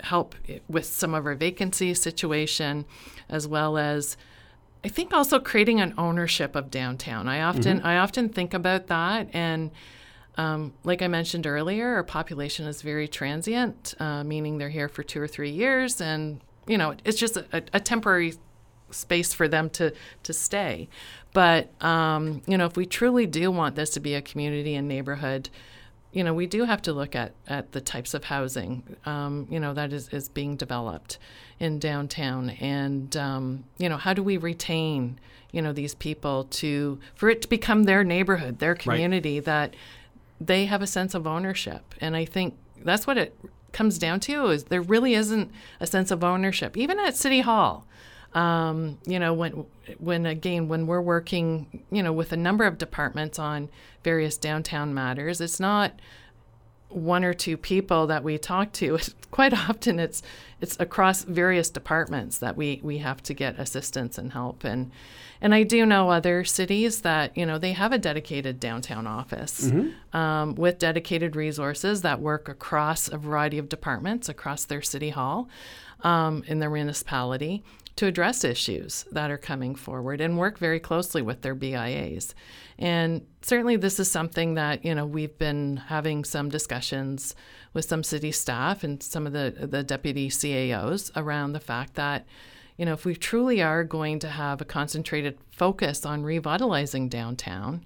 help 0.00 0.34
with 0.68 0.84
some 0.84 1.14
of 1.14 1.26
our 1.26 1.34
vacancy 1.34 1.94
situation, 1.94 2.84
as 3.28 3.46
well 3.46 3.78
as 3.78 4.16
I 4.84 4.88
think 4.88 5.12
also 5.12 5.38
creating 5.38 5.80
an 5.80 5.94
ownership 5.96 6.56
of 6.56 6.70
downtown. 6.70 7.28
I 7.28 7.42
often 7.42 7.78
mm-hmm. 7.78 7.86
I 7.86 7.98
often 7.98 8.28
think 8.28 8.52
about 8.52 8.88
that, 8.88 9.28
and 9.32 9.70
um, 10.36 10.72
like 10.82 11.02
I 11.02 11.08
mentioned 11.08 11.46
earlier, 11.46 11.94
our 11.94 12.02
population 12.02 12.66
is 12.66 12.82
very 12.82 13.06
transient, 13.06 13.94
uh, 14.00 14.24
meaning 14.24 14.58
they're 14.58 14.70
here 14.70 14.88
for 14.88 15.02
two 15.02 15.20
or 15.20 15.28
three 15.28 15.50
years, 15.50 16.00
and 16.00 16.40
you 16.66 16.78
know 16.78 16.94
it's 17.04 17.18
just 17.18 17.36
a, 17.36 17.62
a 17.72 17.80
temporary 17.80 18.34
space 18.90 19.32
for 19.32 19.46
them 19.46 19.70
to 19.70 19.92
to 20.24 20.32
stay. 20.32 20.88
But 21.32 21.70
um, 21.82 22.42
you 22.46 22.58
know, 22.58 22.66
if 22.66 22.76
we 22.76 22.86
truly 22.86 23.26
do 23.26 23.50
want 23.50 23.76
this 23.76 23.90
to 23.90 24.00
be 24.00 24.14
a 24.14 24.22
community 24.22 24.74
and 24.74 24.88
neighborhood 24.88 25.48
you 26.12 26.22
know, 26.22 26.34
we 26.34 26.46
do 26.46 26.64
have 26.64 26.82
to 26.82 26.92
look 26.92 27.16
at, 27.16 27.32
at 27.48 27.72
the 27.72 27.80
types 27.80 28.12
of 28.12 28.24
housing, 28.24 28.82
um, 29.06 29.46
you 29.50 29.58
know, 29.58 29.72
that 29.72 29.92
is, 29.92 30.08
is 30.10 30.28
being 30.28 30.56
developed 30.56 31.18
in 31.58 31.78
downtown. 31.78 32.50
And, 32.50 33.16
um, 33.16 33.64
you 33.78 33.88
know, 33.88 33.96
how 33.96 34.12
do 34.12 34.22
we 34.22 34.36
retain, 34.36 35.18
you 35.52 35.62
know, 35.62 35.72
these 35.72 35.94
people 35.94 36.44
to, 36.44 36.98
for 37.14 37.30
it 37.30 37.40
to 37.42 37.48
become 37.48 37.84
their 37.84 38.04
neighborhood, 38.04 38.58
their 38.58 38.74
community, 38.74 39.36
right. 39.36 39.44
that 39.46 39.74
they 40.38 40.66
have 40.66 40.82
a 40.82 40.86
sense 40.86 41.14
of 41.14 41.26
ownership. 41.26 41.94
And 42.00 42.14
I 42.14 42.26
think 42.26 42.56
that's 42.84 43.06
what 43.06 43.16
it 43.16 43.34
comes 43.72 43.98
down 43.98 44.20
to 44.20 44.48
is 44.48 44.64
there 44.64 44.82
really 44.82 45.14
isn't 45.14 45.50
a 45.80 45.86
sense 45.86 46.10
of 46.10 46.22
ownership, 46.22 46.76
even 46.76 46.98
at 46.98 47.16
City 47.16 47.40
Hall. 47.40 47.86
Um, 48.34 48.98
you 49.06 49.18
know, 49.18 49.34
when 49.34 49.66
when 49.98 50.26
again 50.26 50.68
when 50.68 50.86
we're 50.86 51.02
working, 51.02 51.84
you 51.90 52.02
know, 52.02 52.12
with 52.12 52.32
a 52.32 52.36
number 52.36 52.64
of 52.64 52.78
departments 52.78 53.38
on 53.38 53.68
various 54.02 54.36
downtown 54.36 54.94
matters, 54.94 55.40
it's 55.40 55.60
not 55.60 55.92
one 56.88 57.24
or 57.24 57.34
two 57.34 57.56
people 57.56 58.06
that 58.06 58.22
we 58.22 58.38
talk 58.38 58.72
to. 58.72 58.98
Quite 59.30 59.52
often, 59.52 59.98
it's 59.98 60.22
it's 60.60 60.78
across 60.78 61.24
various 61.24 61.70
departments 61.70 62.38
that 62.38 62.56
we 62.56 62.80
we 62.82 62.98
have 62.98 63.22
to 63.24 63.34
get 63.34 63.58
assistance 63.58 64.18
and 64.18 64.32
help. 64.32 64.64
And 64.64 64.90
and 65.40 65.54
I 65.54 65.62
do 65.62 65.84
know 65.84 66.10
other 66.10 66.44
cities 66.44 67.00
that 67.00 67.36
you 67.36 67.46
know 67.46 67.58
they 67.58 67.72
have 67.72 67.92
a 67.92 67.98
dedicated 67.98 68.60
downtown 68.60 69.06
office 69.06 69.66
mm-hmm. 69.70 70.16
um, 70.16 70.54
with 70.54 70.78
dedicated 70.78 71.34
resources 71.34 72.02
that 72.02 72.20
work 72.20 72.48
across 72.48 73.08
a 73.08 73.18
variety 73.18 73.58
of 73.58 73.68
departments 73.68 74.28
across 74.28 74.64
their 74.64 74.82
city 74.82 75.10
hall 75.10 75.48
um, 76.02 76.44
in 76.46 76.58
their 76.58 76.70
municipality 76.70 77.64
to 77.96 78.06
address 78.06 78.44
issues 78.44 79.04
that 79.12 79.30
are 79.30 79.38
coming 79.38 79.74
forward 79.74 80.20
and 80.20 80.38
work 80.38 80.58
very 80.58 80.80
closely 80.80 81.20
with 81.20 81.42
their 81.42 81.54
BIAs. 81.54 82.34
And 82.78 83.26
certainly 83.42 83.76
this 83.76 84.00
is 84.00 84.10
something 84.10 84.54
that, 84.54 84.84
you 84.84 84.94
know, 84.94 85.04
we've 85.04 85.36
been 85.38 85.76
having 85.76 86.24
some 86.24 86.48
discussions 86.48 87.34
with 87.74 87.84
some 87.84 88.02
city 88.02 88.32
staff 88.32 88.82
and 88.82 89.02
some 89.02 89.26
of 89.26 89.32
the, 89.32 89.54
the 89.68 89.82
deputy 89.82 90.28
CAOs 90.28 91.10
around 91.16 91.52
the 91.52 91.60
fact 91.60 91.94
that, 91.94 92.26
you 92.76 92.86
know, 92.86 92.94
if 92.94 93.04
we 93.04 93.14
truly 93.14 93.62
are 93.62 93.84
going 93.84 94.18
to 94.20 94.28
have 94.28 94.60
a 94.60 94.64
concentrated 94.64 95.38
focus 95.50 96.06
on 96.06 96.22
revitalizing 96.22 97.08
downtown, 97.08 97.84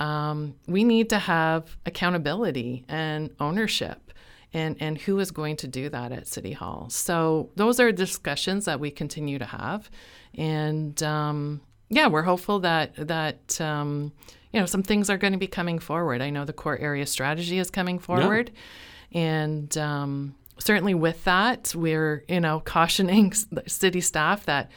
um, 0.00 0.54
we 0.66 0.84
need 0.84 1.10
to 1.10 1.18
have 1.18 1.76
accountability 1.86 2.84
and 2.88 3.30
ownership 3.40 4.07
and 4.52 4.76
and 4.80 4.98
who 4.98 5.18
is 5.18 5.30
going 5.30 5.56
to 5.56 5.66
do 5.66 5.88
that 5.88 6.12
at 6.12 6.26
City 6.26 6.52
Hall. 6.52 6.88
So 6.90 7.50
those 7.56 7.80
are 7.80 7.92
discussions 7.92 8.64
that 8.64 8.80
we 8.80 8.90
continue 8.90 9.38
to 9.38 9.44
have, 9.44 9.90
and 10.34 11.00
um, 11.02 11.60
yeah, 11.88 12.08
we're 12.08 12.22
hopeful 12.22 12.60
that 12.60 12.94
that 13.08 13.60
um, 13.60 14.12
you 14.52 14.60
know 14.60 14.66
some 14.66 14.82
things 14.82 15.10
are 15.10 15.18
going 15.18 15.32
to 15.32 15.38
be 15.38 15.46
coming 15.46 15.78
forward. 15.78 16.22
I 16.22 16.30
know 16.30 16.44
the 16.44 16.52
core 16.52 16.78
area 16.78 17.06
strategy 17.06 17.58
is 17.58 17.70
coming 17.70 17.98
forward, 17.98 18.50
yeah. 19.10 19.20
and 19.20 19.78
um, 19.78 20.34
certainly 20.58 20.94
with 20.94 21.24
that, 21.24 21.74
we're 21.74 22.24
you 22.28 22.40
know 22.40 22.60
cautioning 22.60 23.32
city 23.66 24.00
staff 24.00 24.46
that 24.46 24.70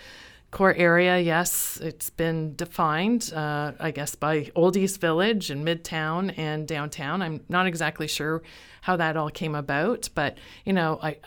core 0.52 0.74
area, 0.74 1.18
yes, 1.18 1.80
it's 1.82 2.10
been 2.10 2.56
defined, 2.56 3.32
uh, 3.34 3.72
I 3.80 3.92
guess, 3.92 4.16
by 4.16 4.52
Old 4.54 4.76
East 4.76 5.00
Village 5.00 5.50
and 5.50 5.66
Midtown 5.66 6.38
and 6.38 6.68
downtown. 6.68 7.22
I'm 7.22 7.42
not 7.48 7.68
exactly 7.68 8.08
sure 8.08 8.44
how 8.82 8.98
that 8.98 9.16
all 9.16 9.30
came 9.30 9.56
about, 9.56 10.10
but 10.14 10.38
you 10.66 10.74
know, 10.74 11.00
I 11.02 11.18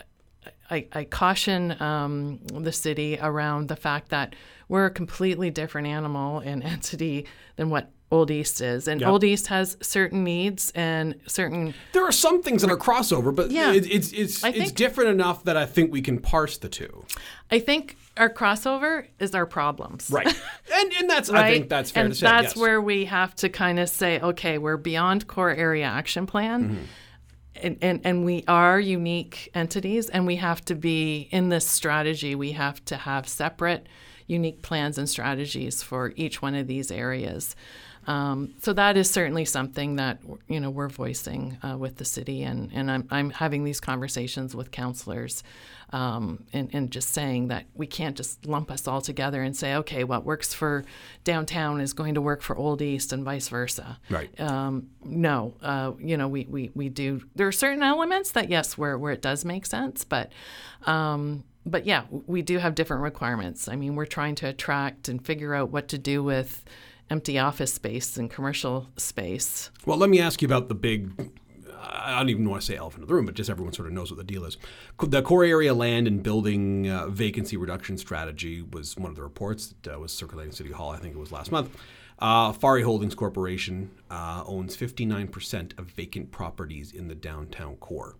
I, 0.70 0.86
I 0.92 1.04
caution 1.04 1.80
um, 1.80 2.40
the 2.46 2.72
city 2.72 3.18
around 3.20 3.68
the 3.68 3.76
fact 3.76 4.10
that 4.10 4.34
we're 4.68 4.86
a 4.86 4.90
completely 4.90 5.50
different 5.50 5.86
animal 5.86 6.38
and 6.40 6.62
entity 6.64 7.26
than 7.56 7.70
what 7.70 7.90
Old 8.10 8.30
East 8.30 8.60
is, 8.60 8.86
and 8.86 9.00
yep. 9.00 9.10
Old 9.10 9.24
East 9.24 9.48
has 9.48 9.76
certain 9.80 10.22
needs 10.22 10.70
and 10.74 11.16
certain. 11.26 11.74
There 11.92 12.04
are 12.04 12.12
some 12.12 12.42
things 12.42 12.62
that 12.62 12.70
are 12.70 12.76
crossover, 12.76 13.34
but 13.34 13.50
yeah, 13.50 13.72
it, 13.72 13.90
it's 13.90 14.12
it's 14.12 14.44
it's 14.44 14.70
different 14.70 15.10
enough 15.10 15.44
that 15.44 15.56
I 15.56 15.66
think 15.66 15.90
we 15.90 16.00
can 16.00 16.20
parse 16.20 16.56
the 16.58 16.68
two. 16.68 17.04
I 17.50 17.58
think 17.58 17.96
our 18.16 18.30
crossover 18.30 19.06
is 19.18 19.34
our 19.34 19.46
problems, 19.46 20.10
right? 20.10 20.26
and 20.74 20.92
and 20.92 21.10
that's 21.10 21.28
right? 21.28 21.44
I 21.44 21.52
think 21.52 21.68
that's 21.68 21.90
fair 21.90 22.04
and 22.04 22.12
to 22.12 22.18
say. 22.18 22.26
That's 22.26 22.54
yes. 22.54 22.56
where 22.56 22.80
we 22.80 23.06
have 23.06 23.34
to 23.36 23.48
kind 23.48 23.80
of 23.80 23.88
say, 23.88 24.20
okay, 24.20 24.58
we're 24.58 24.76
beyond 24.76 25.26
core 25.26 25.50
area 25.50 25.86
action 25.86 26.26
plan. 26.26 26.64
Mm-hmm. 26.64 26.84
And, 27.56 27.78
and, 27.80 28.00
and 28.04 28.24
we 28.24 28.44
are 28.48 28.80
unique 28.80 29.50
entities, 29.54 30.08
and 30.08 30.26
we 30.26 30.36
have 30.36 30.64
to 30.66 30.74
be 30.74 31.28
in 31.30 31.48
this 31.50 31.66
strategy. 31.66 32.34
We 32.34 32.52
have 32.52 32.84
to 32.86 32.96
have 32.96 33.28
separate, 33.28 33.86
unique 34.26 34.62
plans 34.62 34.98
and 34.98 35.08
strategies 35.08 35.82
for 35.82 36.12
each 36.16 36.42
one 36.42 36.54
of 36.54 36.66
these 36.66 36.90
areas. 36.90 37.54
Um, 38.06 38.54
so 38.60 38.72
that 38.72 38.96
is 38.96 39.10
certainly 39.10 39.44
something 39.44 39.96
that 39.96 40.18
you 40.48 40.60
know 40.60 40.70
we're 40.70 40.88
voicing 40.88 41.58
uh, 41.62 41.76
with 41.76 41.96
the 41.96 42.04
city, 42.04 42.42
and, 42.42 42.70
and 42.72 42.90
I'm, 42.90 43.08
I'm 43.10 43.30
having 43.30 43.64
these 43.64 43.80
conversations 43.80 44.54
with 44.54 44.70
councilors, 44.70 45.42
um, 45.92 46.44
and, 46.52 46.68
and 46.72 46.90
just 46.90 47.10
saying 47.10 47.48
that 47.48 47.64
we 47.74 47.86
can't 47.86 48.16
just 48.16 48.44
lump 48.46 48.70
us 48.70 48.86
all 48.86 49.00
together 49.00 49.42
and 49.42 49.56
say, 49.56 49.74
okay, 49.76 50.04
what 50.04 50.24
works 50.24 50.52
for 50.52 50.84
downtown 51.24 51.80
is 51.80 51.92
going 51.92 52.14
to 52.14 52.20
work 52.20 52.42
for 52.42 52.56
Old 52.56 52.82
East, 52.82 53.12
and 53.12 53.24
vice 53.24 53.48
versa. 53.48 53.98
Right. 54.10 54.38
Um, 54.40 54.90
no, 55.02 55.54
uh, 55.62 55.92
you 55.98 56.16
know 56.16 56.28
we, 56.28 56.46
we 56.48 56.70
we 56.74 56.88
do. 56.88 57.22
There 57.34 57.48
are 57.48 57.52
certain 57.52 57.82
elements 57.82 58.32
that 58.32 58.50
yes, 58.50 58.76
where 58.76 58.98
where 58.98 59.12
it 59.12 59.22
does 59.22 59.44
make 59.44 59.66
sense, 59.66 60.04
but. 60.04 60.30
Um, 60.86 61.44
but 61.66 61.86
yeah, 61.86 62.04
we 62.10 62.42
do 62.42 62.58
have 62.58 62.74
different 62.74 63.02
requirements. 63.02 63.68
I 63.68 63.76
mean, 63.76 63.94
we're 63.94 64.04
trying 64.04 64.34
to 64.34 64.48
attract 64.48 65.08
and 65.08 65.24
figure 65.24 65.54
out 65.54 65.70
what 65.70 65.88
to 65.88 65.98
do 65.98 66.22
with 66.22 66.62
empty 67.14 67.38
office 67.38 67.72
space 67.72 68.16
and 68.16 68.28
commercial 68.28 68.88
space. 68.96 69.70
Well, 69.86 69.96
let 69.96 70.10
me 70.10 70.20
ask 70.20 70.42
you 70.42 70.46
about 70.46 70.66
the 70.68 70.74
big. 70.74 71.30
I 71.80 72.18
don't 72.18 72.28
even 72.28 72.50
want 72.50 72.62
to 72.62 72.66
say 72.66 72.76
elephant 72.76 73.02
in 73.04 73.08
the 73.08 73.14
room, 73.14 73.24
but 73.24 73.36
just 73.36 73.48
everyone 73.48 73.72
sort 73.72 73.86
of 73.86 73.94
knows 73.94 74.10
what 74.10 74.16
the 74.16 74.24
deal 74.24 74.44
is. 74.44 74.56
The 75.00 75.22
core 75.22 75.44
area 75.44 75.74
land 75.74 76.08
and 76.08 76.24
building 76.24 76.90
uh, 76.90 77.06
vacancy 77.06 77.56
reduction 77.56 77.98
strategy 77.98 78.62
was 78.62 78.96
one 78.96 79.10
of 79.10 79.16
the 79.16 79.22
reports 79.22 79.76
that 79.82 79.94
uh, 79.94 79.98
was 80.00 80.12
circulating 80.12 80.52
City 80.52 80.72
Hall. 80.72 80.90
I 80.90 80.96
think 80.96 81.14
it 81.14 81.18
was 81.18 81.30
last 81.30 81.52
month. 81.52 81.76
Uh, 82.18 82.52
Farhi 82.52 82.82
Holdings 82.82 83.14
Corporation 83.14 83.92
uh, 84.10 84.42
owns 84.44 84.76
59% 84.76 85.78
of 85.78 85.86
vacant 85.86 86.32
properties 86.32 86.90
in 86.90 87.06
the 87.06 87.14
downtown 87.14 87.76
core 87.76 88.16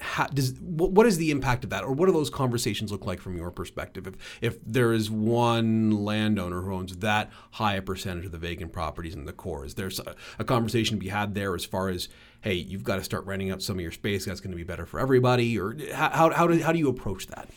how, 0.00 0.26
does 0.26 0.54
what 0.60 1.06
is 1.06 1.18
the 1.18 1.30
impact 1.30 1.64
of 1.64 1.70
that, 1.70 1.84
or 1.84 1.92
what 1.92 2.06
do 2.06 2.12
those 2.12 2.30
conversations 2.30 2.90
look 2.90 3.06
like 3.06 3.20
from 3.20 3.36
your 3.36 3.50
perspective? 3.50 4.06
If 4.06 4.14
if 4.40 4.58
there 4.64 4.92
is 4.92 5.10
one 5.10 6.04
landowner 6.04 6.62
who 6.62 6.74
owns 6.74 6.96
that 6.96 7.30
high 7.52 7.74
a 7.74 7.82
percentage 7.82 8.24
of 8.26 8.32
the 8.32 8.38
vacant 8.38 8.72
properties 8.72 9.14
in 9.14 9.26
the 9.26 9.32
core, 9.32 9.64
is 9.64 9.74
there 9.74 9.88
a, 10.06 10.14
a 10.38 10.44
conversation 10.44 10.96
to 10.96 11.00
be 11.00 11.08
had 11.08 11.34
there 11.34 11.54
as 11.54 11.64
far 11.64 11.88
as 11.88 12.08
hey, 12.42 12.54
you've 12.54 12.84
got 12.84 12.96
to 12.96 13.04
start 13.04 13.26
renting 13.26 13.50
out 13.50 13.62
some 13.62 13.76
of 13.76 13.82
your 13.82 13.92
space. 13.92 14.24
That's 14.24 14.40
going 14.40 14.52
to 14.52 14.56
be 14.56 14.64
better 14.64 14.86
for 14.86 14.98
everybody, 14.98 15.58
or 15.58 15.76
how 15.92 16.30
how 16.30 16.46
do, 16.46 16.62
how 16.62 16.72
do 16.72 16.78
you 16.78 16.88
approach 16.88 17.26
that? 17.28 17.48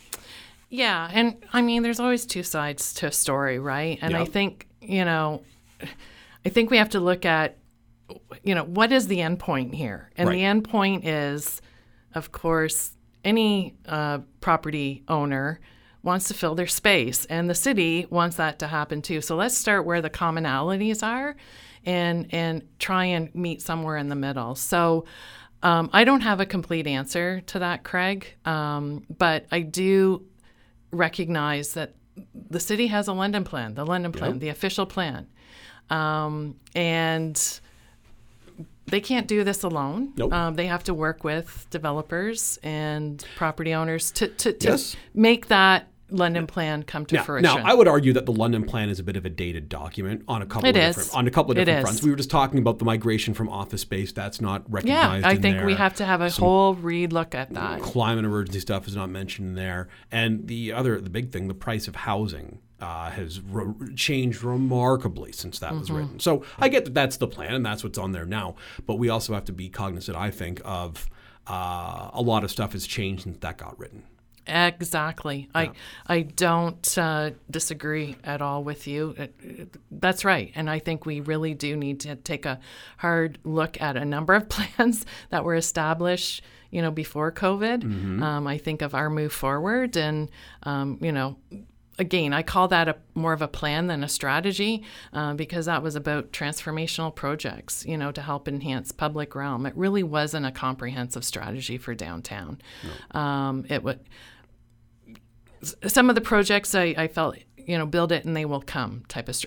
Yeah, 0.68 1.08
and 1.12 1.36
I 1.52 1.62
mean, 1.62 1.82
there's 1.82 2.00
always 2.00 2.26
two 2.26 2.42
sides 2.42 2.92
to 2.94 3.06
a 3.06 3.12
story, 3.12 3.58
right? 3.58 3.98
And 4.02 4.16
I 4.16 4.24
think 4.24 4.66
you 4.80 5.04
know, 5.04 5.42
I 6.44 6.48
think 6.48 6.70
we 6.70 6.76
have 6.76 6.90
to 6.90 7.00
look 7.00 7.24
at, 7.24 7.58
you 8.42 8.54
know, 8.54 8.64
what 8.64 8.92
is 8.92 9.06
the 9.06 9.20
end 9.22 9.38
point 9.38 9.74
here? 9.74 10.10
And 10.16 10.28
Right. 10.28 10.34
the 10.34 10.44
end 10.44 10.68
point 10.68 11.06
is, 11.06 11.62
of 12.14 12.32
course, 12.32 12.92
any 13.24 13.74
uh, 13.86 14.18
property 14.40 15.02
owner 15.08 15.60
wants 16.02 16.28
to 16.28 16.34
fill 16.34 16.54
their 16.54 16.66
space, 16.66 17.24
and 17.26 17.48
the 17.48 17.54
city 17.54 18.06
wants 18.10 18.36
that 18.36 18.58
to 18.58 18.66
happen 18.66 19.00
too. 19.02 19.20
So 19.20 19.36
let's 19.36 19.56
start 19.56 19.86
where 19.86 20.02
the 20.02 20.10
commonalities 20.10 21.02
are, 21.02 21.36
and 21.84 22.26
and 22.32 22.62
try 22.78 23.06
and 23.06 23.34
meet 23.34 23.62
somewhere 23.62 23.96
in 23.96 24.08
the 24.08 24.16
middle. 24.16 24.54
So. 24.54 25.04
Um, 25.62 25.88
I 25.94 26.04
don't 26.04 26.20
have 26.20 26.40
a 26.40 26.44
complete 26.44 26.86
answer 26.86 27.40
to 27.46 27.60
that, 27.60 27.84
Craig, 27.84 28.26
um, 28.44 29.06
but 29.08 29.46
I 29.50 29.60
do 29.60 30.26
recognize 30.90 31.72
that 31.72 31.94
the 32.50 32.60
city 32.60 32.88
has 32.88 33.08
a 33.08 33.14
London 33.14 33.44
plan, 33.44 33.72
the 33.72 33.86
London 33.86 34.12
plan, 34.12 34.40
the 34.40 34.50
official 34.50 34.84
plan, 34.84 35.26
um, 35.88 36.56
and 36.74 37.60
they 38.86 39.00
can't 39.00 39.26
do 39.26 39.44
this 39.44 39.62
alone. 39.62 40.12
Nope. 40.16 40.32
Um, 40.32 40.54
they 40.54 40.66
have 40.66 40.84
to 40.84 40.94
work 40.94 41.24
with 41.24 41.66
developers 41.70 42.58
and 42.62 43.24
property 43.36 43.72
owners 43.74 44.10
to 44.12 44.28
to, 44.28 44.52
to 44.52 44.68
Yes. 44.70 44.96
make 45.14 45.48
that 45.48 45.88
London 46.10 46.46
plan 46.46 46.82
come 46.82 47.06
to 47.06 47.14
Now, 47.16 47.22
fruition. 47.24 47.42
now, 47.44 47.64
I 47.64 47.72
would 47.74 47.88
argue 47.88 48.12
that 48.12 48.26
the 48.26 48.32
London 48.32 48.64
Plan 48.64 48.90
is 48.90 49.00
a 49.00 49.02
bit 49.02 49.16
of 49.16 49.24
a 49.24 49.30
dated 49.30 49.68
document 49.70 50.22
on 50.28 50.42
a 50.42 50.46
couple 50.46 50.68
It 50.68 50.76
of 50.76 50.82
is. 50.82 50.96
different 50.96 51.16
on 51.16 51.26
a 51.26 51.30
couple 51.30 51.52
of 51.52 51.56
different 51.56 51.80
fronts. 51.80 52.02
We 52.02 52.10
were 52.10 52.16
just 52.16 52.30
talking 52.30 52.58
about 52.58 52.78
the 52.78 52.84
migration 52.84 53.32
from 53.32 53.48
office 53.48 53.80
space. 53.80 54.12
That's 54.12 54.40
not 54.40 54.70
recognized. 54.70 55.22
yeah. 55.24 55.28
I 55.28 55.32
in 55.32 55.42
think 55.42 55.64
we 55.64 55.74
have 55.74 55.94
to 55.96 56.04
have 56.04 56.20
a 56.20 56.28
whole 56.30 56.76
relook 56.76 57.34
at 57.34 57.54
that. 57.54 57.80
climate 57.80 58.26
emergency 58.26 58.60
stuff 58.60 58.86
is 58.86 58.94
not 58.94 59.08
mentioned 59.08 59.48
in 59.48 59.54
there, 59.54 59.88
and 60.12 60.46
the 60.46 60.72
other, 60.72 61.00
the 61.00 61.10
big 61.10 61.30
thing, 61.32 61.48
the 61.48 61.54
price 61.54 61.88
of 61.88 61.96
housing 61.96 62.58
uh, 62.84 63.10
has 63.10 63.40
re- 63.40 63.94
changed 63.94 64.42
remarkably 64.44 65.32
since 65.32 65.58
that 65.60 65.72
was 65.80 65.90
written. 65.90 66.20
So 66.20 66.32
I 66.58 66.68
get 66.68 66.84
that 66.84 66.94
that's 66.94 67.16
the 67.16 67.26
plan 67.28 67.54
and 67.54 67.64
that's 67.64 67.82
what's 67.84 67.98
on 67.98 68.12
there 68.12 68.26
now, 68.26 68.56
but 68.86 68.96
we 69.02 69.08
also 69.08 69.32
have 69.34 69.44
to 69.46 69.52
be 69.52 69.68
cognizant, 69.68 70.16
I 70.28 70.30
think, 70.30 70.60
of 70.64 71.08
uh, 71.46 72.10
a 72.12 72.22
lot 72.22 72.44
of 72.44 72.50
stuff 72.50 72.72
has 72.72 72.86
changed 72.86 73.22
since 73.24 73.38
that 73.38 73.56
got 73.58 73.78
written. 73.78 74.02
Exactly. 74.46 75.48
I 75.54 75.70
I 76.06 76.22
don't 76.22 76.98
uh, 76.98 77.30
disagree 77.50 78.16
at 78.24 78.42
all 78.42 78.62
with 78.64 78.86
you. 78.86 79.14
It- 79.16 79.34
it- 79.40 79.76
that's 79.90 80.24
right, 80.24 80.52
and 80.54 80.68
I 80.68 80.78
think 80.80 81.06
we 81.06 81.20
really 81.20 81.54
do 81.54 81.76
need 81.76 82.00
to 82.00 82.16
take 82.16 82.44
a 82.46 82.58
hard 82.98 83.38
look 83.44 83.80
at 83.80 83.96
a 83.96 84.04
number 84.04 84.34
of 84.34 84.48
plans 84.56 85.06
that 85.30 85.44
were 85.44 85.54
established, 85.54 86.42
you 86.70 86.82
know, 86.82 86.90
before 86.90 87.32
COVID. 87.32 87.84
Um, 88.22 88.46
I 88.46 88.58
think 88.58 88.82
of 88.82 88.94
our 88.94 89.08
move 89.08 89.32
forward, 89.32 89.96
and 89.96 90.30
um, 90.64 90.98
you 91.00 91.12
know. 91.12 91.36
Again, 91.98 92.32
I 92.32 92.42
call 92.42 92.68
that 92.68 92.88
a 92.88 92.96
more 93.14 93.32
of 93.32 93.40
a 93.40 93.48
plan 93.48 93.86
than 93.86 94.02
a 94.02 94.08
strategy 94.08 94.82
uh, 95.12 95.34
because 95.34 95.66
that 95.66 95.82
was 95.82 95.94
about 95.94 96.32
transformational 96.32 97.14
projects, 97.14 97.84
you 97.86 97.96
know, 97.96 98.10
to 98.12 98.20
help 98.20 98.48
enhance 98.48 98.90
public 98.90 99.34
realm. 99.34 99.64
It 99.64 99.76
really 99.76 100.02
wasn't 100.02 100.44
a 100.44 100.50
comprehensive 100.50 101.24
strategy 101.24 101.78
for 101.78 101.94
downtown. 101.94 102.60
Um, 103.12 103.64
it 103.68 103.82
would 103.84 104.00
some 105.86 106.08
of 106.08 106.14
the 106.14 106.20
projects 106.20 106.74
I, 106.74 106.94
I 106.96 107.08
felt 107.08 107.38
you 107.56 107.78
know 107.78 107.86
build 107.86 108.12
it 108.12 108.24
and 108.24 108.36
they 108.36 108.44
will 108.44 108.60
come 108.60 109.02
type 109.08 109.28
of 109.28 109.42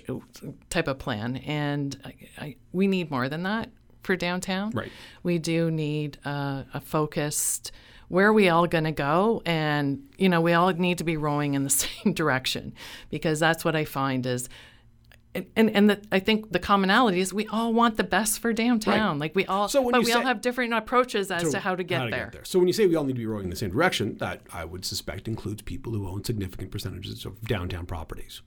type 0.70 0.88
of 0.88 0.98
plan 0.98 1.36
and 1.36 1.96
I, 2.04 2.14
I, 2.38 2.56
we 2.72 2.86
need 2.86 3.10
more 3.10 3.28
than 3.28 3.44
that 3.44 3.70
for 4.02 4.16
downtown 4.16 4.70
Right. 4.70 4.90
we 5.22 5.38
do 5.38 5.70
need 5.70 6.18
uh, 6.24 6.64
a 6.74 6.80
focused 6.80 7.70
where 8.08 8.26
are 8.28 8.32
we 8.32 8.48
all 8.48 8.66
going 8.66 8.84
to 8.84 8.92
go 8.92 9.42
and 9.46 10.02
you 10.18 10.28
know 10.28 10.40
we 10.40 10.52
all 10.52 10.70
need 10.72 10.98
to 10.98 11.04
be 11.04 11.16
rowing 11.16 11.54
in 11.54 11.64
the 11.64 11.70
same 11.84 12.12
direction 12.12 12.72
because 13.10 13.38
that's 13.38 13.64
what 13.64 13.76
i 13.76 13.84
find 13.84 14.26
is 14.26 14.48
and 15.34 15.70
and, 15.70 15.90
the, 15.90 16.00
I 16.10 16.18
think 16.20 16.52
the 16.52 16.58
commonality 16.58 17.20
is 17.20 17.32
we 17.32 17.46
all 17.48 17.72
want 17.72 17.96
the 17.96 18.04
best 18.04 18.40
for 18.40 18.52
downtown. 18.52 19.18
Like 19.18 19.34
we 19.34 19.44
all, 19.46 19.68
So 19.68 19.88
but 19.90 20.02
we 20.02 20.12
all 20.12 20.22
have 20.22 20.40
different 20.40 20.72
approaches 20.74 21.30
as 21.30 21.50
to 21.52 21.60
how 21.60 21.76
to 21.76 21.84
get 21.84 22.10
there. 22.10 22.32
So 22.44 22.58
when 22.58 22.66
you 22.66 22.72
say 22.72 22.86
we 22.86 22.96
all 22.96 23.04
need 23.04 23.12
to 23.12 23.18
be 23.18 23.26
rowing 23.26 23.44
in 23.44 23.50
the 23.50 23.56
same 23.56 23.70
direction, 23.70 24.16
that 24.18 24.40
I 24.52 24.64
would 24.64 24.84
suspect 24.84 25.28
includes 25.28 25.62
people 25.62 25.92
who 25.92 26.08
own 26.08 26.24
significant 26.24 26.70
percentages 26.70 27.24
of 27.24 27.40
downtown 27.42 27.86
properties. 27.86 28.42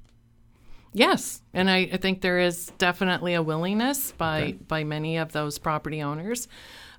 Yes, 0.93 1.41
and 1.53 1.69
I, 1.69 1.89
I 1.93 1.97
think 1.97 2.21
there 2.21 2.39
is 2.39 2.67
definitely 2.77 3.33
a 3.33 3.41
willingness 3.41 4.11
by 4.11 4.57
by 4.67 4.83
many 4.83 5.17
of 5.17 5.31
those 5.31 5.57
property 5.57 6.01
owners. 6.01 6.47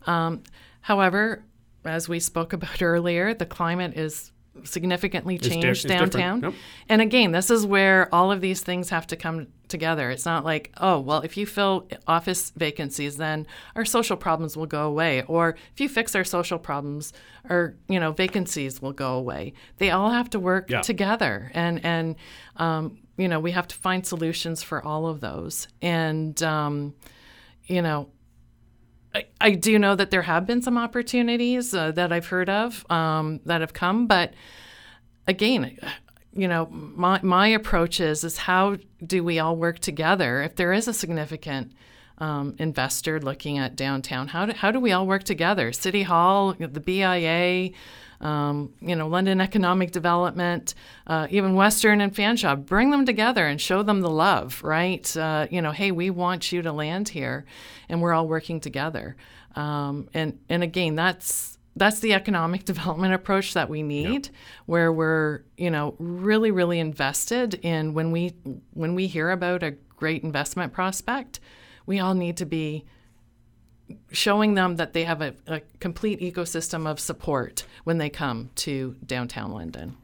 Um, 0.07 0.43
however, 0.81 1.45
as 1.85 2.09
we 2.09 2.21
spoke 2.21 2.53
about 2.59 2.81
earlier, 2.83 3.35
the 3.35 3.47
climate 3.47 3.97
is 3.97 4.31
significantly 4.65 5.39
changed 5.39 5.89
different. 5.89 6.13
downtown. 6.13 6.43
Yep. 6.43 6.55
And 6.91 7.01
again, 7.01 7.33
this 7.33 7.51
is 7.51 7.65
where 7.65 8.15
all 8.15 8.31
of 8.31 8.41
these 8.43 8.61
things 8.61 8.91
have 8.91 9.07
to 9.09 9.17
come 9.17 9.47
together. 9.69 10.11
It's 10.11 10.27
not 10.27 10.45
like, 10.45 10.71
oh, 10.79 11.01
well, 11.01 11.21
if 11.23 11.39
you 11.39 11.47
fill 11.47 11.89
office 12.07 12.51
vacancies, 12.51 13.17
then 13.17 13.47
our 13.75 13.87
social 13.87 14.17
problems 14.17 14.55
will 14.57 14.67
go 14.67 14.87
away, 14.87 15.23
or 15.23 15.57
if 15.73 15.81
you 15.81 15.89
fix 15.89 16.15
our 16.15 16.25
social 16.25 16.59
problems, 16.59 17.15
our 17.49 17.75
you 17.89 17.99
know 17.99 18.13
vacancies 18.13 18.83
will 18.83 18.93
go 18.93 19.15
away. 19.15 19.55
They 19.79 19.91
all 19.91 20.11
have 20.11 20.29
to 20.31 20.39
work 20.39 20.69
Yeah. 20.69 20.83
together, 20.83 21.51
and 21.55 21.83
and 21.85 22.17
um, 22.57 22.99
you 23.17 23.29
know 23.29 23.41
we 23.41 23.53
have 23.53 23.67
to 23.69 23.75
find 23.77 24.07
solutions 24.07 24.63
for 24.63 24.85
all 24.85 25.07
of 25.07 25.21
those. 25.21 25.67
And 25.81 26.41
um, 26.43 26.95
you 27.65 27.81
know, 27.81 28.11
I, 29.15 29.27
I 29.41 29.51
do 29.53 29.79
know 29.79 29.95
that 29.95 30.11
there 30.11 30.23
have 30.23 30.47
been 30.47 30.63
some 30.63 30.79
opportunities 30.79 31.75
uh, 31.75 31.93
that 31.93 32.13
I've 32.13 32.27
heard 32.27 32.49
of 32.49 32.91
um, 32.91 33.41
that 33.45 33.61
have 33.61 33.73
come, 33.73 34.07
but 34.07 34.33
again, 35.27 35.79
you 36.33 36.49
know, 36.49 36.67
my, 36.71 37.21
my 37.23 37.49
approach 37.49 38.01
is 38.01 38.25
is 38.25 38.39
how 38.39 38.77
do 39.05 39.23
we 39.23 39.39
all 39.39 39.57
work 39.57 39.79
together 39.79 40.43
if 40.43 40.57
there 40.57 40.73
is 40.73 40.89
a 40.89 40.95
significant 40.95 41.73
um, 42.19 42.55
investor 42.59 43.21
looking 43.21 43.59
at 43.59 43.77
downtown? 43.77 44.29
How 44.29 44.47
do, 44.47 44.53
how 44.53 44.71
do 44.71 44.81
we 44.81 44.93
all 44.93 45.07
work 45.07 45.25
together? 45.25 45.73
City 45.73 46.03
Hall, 46.03 46.55
the 46.59 46.81
BIA, 46.81 47.71
um, 48.23 48.73
you 48.81 48.95
know, 48.95 49.09
London 49.09 49.41
Economic 49.41 49.91
Development, 49.91 50.75
uh, 51.07 51.27
even 51.31 51.55
Western 51.55 52.01
and 52.01 52.15
Fanshawe, 52.15 52.65
bring 52.65 52.91
them 52.91 53.05
together 53.05 53.47
and 53.47 53.61
show 53.61 53.83
them 53.83 54.01
the 54.01 54.11
love, 54.11 54.63
right? 54.63 55.15
Uh, 55.17 55.49
you 55.51 55.61
know, 55.61 55.73
hey, 55.73 55.91
we 55.91 56.09
want 56.09 56.53
you 56.53 56.63
to 56.63 56.73
land 56.73 57.09
here, 57.11 57.45
and 57.89 58.01
we're 58.01 58.13
all 58.13 58.29
working 58.29 58.61
together. 58.61 59.17
Um, 59.57 60.09
and 60.15 60.39
and 60.49 60.63
again, 60.63 60.95
that's 60.95 61.59
that's 61.75 62.01
the 62.01 62.15
economic 62.15 62.65
development 62.73 63.13
approach 63.13 63.55
that 63.55 63.69
we 63.69 63.83
need, 63.83 64.31
where 64.67 64.93
we're 64.93 65.43
you 65.57 65.71
know 65.71 65.97
really 65.99 66.53
really 66.53 66.79
invested 66.79 67.55
in 67.55 67.93
when 67.93 68.13
we 68.13 68.35
when 68.73 68.95
we 68.95 69.09
hear 69.09 69.31
about 69.31 69.63
a 69.63 69.73
great 69.97 70.23
investment 70.23 70.73
prospect, 70.73 71.41
we 71.87 71.99
all 71.99 72.15
need 72.15 72.37
to 72.37 72.47
be 72.47 72.85
showing 74.11 74.55
them 74.55 74.77
that 74.77 74.93
they 74.93 75.05
have 75.05 75.21
a, 75.21 75.35
a 75.47 75.61
complete 75.81 76.21
ecosystem 76.21 76.87
of 76.87 77.01
support 77.01 77.65
when 77.85 77.99
they 77.99 78.11
come 78.11 78.51
to 78.57 78.97
downtown 79.05 79.53
London. 79.53 79.97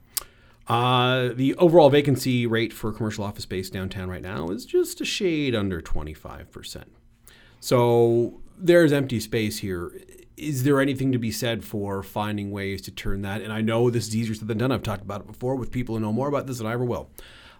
Uh, 0.69 1.31
the 1.35 1.55
overall 1.55 1.89
vacancy 1.89 2.47
rate 2.47 2.73
for 2.73 2.93
commercial 2.93 3.25
office 3.25 3.45
space 3.45 3.71
downtown 3.71 4.11
right 4.11 4.21
now 4.21 4.49
is 4.49 4.67
just 4.67 5.01
a 5.01 5.05
shade 5.05 5.55
under 5.55 5.81
25%. 5.81 6.85
So 7.61 8.41
there's 8.57 8.93
empty 8.93 9.19
space 9.19 9.59
here. 9.59 9.93
Is 10.37 10.65
there 10.65 10.81
anything 10.81 11.11
to 11.13 11.19
be 11.19 11.33
said 11.33 11.65
for 11.65 12.03
finding 12.03 12.51
ways 12.51 12.83
to 12.83 12.91
turn 12.91 13.23
that? 13.23 13.41
And 13.41 13.53
I 13.53 13.63
know 13.63 13.89
this 13.89 14.09
is 14.09 14.15
easier 14.15 14.35
said 14.35 14.47
than 14.47 14.59
done. 14.59 14.71
I've 14.71 14.83
talked 14.83 15.03
about 15.03 15.23
it 15.23 15.27
before 15.27 15.57
with 15.57 15.73
people 15.73 15.95
who 15.95 16.01
know 16.01 16.13
more 16.13 16.29
about 16.29 16.47
this 16.47 16.59
than 16.59 16.67
I 16.67 16.73
ever 16.73 16.85
will. 16.85 17.11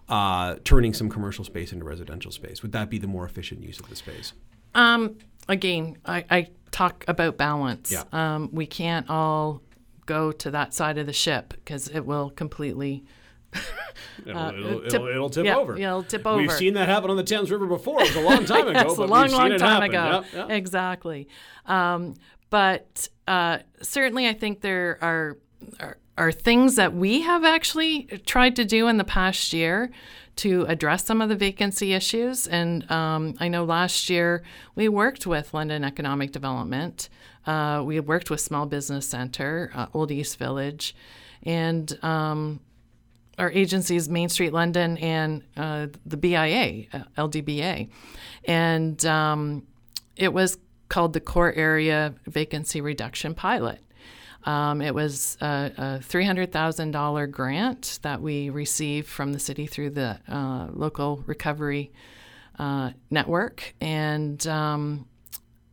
Uh, 0.07 0.55
turning 0.63 0.93
some 0.93 1.09
commercial 1.09 1.43
space 1.43 1.73
into 1.73 1.85
residential 1.85 2.31
space. 2.31 2.61
Would 2.61 2.71
that 2.71 2.89
be 2.89 2.97
the 2.97 3.07
more 3.07 3.25
efficient 3.25 3.63
use 3.63 3.79
of 3.79 3.89
the 3.89 3.95
space? 3.95 4.33
Um, 4.75 5.17
again, 5.49 5.97
I, 6.05 6.23
I 6.29 6.47
talk 6.71 7.03
about 7.07 7.37
balance. 7.37 7.91
Yeah. 7.91 8.03
Um, 8.13 8.49
we 8.53 8.65
can't 8.65 9.09
all 9.09 9.61
go 10.05 10.31
to 10.31 10.51
that 10.51 10.73
side 10.73 10.97
of 10.97 11.05
the 11.05 11.13
ship 11.13 11.49
because 11.49 11.89
it 11.89 12.05
will 12.05 12.29
completely 12.29 13.05
It'll, 14.25 14.49
it'll, 14.49 14.81
tip- 14.81 14.93
it'll, 14.93 15.07
it'll 15.07 15.29
tip 15.29 15.45
yeah, 15.45 15.57
over. 15.57 15.77
yeah, 15.77 15.87
it'll 15.87 16.03
tip 16.03 16.23
We've 16.25 16.51
seen 16.51 16.75
that 16.75 16.87
happen 16.87 17.09
on 17.09 17.17
the 17.17 17.23
Thames 17.23 17.49
River 17.49 17.65
before. 17.65 18.01
It 18.01 18.13
was 18.13 18.15
a 18.15 18.21
long 18.21 18.45
time 18.45 18.67
ago. 18.67 18.79
Yes, 18.79 18.97
a 18.97 19.05
long, 19.05 19.31
long 19.31 19.57
time 19.57 19.83
ago. 19.83 20.23
Exactly. 20.49 21.27
Um, 21.65 22.13
but 22.51 23.07
uh, 23.27 23.59
certainly, 23.81 24.27
I 24.27 24.33
think 24.33 24.61
there 24.61 24.99
are, 25.01 25.37
are 25.79 25.97
are 26.19 26.33
things 26.33 26.75
that 26.75 26.93
we 26.93 27.21
have 27.21 27.45
actually 27.45 28.03
tried 28.25 28.55
to 28.57 28.65
do 28.65 28.89
in 28.89 28.97
the 28.97 29.05
past 29.05 29.53
year 29.53 29.89
to 30.39 30.65
address 30.69 31.05
some 31.05 31.21
of 31.21 31.27
the 31.27 31.35
vacancy 31.35 31.93
issues. 31.93 32.47
And 32.47 32.89
um, 32.89 33.35
I 33.41 33.49
know 33.49 33.65
last 33.65 34.09
year 34.09 34.41
we 34.73 34.87
worked 34.87 35.27
with 35.27 35.53
London 35.53 35.83
Economic 35.83 36.31
Development. 36.31 37.09
Uh, 37.45 37.83
we 37.85 37.99
worked 37.99 38.29
with 38.29 38.39
Small 38.39 38.65
Business 38.65 39.05
Center, 39.05 39.69
uh, 39.75 39.87
Old 39.93 40.11
East 40.11 40.39
Village, 40.39 40.95
and 41.43 41.97
um, 42.03 42.61
our 43.37 43.51
agencies, 43.51 44.07
Main 44.07 44.29
Street 44.29 44.53
London 44.53 44.97
and 44.99 45.43
uh, 45.57 45.87
the 46.05 46.17
BIA, 46.17 46.85
uh, 46.93 47.03
LDBA. 47.17 47.89
And 48.45 49.05
um, 49.05 49.67
it 50.15 50.31
was 50.31 50.57
called 50.87 51.11
the 51.13 51.19
Core 51.19 51.53
Area 51.53 52.13
Vacancy 52.27 52.79
Reduction 52.79 53.35
Pilot. 53.35 53.79
Um, 54.45 54.81
it 54.81 54.95
was 54.95 55.37
a, 55.41 55.71
a 55.77 55.83
$300,000 56.01 57.31
grant 57.31 57.99
that 58.03 58.21
we 58.21 58.49
received 58.49 59.07
from 59.07 59.33
the 59.33 59.39
city 59.39 59.67
through 59.67 59.91
the 59.91 60.19
uh, 60.29 60.67
local 60.71 61.23
recovery 61.25 61.91
uh, 62.57 62.91
network. 63.09 63.75
And 63.81 64.45
um, 64.47 65.08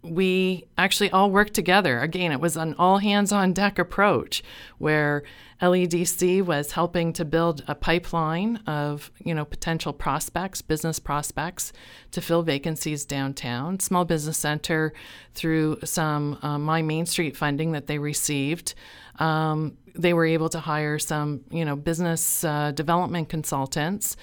we 0.09 0.65
actually 0.79 1.11
all 1.11 1.31
worked 1.31 1.55
together. 1.55 2.01
Again, 2.01 2.33
it 2.33 2.41
was 2.41 2.57
an 2.57 2.75
all 2.79 2.99
hands 2.99 3.33
on 3.33 3.53
deck 3.53 3.79
approach 3.79 4.43
where 4.79 5.23
LEDC 5.61 6.43
was 6.43 6.73
helping 6.73 7.13
to 7.15 7.25
build 7.25 7.65
a 7.67 7.75
pipeline 7.75 8.57
of, 8.67 9.11
you 9.25 9.35
know, 9.35 9.45
potential 9.45 9.93
prospects, 9.93 10.61
business 10.61 10.99
prospects 10.99 11.73
to 12.11 12.21
fill 12.21 12.43
vacancies 12.43 13.05
downtown. 13.05 13.81
Small 13.81 14.05
Business 14.05 14.37
Center 14.39 14.93
through 15.35 15.79
some 15.85 16.39
uh, 16.43 16.59
My 16.59 16.83
Main 16.83 17.07
Street 17.07 17.37
funding 17.37 17.73
that 17.73 17.87
they 17.87 17.99
received. 17.99 18.75
Um, 19.19 19.79
they 19.95 20.13
were 20.13 20.27
able 20.27 20.51
to 20.51 20.61
hire 20.61 20.99
some, 20.99 21.43
you 21.51 21.65
know, 21.65 21.75
business 21.75 22.45
uh, 22.45 22.73
development 22.73 23.31
consultants 23.31 24.17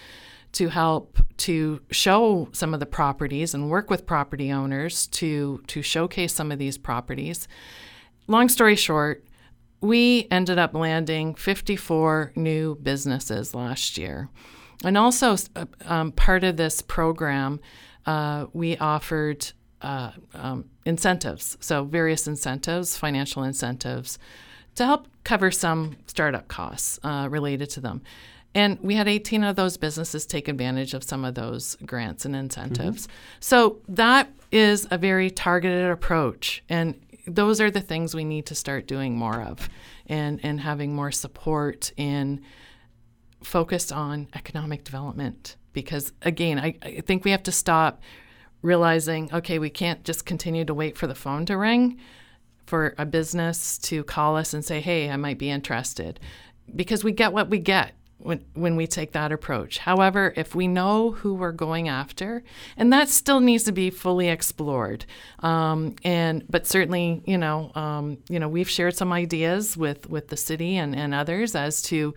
to 0.53 0.69
help 0.69 1.19
to 1.37 1.81
show 1.91 2.47
some 2.51 2.73
of 2.73 2.79
the 2.79 2.85
properties 2.85 3.53
and 3.53 3.69
work 3.69 3.89
with 3.89 4.05
property 4.05 4.51
owners 4.51 5.07
to 5.07 5.61
to 5.67 5.81
showcase 5.81 6.33
some 6.33 6.51
of 6.51 6.59
these 6.59 6.77
properties. 6.77 7.47
Long 8.27 8.49
story 8.49 8.75
short, 8.75 9.25
we 9.81 10.27
ended 10.31 10.57
up 10.57 10.73
landing 10.73 11.35
54 11.35 12.31
new 12.35 12.75
businesses 12.75 13.53
last 13.53 13.97
year. 13.97 14.29
And 14.83 14.97
also, 14.97 15.35
uh, 15.55 15.65
um, 15.85 16.11
part 16.11 16.43
of 16.43 16.57
this 16.57 16.81
program, 16.81 17.59
uh, 18.05 18.45
we 18.53 18.77
offered 18.77 19.51
uh, 19.81 20.11
um, 20.33 20.65
incentives, 20.85 21.57
so 21.59 21.83
various 21.83 22.27
incentives, 22.27 22.97
financial 22.97 23.43
incentives, 23.43 24.17
to 24.75 24.85
help 24.85 25.07
cover 25.23 25.51
some 25.51 25.97
startup 26.07 26.47
costs 26.47 26.99
uh, 27.03 27.27
related 27.29 27.69
to 27.71 27.81
them. 27.81 28.01
And 28.55 28.79
we 28.81 28.95
had 28.95 29.07
18 29.07 29.43
of 29.43 29.55
those 29.55 29.77
businesses 29.77 30.25
take 30.25 30.47
advantage 30.47 30.93
of 30.93 31.03
some 31.03 31.25
of 31.25 31.35
those 31.35 31.75
grants 31.85 32.25
and 32.25 32.35
incentives. 32.35 33.07
Mm-hmm. 33.07 33.37
So 33.39 33.77
that 33.87 34.29
is 34.51 34.87
a 34.91 34.97
very 34.97 35.31
targeted 35.31 35.89
approach. 35.89 36.63
And 36.69 36.99
those 37.25 37.59
are 37.59 37.71
the 37.71 37.81
things 37.81 38.13
we 38.13 38.23
need 38.23 38.45
to 38.47 38.55
start 38.55 38.87
doing 38.87 39.17
more 39.17 39.41
of 39.41 39.69
and, 40.07 40.39
and 40.43 40.59
having 40.59 40.95
more 40.95 41.11
support 41.11 41.91
in 41.97 42.41
focused 43.43 43.91
on 43.91 44.27
economic 44.35 44.83
development. 44.83 45.55
Because 45.73 46.13
again, 46.21 46.59
I, 46.59 46.77
I 46.83 47.01
think 47.01 47.25
we 47.25 47.31
have 47.31 47.43
to 47.43 47.51
stop 47.51 48.01
realizing, 48.61 49.33
okay, 49.33 49.57
we 49.59 49.69
can't 49.69 50.03
just 50.03 50.25
continue 50.25 50.63
to 50.65 50.73
wait 50.73 50.97
for 50.97 51.07
the 51.07 51.15
phone 51.15 51.45
to 51.47 51.57
ring 51.57 51.99
for 52.65 52.93
a 52.97 53.05
business 53.05 53.77
to 53.77 54.03
call 54.03 54.37
us 54.37 54.53
and 54.53 54.63
say, 54.63 54.79
hey, 54.79 55.09
I 55.09 55.17
might 55.17 55.37
be 55.37 55.49
interested. 55.49 56.19
Because 56.73 57.03
we 57.03 57.11
get 57.11 57.33
what 57.33 57.49
we 57.49 57.59
get 57.59 57.93
when, 58.23 58.43
when 58.53 58.75
we 58.75 58.87
take 58.87 59.11
that 59.11 59.31
approach. 59.31 59.77
However, 59.77 60.33
if 60.35 60.55
we 60.55 60.67
know 60.67 61.11
who 61.11 61.33
we're 61.33 61.51
going 61.51 61.89
after, 61.89 62.43
and 62.77 62.91
that 62.91 63.09
still 63.09 63.39
needs 63.39 63.63
to 63.65 63.71
be 63.71 63.89
fully 63.89 64.29
explored, 64.29 65.05
um, 65.39 65.95
and 66.03 66.43
but 66.49 66.65
certainly, 66.65 67.21
you 67.25 67.37
know, 67.37 67.71
um, 67.75 68.17
you 68.29 68.39
know, 68.39 68.47
we've 68.47 68.69
shared 68.69 68.95
some 68.95 69.13
ideas 69.13 69.77
with 69.77 70.09
with 70.09 70.29
the 70.29 70.37
city 70.37 70.77
and, 70.77 70.95
and 70.95 71.13
others 71.13 71.55
as 71.55 71.81
to, 71.83 72.15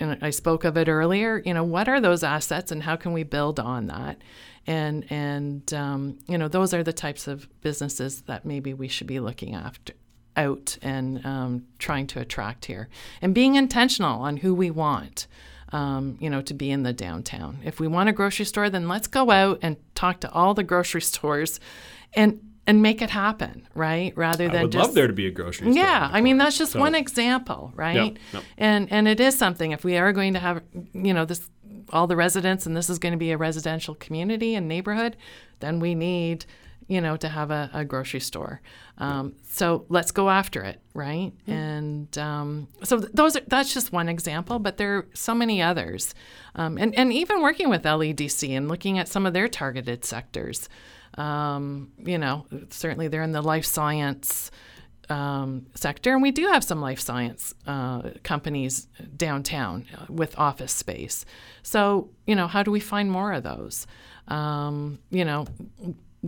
and 0.00 0.18
I 0.22 0.30
spoke 0.30 0.64
of 0.64 0.76
it 0.76 0.88
earlier. 0.88 1.42
You 1.44 1.54
know, 1.54 1.64
what 1.64 1.88
are 1.88 2.00
those 2.00 2.22
assets, 2.22 2.70
and 2.70 2.82
how 2.82 2.96
can 2.96 3.12
we 3.12 3.24
build 3.24 3.58
on 3.58 3.88
that? 3.88 4.18
And 4.66 5.04
and 5.10 5.74
um, 5.74 6.18
you 6.28 6.38
know, 6.38 6.48
those 6.48 6.72
are 6.72 6.82
the 6.82 6.92
types 6.92 7.26
of 7.26 7.48
businesses 7.60 8.22
that 8.22 8.44
maybe 8.44 8.72
we 8.72 8.88
should 8.88 9.08
be 9.08 9.20
looking 9.20 9.54
after 9.54 9.94
out 10.36 10.78
and 10.82 11.24
um, 11.24 11.64
trying 11.78 12.06
to 12.08 12.20
attract 12.20 12.64
here 12.66 12.88
and 13.22 13.34
being 13.34 13.54
intentional 13.54 14.20
on 14.22 14.38
who 14.38 14.54
we 14.54 14.70
want. 14.70 15.26
Um, 15.72 16.18
you 16.20 16.30
know, 16.30 16.40
to 16.42 16.54
be 16.54 16.70
in 16.70 16.84
the 16.84 16.92
downtown. 16.92 17.58
If 17.64 17.80
we 17.80 17.88
want 17.88 18.08
a 18.08 18.12
grocery 18.12 18.44
store, 18.44 18.70
then 18.70 18.86
let's 18.86 19.08
go 19.08 19.32
out 19.32 19.58
and 19.60 19.76
talk 19.96 20.20
to 20.20 20.30
all 20.30 20.54
the 20.54 20.62
grocery 20.62 21.02
stores 21.12 21.58
and 22.12 22.38
and 22.66 22.80
make 22.80 23.02
it 23.02 23.10
happen, 23.10 23.66
right? 23.74 24.16
Rather 24.16 24.46
than 24.46 24.56
I 24.56 24.62
would 24.62 24.72
just 24.72 24.86
love 24.86 24.94
there 24.94 25.08
to 25.08 25.12
be 25.12 25.26
a 25.26 25.30
grocery 25.32 25.72
store. 25.72 25.84
yeah. 25.84 26.08
I 26.12 26.20
mean, 26.20 26.38
that's 26.38 26.56
just 26.56 26.72
So- 26.72 26.80
one 26.80 26.94
example, 26.94 27.72
right? 27.74 28.12
Yep, 28.12 28.18
yep. 28.34 28.42
And 28.56 28.92
and 28.92 29.08
it 29.08 29.18
is 29.18 29.36
something. 29.36 29.72
If 29.72 29.82
we 29.84 29.96
are 29.96 30.12
going 30.12 30.34
to 30.34 30.38
have, 30.38 30.62
you 30.92 31.12
know, 31.12 31.24
this 31.24 31.48
all 31.92 32.06
the 32.06 32.16
residents, 32.16 32.66
and 32.66 32.76
this 32.76 32.88
is 32.88 33.00
going 33.00 33.12
to 33.12 33.18
be 33.18 33.32
a 33.32 33.36
residential 33.36 33.96
community 33.96 34.54
and 34.54 34.68
neighborhood, 34.68 35.16
then 35.58 35.80
we 35.80 35.94
need, 35.96 36.44
you 36.86 37.00
know, 37.00 37.16
to 37.16 37.28
have 37.28 37.50
a, 37.50 37.70
a 37.72 37.84
grocery 37.84 38.20
store. 38.20 38.60
Um, 38.98 39.34
so 39.48 39.86
let's 39.88 40.12
go 40.12 40.30
after 40.30 40.62
it, 40.62 40.80
right? 40.92 41.32
And 41.46 42.18
um, 42.18 42.68
so 42.82 43.00
th- 43.00 43.12
those 43.12 43.36
are, 43.36 43.42
that's 43.46 43.72
just 43.72 43.92
one 43.92 44.08
example, 44.08 44.58
but 44.58 44.76
there 44.76 44.96
are 44.96 45.06
so 45.14 45.34
many 45.34 45.62
others. 45.62 46.14
Um, 46.54 46.78
and 46.78 46.94
and 46.94 47.12
even 47.12 47.42
working 47.42 47.68
with 47.68 47.82
LEDC 47.82 48.50
and 48.50 48.68
looking 48.68 48.98
at 48.98 49.08
some 49.08 49.26
of 49.26 49.32
their 49.32 49.48
targeted 49.48 50.04
sectors. 50.04 50.68
Um, 51.16 51.92
you 51.98 52.18
know, 52.18 52.46
certainly 52.70 53.08
they're 53.08 53.22
in 53.22 53.32
the 53.32 53.42
life 53.42 53.64
science 53.64 54.50
um, 55.08 55.66
sector, 55.74 56.12
and 56.12 56.22
we 56.22 56.30
do 56.32 56.46
have 56.46 56.64
some 56.64 56.80
life 56.80 57.00
science 57.00 57.54
uh, 57.66 58.10
companies 58.22 58.88
downtown 59.16 59.86
uh, 59.96 60.06
with 60.08 60.38
office 60.38 60.72
space. 60.72 61.24
So, 61.62 62.10
you 62.26 62.34
know, 62.34 62.46
how 62.46 62.62
do 62.62 62.70
we 62.70 62.80
find 62.80 63.10
more 63.10 63.32
of 63.32 63.42
those? 63.42 63.86
Um, 64.28 64.98
you 65.10 65.24
know, 65.24 65.46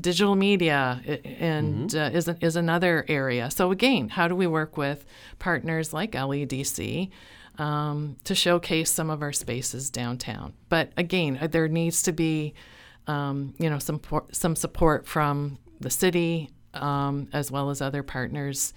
digital 0.00 0.35
media 0.35 1.00
and 1.24 1.94
uh, 1.94 2.11
is, 2.12 2.28
is 2.40 2.56
another 2.56 3.04
area. 3.09 3.50
So, 3.50 3.70
again, 3.70 4.09
how 4.09 4.28
do 4.28 4.35
we 4.35 4.46
work 4.46 4.76
with 4.76 5.04
partners 5.38 5.92
like 5.92 6.12
LEDC? 6.12 7.11
Um, 7.59 8.18
to 8.24 8.35
showcase 8.35 8.90
some 8.90 9.09
of 9.09 9.22
our 9.22 9.32
spaces 9.32 9.88
downtown, 9.88 10.52
but 10.68 10.92
again, 10.98 11.38
uh, 11.40 11.46
there 11.46 11.68
needs 11.68 12.02
to 12.02 12.12
be, 12.12 12.52
um, 13.06 13.54
you 13.59 13.70
know, 13.70 13.78
some 13.78 13.98
some 14.30 14.54
support 14.54 15.06
from 15.06 15.56
the 15.80 15.88
city 15.88 16.50
um, 16.74 17.28
as 17.32 17.50
well 17.50 17.70
as 17.70 17.80
other 17.80 18.02
partners 18.02 18.74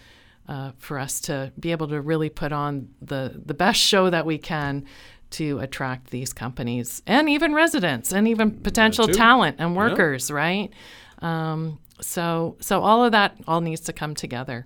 uh, 0.47 0.71
for 0.77 0.97
us 0.97 1.19
to 1.21 1.51
be 1.60 1.71
able 1.71 1.88
to 1.89 2.01
really 2.01 2.29
put 2.29 2.51
on 2.51 2.89
the 3.01 3.41
the 3.45 3.53
best 3.53 3.79
show 3.79 4.10
that 4.10 4.25
we 4.25 4.38
can 4.38 4.86
to 5.32 5.60
attract 5.60 6.10
these 6.10 6.34
companies 6.34 7.03
and 7.05 7.29
even 7.29 7.53
residents 7.53 8.12
and 8.12 8.27
even 8.27 8.51
potential 8.51 9.08
talent 9.08 9.58
and 9.60 9.75
workers, 9.75 10.32
right? 10.32 10.71
Um, 11.19 11.79
so 12.01 12.55
so 12.60 12.82
all 12.82 13.03
of 13.03 13.12
that 13.12 13.36
all 13.47 13.62
needs 13.62 13.82
to 13.82 13.93
come 13.93 14.15
together. 14.15 14.65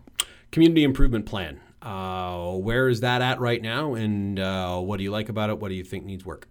Community 0.51 0.83
improvement 0.83 1.25
plan. 1.25 1.59
Uh, 1.81 2.53
where 2.53 2.87
is 2.87 3.01
that 3.01 3.21
at 3.21 3.39
right 3.39 3.61
now, 3.61 3.93
and 3.93 4.39
uh, 4.39 4.79
what 4.79 4.97
do 4.97 5.03
you 5.03 5.11
like 5.11 5.27
about 5.27 5.49
it? 5.49 5.59
What 5.59 5.69
do 5.69 5.75
you 5.75 5.83
think 5.83 6.05
needs 6.05 6.25
work? 6.25 6.47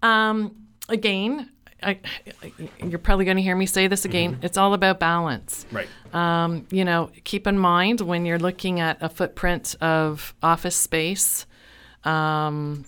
Um, 0.00 0.54
again, 0.88 1.50
I, 1.82 1.98
I, 2.42 2.52
you're 2.84 2.98
probably 2.98 3.24
going 3.24 3.36
to 3.36 3.42
hear 3.42 3.56
me 3.56 3.66
say 3.66 3.88
this 3.88 4.04
again. 4.04 4.38
It's 4.42 4.56
all 4.56 4.74
about 4.74 5.00
balance. 5.00 5.66
Right. 5.72 5.88
Um, 6.12 6.66
you 6.70 6.84
know, 6.84 7.10
keep 7.24 7.46
in 7.46 7.58
mind 7.58 8.00
when 8.00 8.26
you're 8.26 8.38
looking 8.38 8.80
at 8.80 8.98
a 9.00 9.08
footprint 9.08 9.74
of 9.80 10.34
office 10.42 10.76
space, 10.76 11.46
um, 12.04 12.84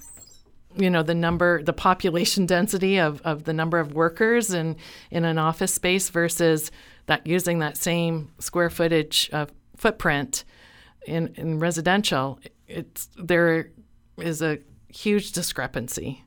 you 0.76 0.90
know, 0.90 1.02
the 1.02 1.14
number, 1.14 1.62
the 1.62 1.72
population 1.72 2.46
density 2.56 2.98
of, 2.98 3.20
of 3.22 3.44
the 3.44 3.52
number 3.52 3.78
of 3.78 3.94
workers 3.94 4.52
in, 4.52 4.76
in 5.10 5.24
an 5.24 5.38
office 5.38 5.74
space 5.74 6.08
versus 6.10 6.70
that 7.06 7.26
using 7.26 7.58
that 7.58 7.76
same 7.76 8.30
square 8.38 8.70
footage 8.70 9.28
of 9.32 9.50
footprint 9.76 10.44
in, 11.06 11.28
in 11.36 11.58
residential, 11.58 12.38
it's 12.68 13.08
there 13.16 13.70
is 14.18 14.42
a 14.42 14.58
huge 14.88 15.32
discrepancy. 15.32 16.24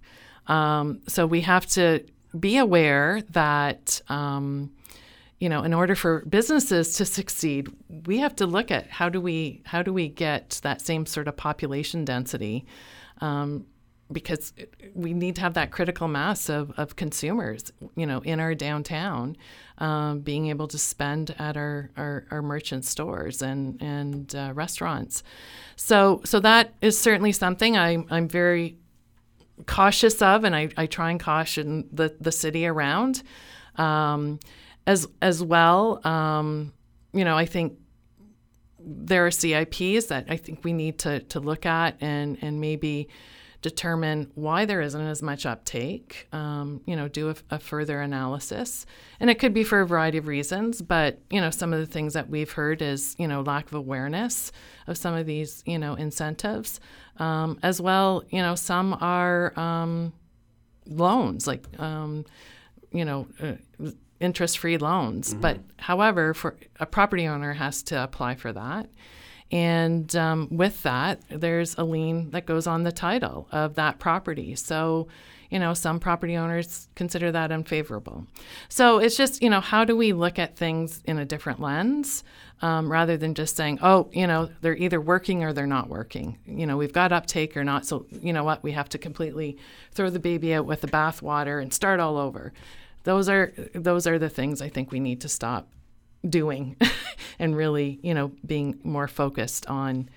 Um, 0.47 1.01
so 1.08 1.25
we 1.25 1.41
have 1.41 1.65
to 1.67 2.03
be 2.38 2.58
aware 2.58 3.21
that 3.29 4.01
um, 4.10 4.71
you 5.43 5.49
know, 5.49 5.63
in 5.63 5.73
order 5.73 5.93
for 5.93 6.23
businesses 6.25 6.95
to 6.95 7.03
succeed, 7.03 7.67
we 8.06 8.19
have 8.19 8.34
to 8.38 8.45
look 8.45 8.71
at 8.71 8.89
how 8.89 9.10
do 9.10 9.19
we 9.19 9.62
how 9.65 9.82
do 9.82 9.91
we 9.91 10.08
get 10.08 10.62
that 10.63 10.79
same 10.79 11.06
sort 11.06 11.27
of 11.27 11.36
population 11.36 12.06
density, 12.06 12.65
um, 13.19 13.65
because 14.12 14.54
we 14.94 15.13
need 15.13 15.36
to 15.36 15.42
have 15.42 15.54
that 15.56 15.72
critical 15.72 16.08
mass 16.08 16.50
of, 16.50 16.72
of 16.78 16.96
consumers, 16.96 17.72
you 17.96 18.06
know, 18.06 18.20
in 18.20 18.39
our 18.39 18.54
downtown, 18.54 19.36
um, 19.80 20.20
being 20.20 20.48
able 20.48 20.68
to 20.68 20.78
spend 20.78 21.34
at 21.39 21.58
our, 21.58 21.89
our, 21.98 22.26
our 22.30 22.42
merchant 22.42 22.86
stores 22.86 23.42
and 23.42 23.82
and 23.82 24.36
uh, 24.36 24.52
restaurants. 24.54 25.24
So 25.76 26.22
so 26.26 26.39
that 26.42 26.74
is 26.82 26.98
certainly 26.98 27.32
something 27.32 27.78
I'm 27.78 28.06
I'm 28.10 28.28
very 28.28 28.78
cautious 29.66 30.22
of, 30.22 30.44
and 30.44 30.56
I, 30.56 30.69
I 30.77 30.86
try 30.86 31.12
and 31.12 31.19
caution 31.19 31.88
the, 31.92 32.15
the 32.19 32.32
city 32.32 32.67
around. 32.67 33.23
Um, 33.77 34.40
as 34.86 35.08
as 35.21 35.42
well, 35.42 36.06
um, 36.06 36.73
you 37.13 37.23
know, 37.23 37.38
I 37.38 37.46
think 37.46 37.77
there 38.86 39.25
are 39.25 39.32
CIPs 39.32 40.08
that 40.08 40.25
I 40.30 40.38
think 40.38 40.63
we 40.63 40.73
need 40.73 41.00
to, 41.00 41.21
to 41.21 41.40
look 41.40 41.65
at 41.65 41.96
and, 42.02 42.38
and 42.42 42.60
maybe 42.60 43.08
determine 43.64 44.30
why 44.36 44.66
there 44.66 44.82
isn't 44.82 45.02
as 45.02 45.24
much 45.24 45.46
uptake, 45.46 46.28
um, 46.34 46.82
you 46.86 46.96
know, 46.96 47.08
do 47.08 47.30
a, 47.30 47.36
a, 47.50 47.60
further 47.60 48.02
analysis. 48.02 48.86
And 49.22 49.30
it 49.30 49.40
could 49.40 49.54
be 49.54 49.64
for 49.64 49.80
a 49.80 49.88
variety 49.88 50.18
of 50.18 50.28
reasons, 50.28 50.82
but, 50.82 51.20
you 51.30 51.40
know, 51.40 51.50
some 51.50 51.72
of 51.74 51.80
the 51.80 51.86
things 51.86 52.14
that 52.14 52.30
we've 52.30 52.52
heard 52.52 52.82
is, 52.82 53.16
you 53.18 53.28
know, 53.28 53.42
lack 53.42 53.68
of 53.68 53.74
awareness 53.74 54.52
of 54.86 54.98
some 54.98 55.16
of 55.16 55.26
these, 55.26 55.64
you 55.66 55.80
know, 55.80 55.96
incentives. 55.96 56.82
Um, 57.18 57.58
as 57.64 57.80
well, 57.80 58.24
you 58.30 58.42
know, 58.42 58.56
some 58.56 58.98
are 59.00 59.58
um, 59.58 60.12
loans, 60.86 61.48
like, 61.48 61.66
um, 61.80 62.26
you 62.92 63.06
know, 63.06 63.28
uh, 63.42 63.54
interest 64.20 64.58
free 64.58 64.78
loans. 64.78 65.32
Mm-hmm. 65.32 65.42
But 65.42 65.60
however, 65.78 66.34
for 66.34 66.58
a 66.82 66.86
property 66.86 67.28
owner 67.28 67.54
has 67.54 67.82
to 67.84 68.04
apply 68.04 68.36
for 68.36 68.52
that. 68.52 68.90
And 69.54 70.15
um, 70.15 70.47
with 70.49 70.81
that, 70.81 71.21
there's 71.29 71.77
a 71.77 71.83
lien 71.83 72.31
that 72.31 72.47
goes 72.47 72.65
on 72.65 72.81
the 72.81 72.91
title 72.91 73.47
of 73.51 73.75
that 73.75 73.99
property. 73.99 74.56
So, 74.56 75.10
you 75.51 75.60
know, 75.60 75.75
some 75.75 75.99
property 75.99 76.35
owners 76.35 76.87
consider 76.95 77.31
that 77.31 77.51
unfavorable. 77.51 78.25
So 78.67 78.97
it's 78.97 79.15
just, 79.15 79.43
you 79.43 79.51
know, 79.51 79.62
how 79.62 79.85
do 79.85 79.95
we 79.95 80.12
look 80.12 80.39
at 80.39 80.58
things 80.58 81.04
in 81.06 81.19
a 81.19 81.25
different 81.25 81.60
lens 81.60 82.23
um, 82.63 82.91
rather 82.91 83.15
than 83.15 83.35
just 83.35 83.56
saying, 83.56 83.77
oh, 83.83 84.10
you 84.12 84.25
know, 84.25 84.49
they're 84.62 84.75
either 84.75 84.99
working 84.99 85.43
or 85.43 85.54
they're 85.54 85.67
not 85.67 85.87
working. 85.87 86.39
You 86.47 86.65
know, 86.65 86.75
we've 86.75 86.91
got 86.91 87.12
uptake 87.12 87.56
or 87.56 87.63
not. 87.63 87.85
So, 87.85 88.08
you 88.10 88.33
know 88.33 88.43
what, 88.43 88.63
we 88.63 88.71
have 88.71 88.89
to 88.89 88.97
completely 88.97 89.60
throw 89.91 90.10
the 90.10 90.19
baby 90.19 90.56
out 90.56 90.65
with 90.65 90.81
the 90.81 90.87
bathwater 90.87 91.62
and 91.62 91.71
start 91.71 91.99
all 91.99 92.17
over. 92.17 92.54
Those 93.04 93.29
are 93.29 93.54
those 93.75 94.08
are 94.08 94.17
the 94.17 94.29
things 94.29 94.63
I 94.63 94.69
think 94.69 94.91
we 94.91 94.99
need 94.99 95.21
to 95.21 95.29
stop 95.29 95.67
doing 96.28 96.76
and 97.40 97.56
really, 97.56 98.00
you 98.02 98.13
know, 98.13 98.32
being 98.46 98.80
more 98.84 99.08
focused 99.08 99.65
on, 99.67 100.10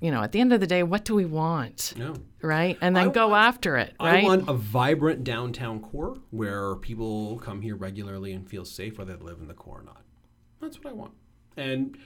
you 0.00 0.10
know, 0.10 0.22
at 0.22 0.32
the 0.32 0.40
end 0.40 0.52
of 0.52 0.60
the 0.60 0.66
day, 0.66 0.82
what 0.82 1.04
do 1.04 1.14
we 1.14 1.24
want? 1.24 1.94
No. 1.96 2.14
Right? 2.42 2.78
And 2.80 2.96
then 2.96 3.08
I 3.08 3.12
go 3.12 3.28
want, 3.28 3.46
after 3.46 3.76
it. 3.76 3.94
Right? 4.00 4.24
I 4.24 4.26
want 4.26 4.48
a 4.48 4.54
vibrant 4.54 5.24
downtown 5.24 5.80
core 5.80 6.16
where 6.30 6.76
people 6.76 7.38
come 7.38 7.62
here 7.62 7.76
regularly 7.76 8.32
and 8.32 8.48
feel 8.48 8.64
safe 8.64 8.98
whether 8.98 9.16
they 9.16 9.24
live 9.24 9.38
in 9.40 9.48
the 9.48 9.54
core 9.54 9.80
or 9.80 9.84
not. 9.84 10.02
That's 10.60 10.78
what 10.78 10.90
I 10.90 10.92
want. 10.92 11.12
And 11.56 11.98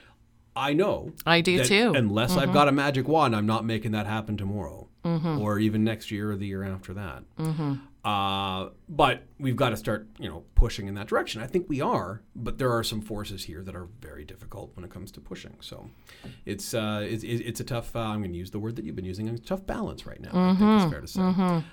I 0.55 0.73
know 0.73 1.12
I 1.25 1.41
do 1.41 1.64
too. 1.64 1.93
Unless 1.95 2.33
mm-hmm. 2.33 2.41
I've 2.41 2.53
got 2.53 2.68
a 2.68 2.73
magic 2.73 3.09
wand, 3.09 3.35
I'm 3.35 3.47
not 3.47 3.64
making 3.64 3.93
that 3.93 4.07
happen 4.07 4.37
tomorrow, 4.37 4.89
mm-hmm. 5.05 5.41
or 5.41 5.59
even 5.59 5.85
next 5.85 6.11
year 6.11 6.33
or 6.33 6.37
the 6.37 6.47
year 6.47 6.62
after 6.62 6.93
that. 6.95 7.25
Mm-hmm. 7.39 7.75
Uh, 8.05 8.70
but 8.88 9.22
we've 9.38 9.55
got 9.55 9.70
to 9.70 9.76
start, 9.76 10.09
you 10.18 10.28
know, 10.28 10.42
pushing 10.57 10.88
in 10.88 10.94
that 10.94 11.07
direction. 11.07 11.40
I 11.40 11.46
think 11.46 11.68
we 11.68 11.80
are, 11.80 12.22
but 12.34 12.59
there 12.59 12.72
are 12.72 12.82
some 12.82 13.00
forces 13.00 13.44
here 13.44 13.62
that 13.62 13.76
are 13.76 13.86
very 14.00 14.24
difficult 14.24 14.74
when 14.74 14.84
it 14.84 14.90
comes 14.90 15.12
to 15.12 15.20
pushing. 15.20 15.55
So 15.61 15.88
it's 16.44 16.74
uh, 16.74 17.07
it's, 17.09 17.22
it's 17.22 17.61
a 17.61 17.64
tough. 17.64 17.94
Uh, 17.94 18.00
I'm 18.00 18.18
going 18.20 18.32
to 18.32 18.38
use 18.38 18.50
the 18.50 18.59
word 18.59 18.74
that 18.76 18.84
you've 18.84 18.96
been 18.96 19.05
using. 19.05 19.28
A 19.28 19.38
tough 19.38 19.64
balance 19.66 20.05
right 20.05 20.20
now. 20.20 20.30
I 20.32 20.57
think 20.57 20.82
it's 20.82 20.92
fair 20.92 21.00
to 21.00 21.07
say. 21.07 21.20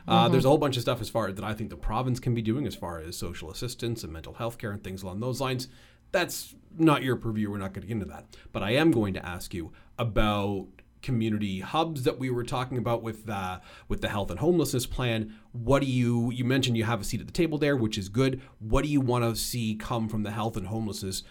Uh, 0.08 0.30
there's 0.30 0.46
a 0.46 0.50
whole 0.50 0.60
bunch 0.60 0.76
of 0.78 0.84
stuff 0.84 1.02
as 1.02 1.10
far 1.10 1.32
that 1.32 1.44
I 1.44 1.54
think 1.54 1.72
the 1.72 1.78
province 1.78 2.20
can 2.20 2.36
be 2.36 2.44
doing 2.44 2.68
as 2.68 2.76
far 2.76 3.00
as 3.00 3.18
social 3.18 3.50
assistance 3.50 4.04
and 4.04 4.14
mental 4.14 4.34
health 4.34 4.58
care 4.60 4.72
and 4.72 4.84
things 4.84 5.02
along 5.02 5.20
those 5.22 5.42
lines 5.42 5.68
that's 6.12 6.56
not 6.78 7.04
your 7.04 7.16
purview. 7.16 7.52
We're 7.52 7.58
not 7.58 7.74
going 7.74 7.82
to 7.82 7.88
get 7.88 7.94
into 7.94 8.06
that. 8.06 8.26
But 8.52 8.64
I 8.64 8.72
am 8.72 8.92
going 8.92 9.14
to 9.16 9.26
ask 9.26 9.54
you 9.54 9.72
about 9.98 10.68
community 11.02 11.60
hubs 11.62 12.04
that 12.04 12.20
we 12.20 12.30
were 12.30 12.44
talking 12.44 12.78
about 12.78 13.02
with 13.02 13.30
uh, 13.30 13.60
with 13.88 14.02
the 14.02 14.10
health 14.10 14.30
and 14.30 14.40
homelessness 14.40 14.86
plan. 14.86 15.36
What 15.52 15.82
do 15.82 15.88
you 15.88 16.32
you 16.32 16.46
mentioned 16.46 16.78
you 16.78 16.84
have 16.84 17.02
a 17.02 17.04
seat 17.04 17.22
at 17.22 17.28
the 17.28 17.34
table 17.34 17.58
there, 17.58 17.76
which 17.76 17.98
is 17.98 18.10
good. 18.10 18.42
What 18.60 18.84
do 18.84 18.90
you 18.90 19.02
want 19.02 19.24
to 19.24 19.36
see 19.36 19.76
come 19.76 20.10
from 20.10 20.24
the 20.24 20.32
health 20.32 20.58
and 20.58 20.68
homelessness 20.68 21.24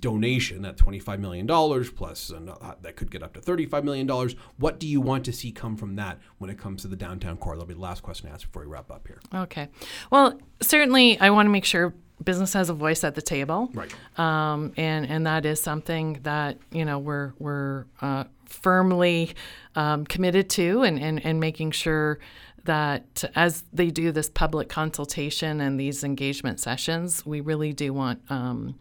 donation 0.00 0.64
at 0.64 0.76
$25 0.76 1.20
million 1.20 1.46
plus 1.94 2.32
uh, 2.32 2.74
that 2.82 2.96
could 2.96 3.10
get 3.10 3.22
up 3.22 3.32
to 3.34 3.40
$35 3.40 3.84
million 3.84 4.30
what 4.58 4.80
do 4.80 4.86
you 4.86 5.00
want 5.00 5.24
to 5.24 5.32
see 5.32 5.52
come 5.52 5.76
from 5.76 5.94
that 5.94 6.18
when 6.38 6.50
it 6.50 6.58
comes 6.58 6.82
to 6.82 6.88
the 6.88 6.96
downtown 6.96 7.36
core 7.36 7.54
that'll 7.54 7.66
be 7.66 7.74
the 7.74 7.80
last 7.80 8.02
question 8.02 8.26
to 8.26 8.34
ask 8.34 8.46
before 8.46 8.62
we 8.62 8.68
wrap 8.68 8.90
up 8.90 9.06
here 9.06 9.20
okay 9.32 9.68
well 10.10 10.38
certainly 10.60 11.18
i 11.20 11.30
want 11.30 11.46
to 11.46 11.50
make 11.50 11.64
sure 11.64 11.94
business 12.22 12.52
has 12.54 12.70
a 12.70 12.74
voice 12.74 13.04
at 13.04 13.14
the 13.14 13.22
table, 13.22 13.70
right? 13.74 13.94
Um, 14.18 14.72
and 14.76 15.06
and 15.06 15.26
that 15.26 15.44
is 15.44 15.62
something 15.62 16.20
that 16.22 16.58
you 16.70 16.84
know 16.84 16.98
we're 16.98 17.32
we're 17.38 17.86
uh, 18.00 18.24
firmly 18.46 19.34
um, 19.74 20.04
committed 20.04 20.48
to, 20.50 20.82
and, 20.82 20.98
and 20.98 21.24
and 21.24 21.40
making 21.40 21.72
sure 21.72 22.18
that 22.64 23.24
as 23.34 23.64
they 23.72 23.90
do 23.90 24.12
this 24.12 24.28
public 24.28 24.68
consultation 24.68 25.60
and 25.60 25.78
these 25.78 26.02
engagement 26.02 26.58
sessions, 26.60 27.24
we 27.24 27.40
really 27.40 27.72
do 27.72 27.92
want 27.92 28.20
um, 28.28 28.78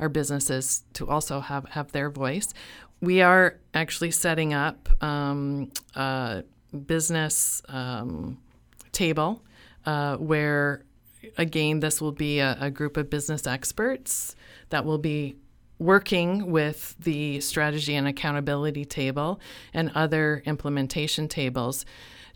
our 0.00 0.08
businesses 0.08 0.84
to 0.94 1.08
also 1.08 1.40
have 1.40 1.66
have 1.66 1.92
their 1.92 2.10
voice. 2.10 2.52
We 3.00 3.22
are 3.22 3.60
actually 3.74 4.10
setting 4.10 4.54
up 4.54 4.88
um, 5.02 5.70
a 5.94 6.42
business 6.86 7.62
um, 7.68 8.38
table 8.92 9.42
uh, 9.86 10.16
where 10.16 10.84
again, 11.38 11.80
this 11.80 12.00
will 12.00 12.12
be 12.12 12.40
a, 12.40 12.58
a 12.60 12.70
group 12.70 12.96
of 12.96 13.08
business 13.08 13.46
experts 13.46 14.36
that 14.68 14.84
will 14.84 14.98
be 14.98 15.36
working 15.78 16.50
with 16.50 16.96
the 16.98 17.40
strategy 17.40 17.94
and 17.94 18.08
accountability 18.08 18.84
table 18.84 19.40
and 19.72 19.90
other 19.94 20.42
implementation 20.44 21.28
tables 21.28 21.86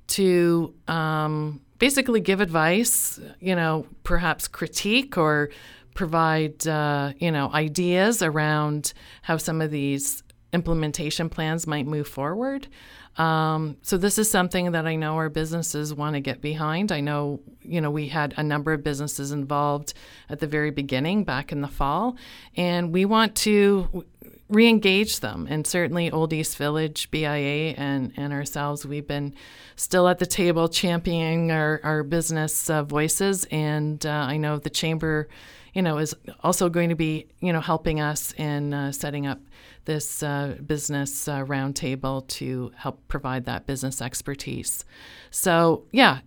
to 0.06 0.72
um, 0.86 1.60
basically 1.78 2.20
give 2.20 2.40
advice, 2.40 3.18
you 3.40 3.56
know, 3.56 3.84
perhaps 4.04 4.46
critique 4.46 5.18
or 5.18 5.50
provide, 5.94 6.66
uh, 6.66 7.12
you 7.18 7.30
know, 7.30 7.50
ideas 7.52 8.22
around 8.22 8.92
how 9.22 9.36
some 9.36 9.60
of 9.60 9.70
these 9.70 10.22
implementation 10.52 11.28
plans 11.28 11.66
might 11.66 11.86
move 11.86 12.06
forward. 12.06 12.68
Um, 13.16 13.76
so 13.82 13.98
this 13.98 14.18
is 14.18 14.30
something 14.30 14.72
that 14.72 14.86
I 14.86 14.96
know 14.96 15.16
our 15.16 15.28
businesses 15.28 15.94
want 15.94 16.14
to 16.14 16.20
get 16.20 16.40
behind. 16.40 16.90
I 16.90 17.00
know, 17.00 17.40
you 17.60 17.80
know, 17.80 17.90
we 17.90 18.08
had 18.08 18.32
a 18.36 18.42
number 18.42 18.72
of 18.72 18.82
businesses 18.82 19.32
involved 19.32 19.92
at 20.30 20.40
the 20.40 20.46
very 20.46 20.70
beginning 20.70 21.24
back 21.24 21.52
in 21.52 21.60
the 21.60 21.68
fall, 21.68 22.16
and 22.56 22.92
we 22.92 23.04
want 23.04 23.36
to 23.36 24.04
re-engage 24.48 25.20
them. 25.20 25.46
And 25.48 25.66
certainly, 25.66 26.10
Old 26.10 26.32
East 26.32 26.56
Village, 26.56 27.10
BIA, 27.10 27.74
and 27.76 28.12
and 28.16 28.32
ourselves, 28.32 28.86
we've 28.86 29.06
been 29.06 29.34
still 29.76 30.08
at 30.08 30.18
the 30.18 30.26
table 30.26 30.68
championing 30.68 31.50
our 31.50 31.80
our 31.82 32.02
business 32.02 32.70
uh, 32.70 32.82
voices. 32.82 33.46
And 33.50 34.04
uh, 34.06 34.10
I 34.10 34.38
know 34.38 34.58
the 34.58 34.70
chamber, 34.70 35.28
you 35.74 35.82
know, 35.82 35.98
is 35.98 36.14
also 36.42 36.70
going 36.70 36.88
to 36.88 36.94
be 36.94 37.26
you 37.40 37.52
know 37.52 37.60
helping 37.60 38.00
us 38.00 38.32
in 38.34 38.72
uh, 38.72 38.92
setting 38.92 39.26
up 39.26 39.40
this 39.84 40.22
uh, 40.22 40.56
business 40.64 41.28
uh, 41.28 41.44
roundtable 41.44 42.26
to 42.28 42.72
help 42.76 43.06
provide 43.08 43.44
that 43.46 43.66
business 43.66 44.00
expertise. 44.00 44.84
So, 45.30 45.84
yeah. 45.92 46.20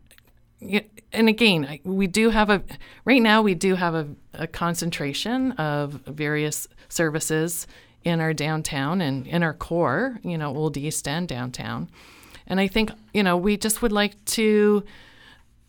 And 1.11 1.29
again, 1.29 1.79
we 1.83 2.07
do 2.07 2.29
have 2.29 2.49
a, 2.49 2.63
right 3.03 3.21
now, 3.21 3.41
we 3.41 3.55
do 3.55 3.75
have 3.75 3.93
a, 3.93 4.07
a 4.33 4.47
concentration 4.47 5.51
of 5.53 6.01
various 6.07 6.67
services 6.89 7.67
in 8.03 8.21
our 8.21 8.33
downtown 8.33 9.01
and 9.01 9.27
in 9.27 9.43
our 9.43 9.53
core, 9.53 10.19
you 10.23 10.37
know, 10.37 10.55
Old 10.55 10.77
East 10.77 11.07
and 11.07 11.27
downtown. 11.27 11.89
And 12.47 12.59
I 12.59 12.67
think, 12.67 12.91
you 13.13 13.23
know, 13.23 13.35
we 13.35 13.57
just 13.57 13.81
would 13.81 13.91
like 13.91 14.23
to 14.25 14.83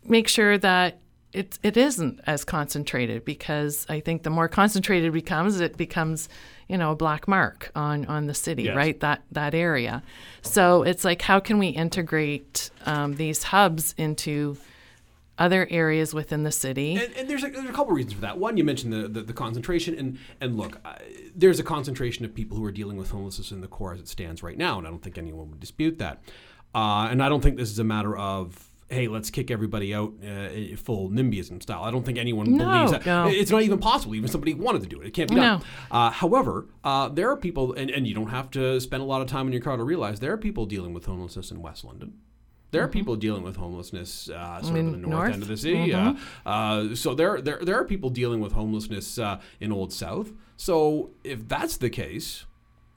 make 0.03 0.27
sure 0.27 0.57
that 0.57 0.99
it, 1.33 1.59
it 1.63 1.75
isn't 1.75 2.21
as 2.25 2.45
concentrated 2.45 3.25
because 3.25 3.85
I 3.89 3.99
think 3.99 4.23
the 4.23 4.29
more 4.29 4.47
concentrated 4.47 5.09
it 5.09 5.13
becomes, 5.13 5.59
it 5.59 5.77
becomes 5.77 6.29
you 6.67 6.77
know 6.77 6.91
a 6.91 6.95
black 6.95 7.27
mark 7.27 7.71
on 7.75 8.05
on 8.05 8.27
the 8.27 8.33
city 8.33 8.63
yes. 8.63 8.75
right 8.75 8.99
that 8.99 9.21
that 9.31 9.53
area 9.53 10.03
so 10.41 10.83
it's 10.83 11.03
like 11.05 11.21
how 11.21 11.39
can 11.39 11.57
we 11.57 11.69
integrate 11.69 12.69
um, 12.85 13.15
these 13.15 13.43
hubs 13.43 13.93
into 13.97 14.57
other 15.37 15.67
areas 15.69 16.13
within 16.13 16.43
the 16.43 16.51
city. 16.51 16.95
And, 16.95 17.13
and 17.15 17.29
there's, 17.29 17.43
a, 17.43 17.49
there's 17.49 17.69
a 17.69 17.73
couple 17.73 17.93
reasons 17.93 18.13
for 18.13 18.21
that. 18.21 18.37
One, 18.37 18.57
you 18.57 18.63
mentioned 18.63 18.91
the, 18.91 19.07
the, 19.07 19.21
the 19.21 19.33
concentration, 19.33 19.97
and 19.97 20.17
and 20.41 20.57
look, 20.57 20.79
uh, 20.83 20.95
there's 21.35 21.59
a 21.59 21.63
concentration 21.63 22.25
of 22.25 22.33
people 22.33 22.57
who 22.57 22.65
are 22.65 22.71
dealing 22.71 22.97
with 22.97 23.11
homelessness 23.11 23.51
in 23.51 23.61
the 23.61 23.67
core 23.67 23.93
as 23.93 23.99
it 23.99 24.07
stands 24.07 24.41
right 24.41 24.57
now, 24.57 24.77
and 24.77 24.87
I 24.87 24.89
don't 24.89 25.01
think 25.01 25.17
anyone 25.17 25.49
would 25.51 25.59
dispute 25.59 25.99
that. 25.99 26.23
Uh, 26.73 27.07
and 27.09 27.23
I 27.23 27.29
don't 27.29 27.41
think 27.41 27.57
this 27.57 27.71
is 27.71 27.79
a 27.79 27.83
matter 27.83 28.15
of 28.17 28.66
hey, 28.89 29.07
let's 29.07 29.29
kick 29.29 29.51
everybody 29.51 29.93
out 29.93 30.13
uh, 30.23 30.75
full 30.77 31.09
NIMBYism 31.09 31.61
style. 31.61 31.83
I 31.83 31.91
don't 31.91 32.05
think 32.05 32.17
anyone 32.17 32.55
no, 32.55 32.65
believes 32.65 32.91
that. 32.91 33.05
No. 33.05 33.27
It's 33.27 33.51
not 33.51 33.61
even 33.61 33.79
possible. 33.79 34.15
Even 34.15 34.29
somebody 34.29 34.53
wanted 34.53 34.81
to 34.83 34.87
do 34.87 35.01
it. 35.01 35.07
It 35.07 35.13
can't 35.13 35.29
be 35.29 35.35
done. 35.35 35.59
No. 35.59 35.65
Uh, 35.91 36.09
however, 36.09 36.67
uh, 36.83 37.09
there 37.09 37.29
are 37.29 37.37
people, 37.37 37.73
and, 37.73 37.89
and 37.91 38.07
you 38.07 38.13
don't 38.13 38.29
have 38.29 38.49
to 38.51 38.79
spend 38.79 39.03
a 39.03 39.05
lot 39.05 39.21
of 39.21 39.27
time 39.27 39.47
in 39.47 39.53
your 39.53 39.61
car 39.61 39.77
to 39.77 39.83
realize 39.83 40.19
there 40.19 40.33
are 40.33 40.37
people 40.37 40.65
dealing 40.65 40.93
with 40.93 41.05
homelessness 41.05 41.51
in 41.51 41.61
West 41.61 41.83
London. 41.83 42.13
There 42.71 42.81
are 42.81 42.85
mm-hmm. 42.85 42.93
people 42.93 43.15
dealing 43.15 43.43
with 43.43 43.55
homelessness 43.55 44.29
uh, 44.29 44.61
sort 44.61 44.71
of 44.71 44.77
in 44.77 44.91
the 44.91 44.97
north, 44.97 45.11
north, 45.11 45.33
end 45.33 45.41
of 45.41 45.47
the 45.47 45.57
city. 45.57 45.89
Mm-hmm. 45.89 46.47
Uh, 46.47 46.49
uh, 46.49 46.95
so 46.95 47.13
there, 47.13 47.41
there, 47.41 47.59
there 47.61 47.75
are 47.75 47.85
people 47.85 48.09
dealing 48.09 48.39
with 48.39 48.53
homelessness 48.53 49.17
uh, 49.17 49.39
in 49.59 49.71
Old 49.71 49.93
South. 49.93 50.31
So 50.57 51.11
if 51.23 51.47
that's 51.47 51.77
the 51.77 51.89
case, 51.89 52.45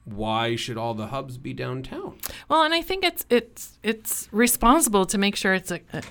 why 0.05 0.55
should 0.55 0.77
all 0.77 0.93
the 0.93 1.07
hubs 1.07 1.37
be 1.37 1.53
downtown? 1.53 2.17
Well, 2.49 2.63
and 2.63 2.73
I 2.73 2.81
think 2.81 3.03
it's 3.03 3.25
it's 3.29 3.77
it's 3.83 4.27
responsible 4.31 5.05
to 5.05 5.17
make 5.17 5.35
sure 5.35 5.53
it's 5.53 5.71
a, 5.71 5.79
a 5.93 6.01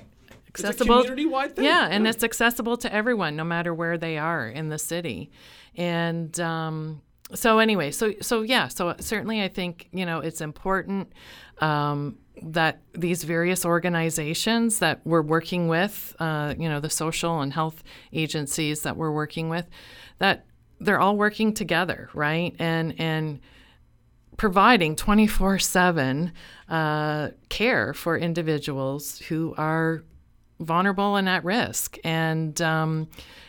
accessible 0.49 0.71
it's 0.71 0.81
a 0.81 1.09
community-wide 1.09 1.57
thing. 1.57 1.65
Yeah, 1.65 1.89
and 1.91 2.07
it's 2.07 2.25
accessible 2.25 2.77
to 2.79 2.93
everyone, 2.93 3.37
no 3.37 3.45
matter 3.45 3.75
where 3.75 3.99
they 3.99 4.19
are 4.19 4.49
in 4.49 4.69
the 4.69 4.79
city. 4.79 5.31
And 5.77 6.39
um, 6.41 7.03
so, 7.35 7.59
anyway, 7.59 7.91
so 7.91 8.15
so 8.21 8.43
yeah, 8.43 8.69
so 8.69 8.95
certainly, 9.01 9.43
I 9.43 9.49
think 9.49 9.89
you 9.93 10.07
know 10.07 10.21
it's 10.21 10.41
important. 10.41 11.13
Um, 11.61 12.19
that 12.43 12.81
these 12.95 13.23
various 13.23 13.67
organizations 13.67 14.79
that 14.79 15.01
we're 15.05 15.21
working 15.21 15.69
with, 15.69 16.17
uh, 16.19 16.55
you 16.59 16.71
know, 16.71 16.81
the 16.81 16.89
social 16.89 17.43
and 17.43 17.53
health 17.53 17.83
agencies 18.15 18.81
that 18.81 18.97
we're 18.97 19.11
working 19.11 19.51
with, 19.51 19.69
that 20.21 20.47
they're 20.81 20.99
all 20.99 21.19
working 21.19 21.53
together, 21.53 22.09
right? 22.15 22.55
And 22.59 22.99
and 22.99 23.41
providing 24.41 24.97
24 24.97 25.57
uh, 25.57 25.59
7 25.59 26.33
care 27.51 27.93
for 27.93 28.17
individuals 28.17 29.19
who 29.19 29.55
are 29.59 30.03
vulnerable 30.61 31.17
and 31.17 31.29
at 31.29 31.45
risk. 31.45 31.99
And, 32.05 32.59
um, 32.63 33.09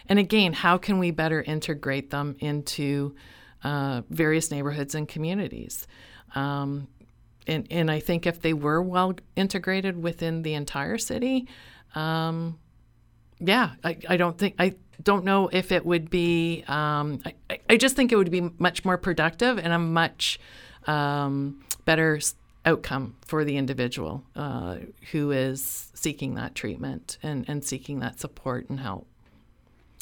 and 0.09 0.19
again, 0.19 0.51
how 0.51 0.77
can 0.77 0.99
we 0.99 1.11
better 1.11 1.41
integrate 1.43 2.09
them 2.09 2.35
into 2.39 3.15
uh, 3.63 4.01
various 4.09 4.51
neighborhoods 4.51 4.93
and 4.93 5.07
communities? 5.07 5.87
Um, 6.35 6.89
and, 7.47 7.67
and 7.71 7.89
I 7.89 8.01
think 8.01 8.27
if 8.27 8.41
they 8.41 8.51
were 8.51 8.81
well 8.81 9.13
integrated 9.37 10.03
within 10.03 10.41
the 10.41 10.55
entire 10.55 10.97
city, 10.97 11.47
um, 11.95 12.59
yeah, 13.39 13.75
I, 13.81 13.97
I 14.09 14.17
don't 14.17 14.37
think 14.37 14.55
I 14.59 14.73
don't 15.01 15.23
know 15.23 15.47
if 15.53 15.71
it 15.71 15.85
would 15.85 16.09
be. 16.09 16.65
Um, 16.67 17.21
I, 17.49 17.59
I 17.69 17.77
just 17.77 17.95
think 17.95 18.11
it 18.11 18.17
would 18.17 18.29
be 18.29 18.49
much 18.59 18.83
more 18.83 18.97
productive 18.97 19.57
and 19.57 19.71
a 19.71 19.79
much 19.79 20.37
um, 20.87 21.63
better 21.85 22.19
outcome 22.65 23.15
for 23.25 23.43
the 23.43 23.57
individual 23.57 24.23
uh, 24.35 24.77
who 25.11 25.31
is 25.31 25.89
seeking 25.93 26.35
that 26.35 26.55
treatment 26.55 27.17
and, 27.23 27.45
and 27.47 27.63
seeking 27.63 27.99
that 27.99 28.19
support 28.19 28.69
and 28.69 28.79
help. 28.79 29.07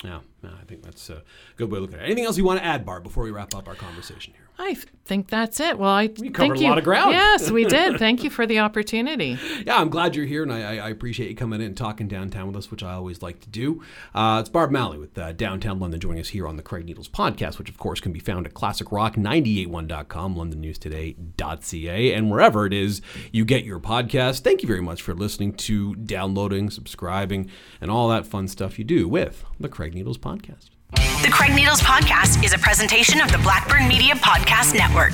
Yeah, 0.03 0.19
I 0.43 0.63
think 0.65 0.83
that's 0.83 1.09
a 1.09 1.23
good 1.57 1.69
way 1.71 1.77
to 1.77 1.81
look 1.81 1.93
at 1.93 1.99
it. 1.99 2.03
Anything 2.03 2.25
else 2.25 2.37
you 2.37 2.45
want 2.45 2.59
to 2.59 2.65
add, 2.65 2.85
Barb, 2.85 3.03
before 3.03 3.23
we 3.23 3.31
wrap 3.31 3.53
up 3.53 3.67
our 3.67 3.75
conversation 3.75 4.33
here? 4.33 4.48
I 4.61 4.75
think 5.05 5.29
that's 5.29 5.61
it. 5.61 5.79
Well, 5.79 5.89
I 5.89 6.09
we 6.19 6.29
covered 6.29 6.57
a 6.57 6.61
lot 6.61 6.77
of 6.77 6.83
ground. 6.83 7.13
Yes, 7.13 7.49
we 7.49 7.63
did. 7.77 7.97
Thank 7.97 8.25
you 8.25 8.29
for 8.29 8.45
the 8.45 8.59
opportunity. 8.59 9.39
Yeah, 9.65 9.77
I'm 9.77 9.89
glad 9.89 10.17
you're 10.17 10.25
here, 10.25 10.43
and 10.43 10.51
I, 10.51 10.77
I, 10.77 10.89
appreciate 10.89 11.29
you 11.29 11.35
coming 11.35 11.61
in 11.61 11.67
and 11.67 11.77
talking 11.77 12.09
downtown 12.09 12.47
with 12.47 12.57
us, 12.57 12.69
which 12.69 12.83
I 12.83 12.91
always 12.91 13.21
like 13.21 13.39
to 13.39 13.49
do. 13.49 13.81
Uh, 14.13 14.39
it's 14.41 14.49
Barb 14.49 14.71
Maly 14.71 14.99
with 14.99 15.17
uh, 15.17 15.31
Downtown 15.31 15.79
London 15.79 16.01
joining 16.01 16.19
us 16.19 16.27
here 16.27 16.45
on 16.45 16.57
the 16.57 16.61
Craig 16.61 16.85
Needles 16.85 17.07
podcast, 17.07 17.57
which 17.57 17.69
of 17.69 17.77
course 17.77 18.01
can 18.01 18.11
be 18.11 18.19
found 18.19 18.45
at 18.45 18.53
classicrock981.com, 18.53 20.35
londonnewstoday.ca, 20.35 22.13
and 22.13 22.29
wherever 22.29 22.65
it 22.65 22.73
is 22.73 23.01
you 23.31 23.45
get 23.45 23.63
your 23.63 23.79
podcast. 23.79 24.41
Thank 24.41 24.61
you 24.61 24.67
very 24.67 24.81
much 24.81 25.01
for 25.01 25.13
listening 25.13 25.53
to, 25.53 25.95
downloading, 25.95 26.69
subscribing, 26.69 27.49
and 27.79 27.89
all 27.89 28.09
that 28.09 28.25
fun 28.25 28.49
stuff 28.49 28.77
you 28.77 28.83
do 28.83 29.07
with 29.07 29.45
the 29.57 29.69
Craig 29.69 29.93
Needles 29.95 30.17
podcast. 30.17 30.69
The 30.95 31.29
Craig 31.31 31.53
Needles 31.53 31.81
Podcast 31.81 32.43
is 32.43 32.53
a 32.53 32.57
presentation 32.57 33.21
of 33.21 33.31
the 33.31 33.37
Blackburn 33.39 33.87
Media 33.87 34.15
Podcast 34.15 34.73
Network. 34.73 35.13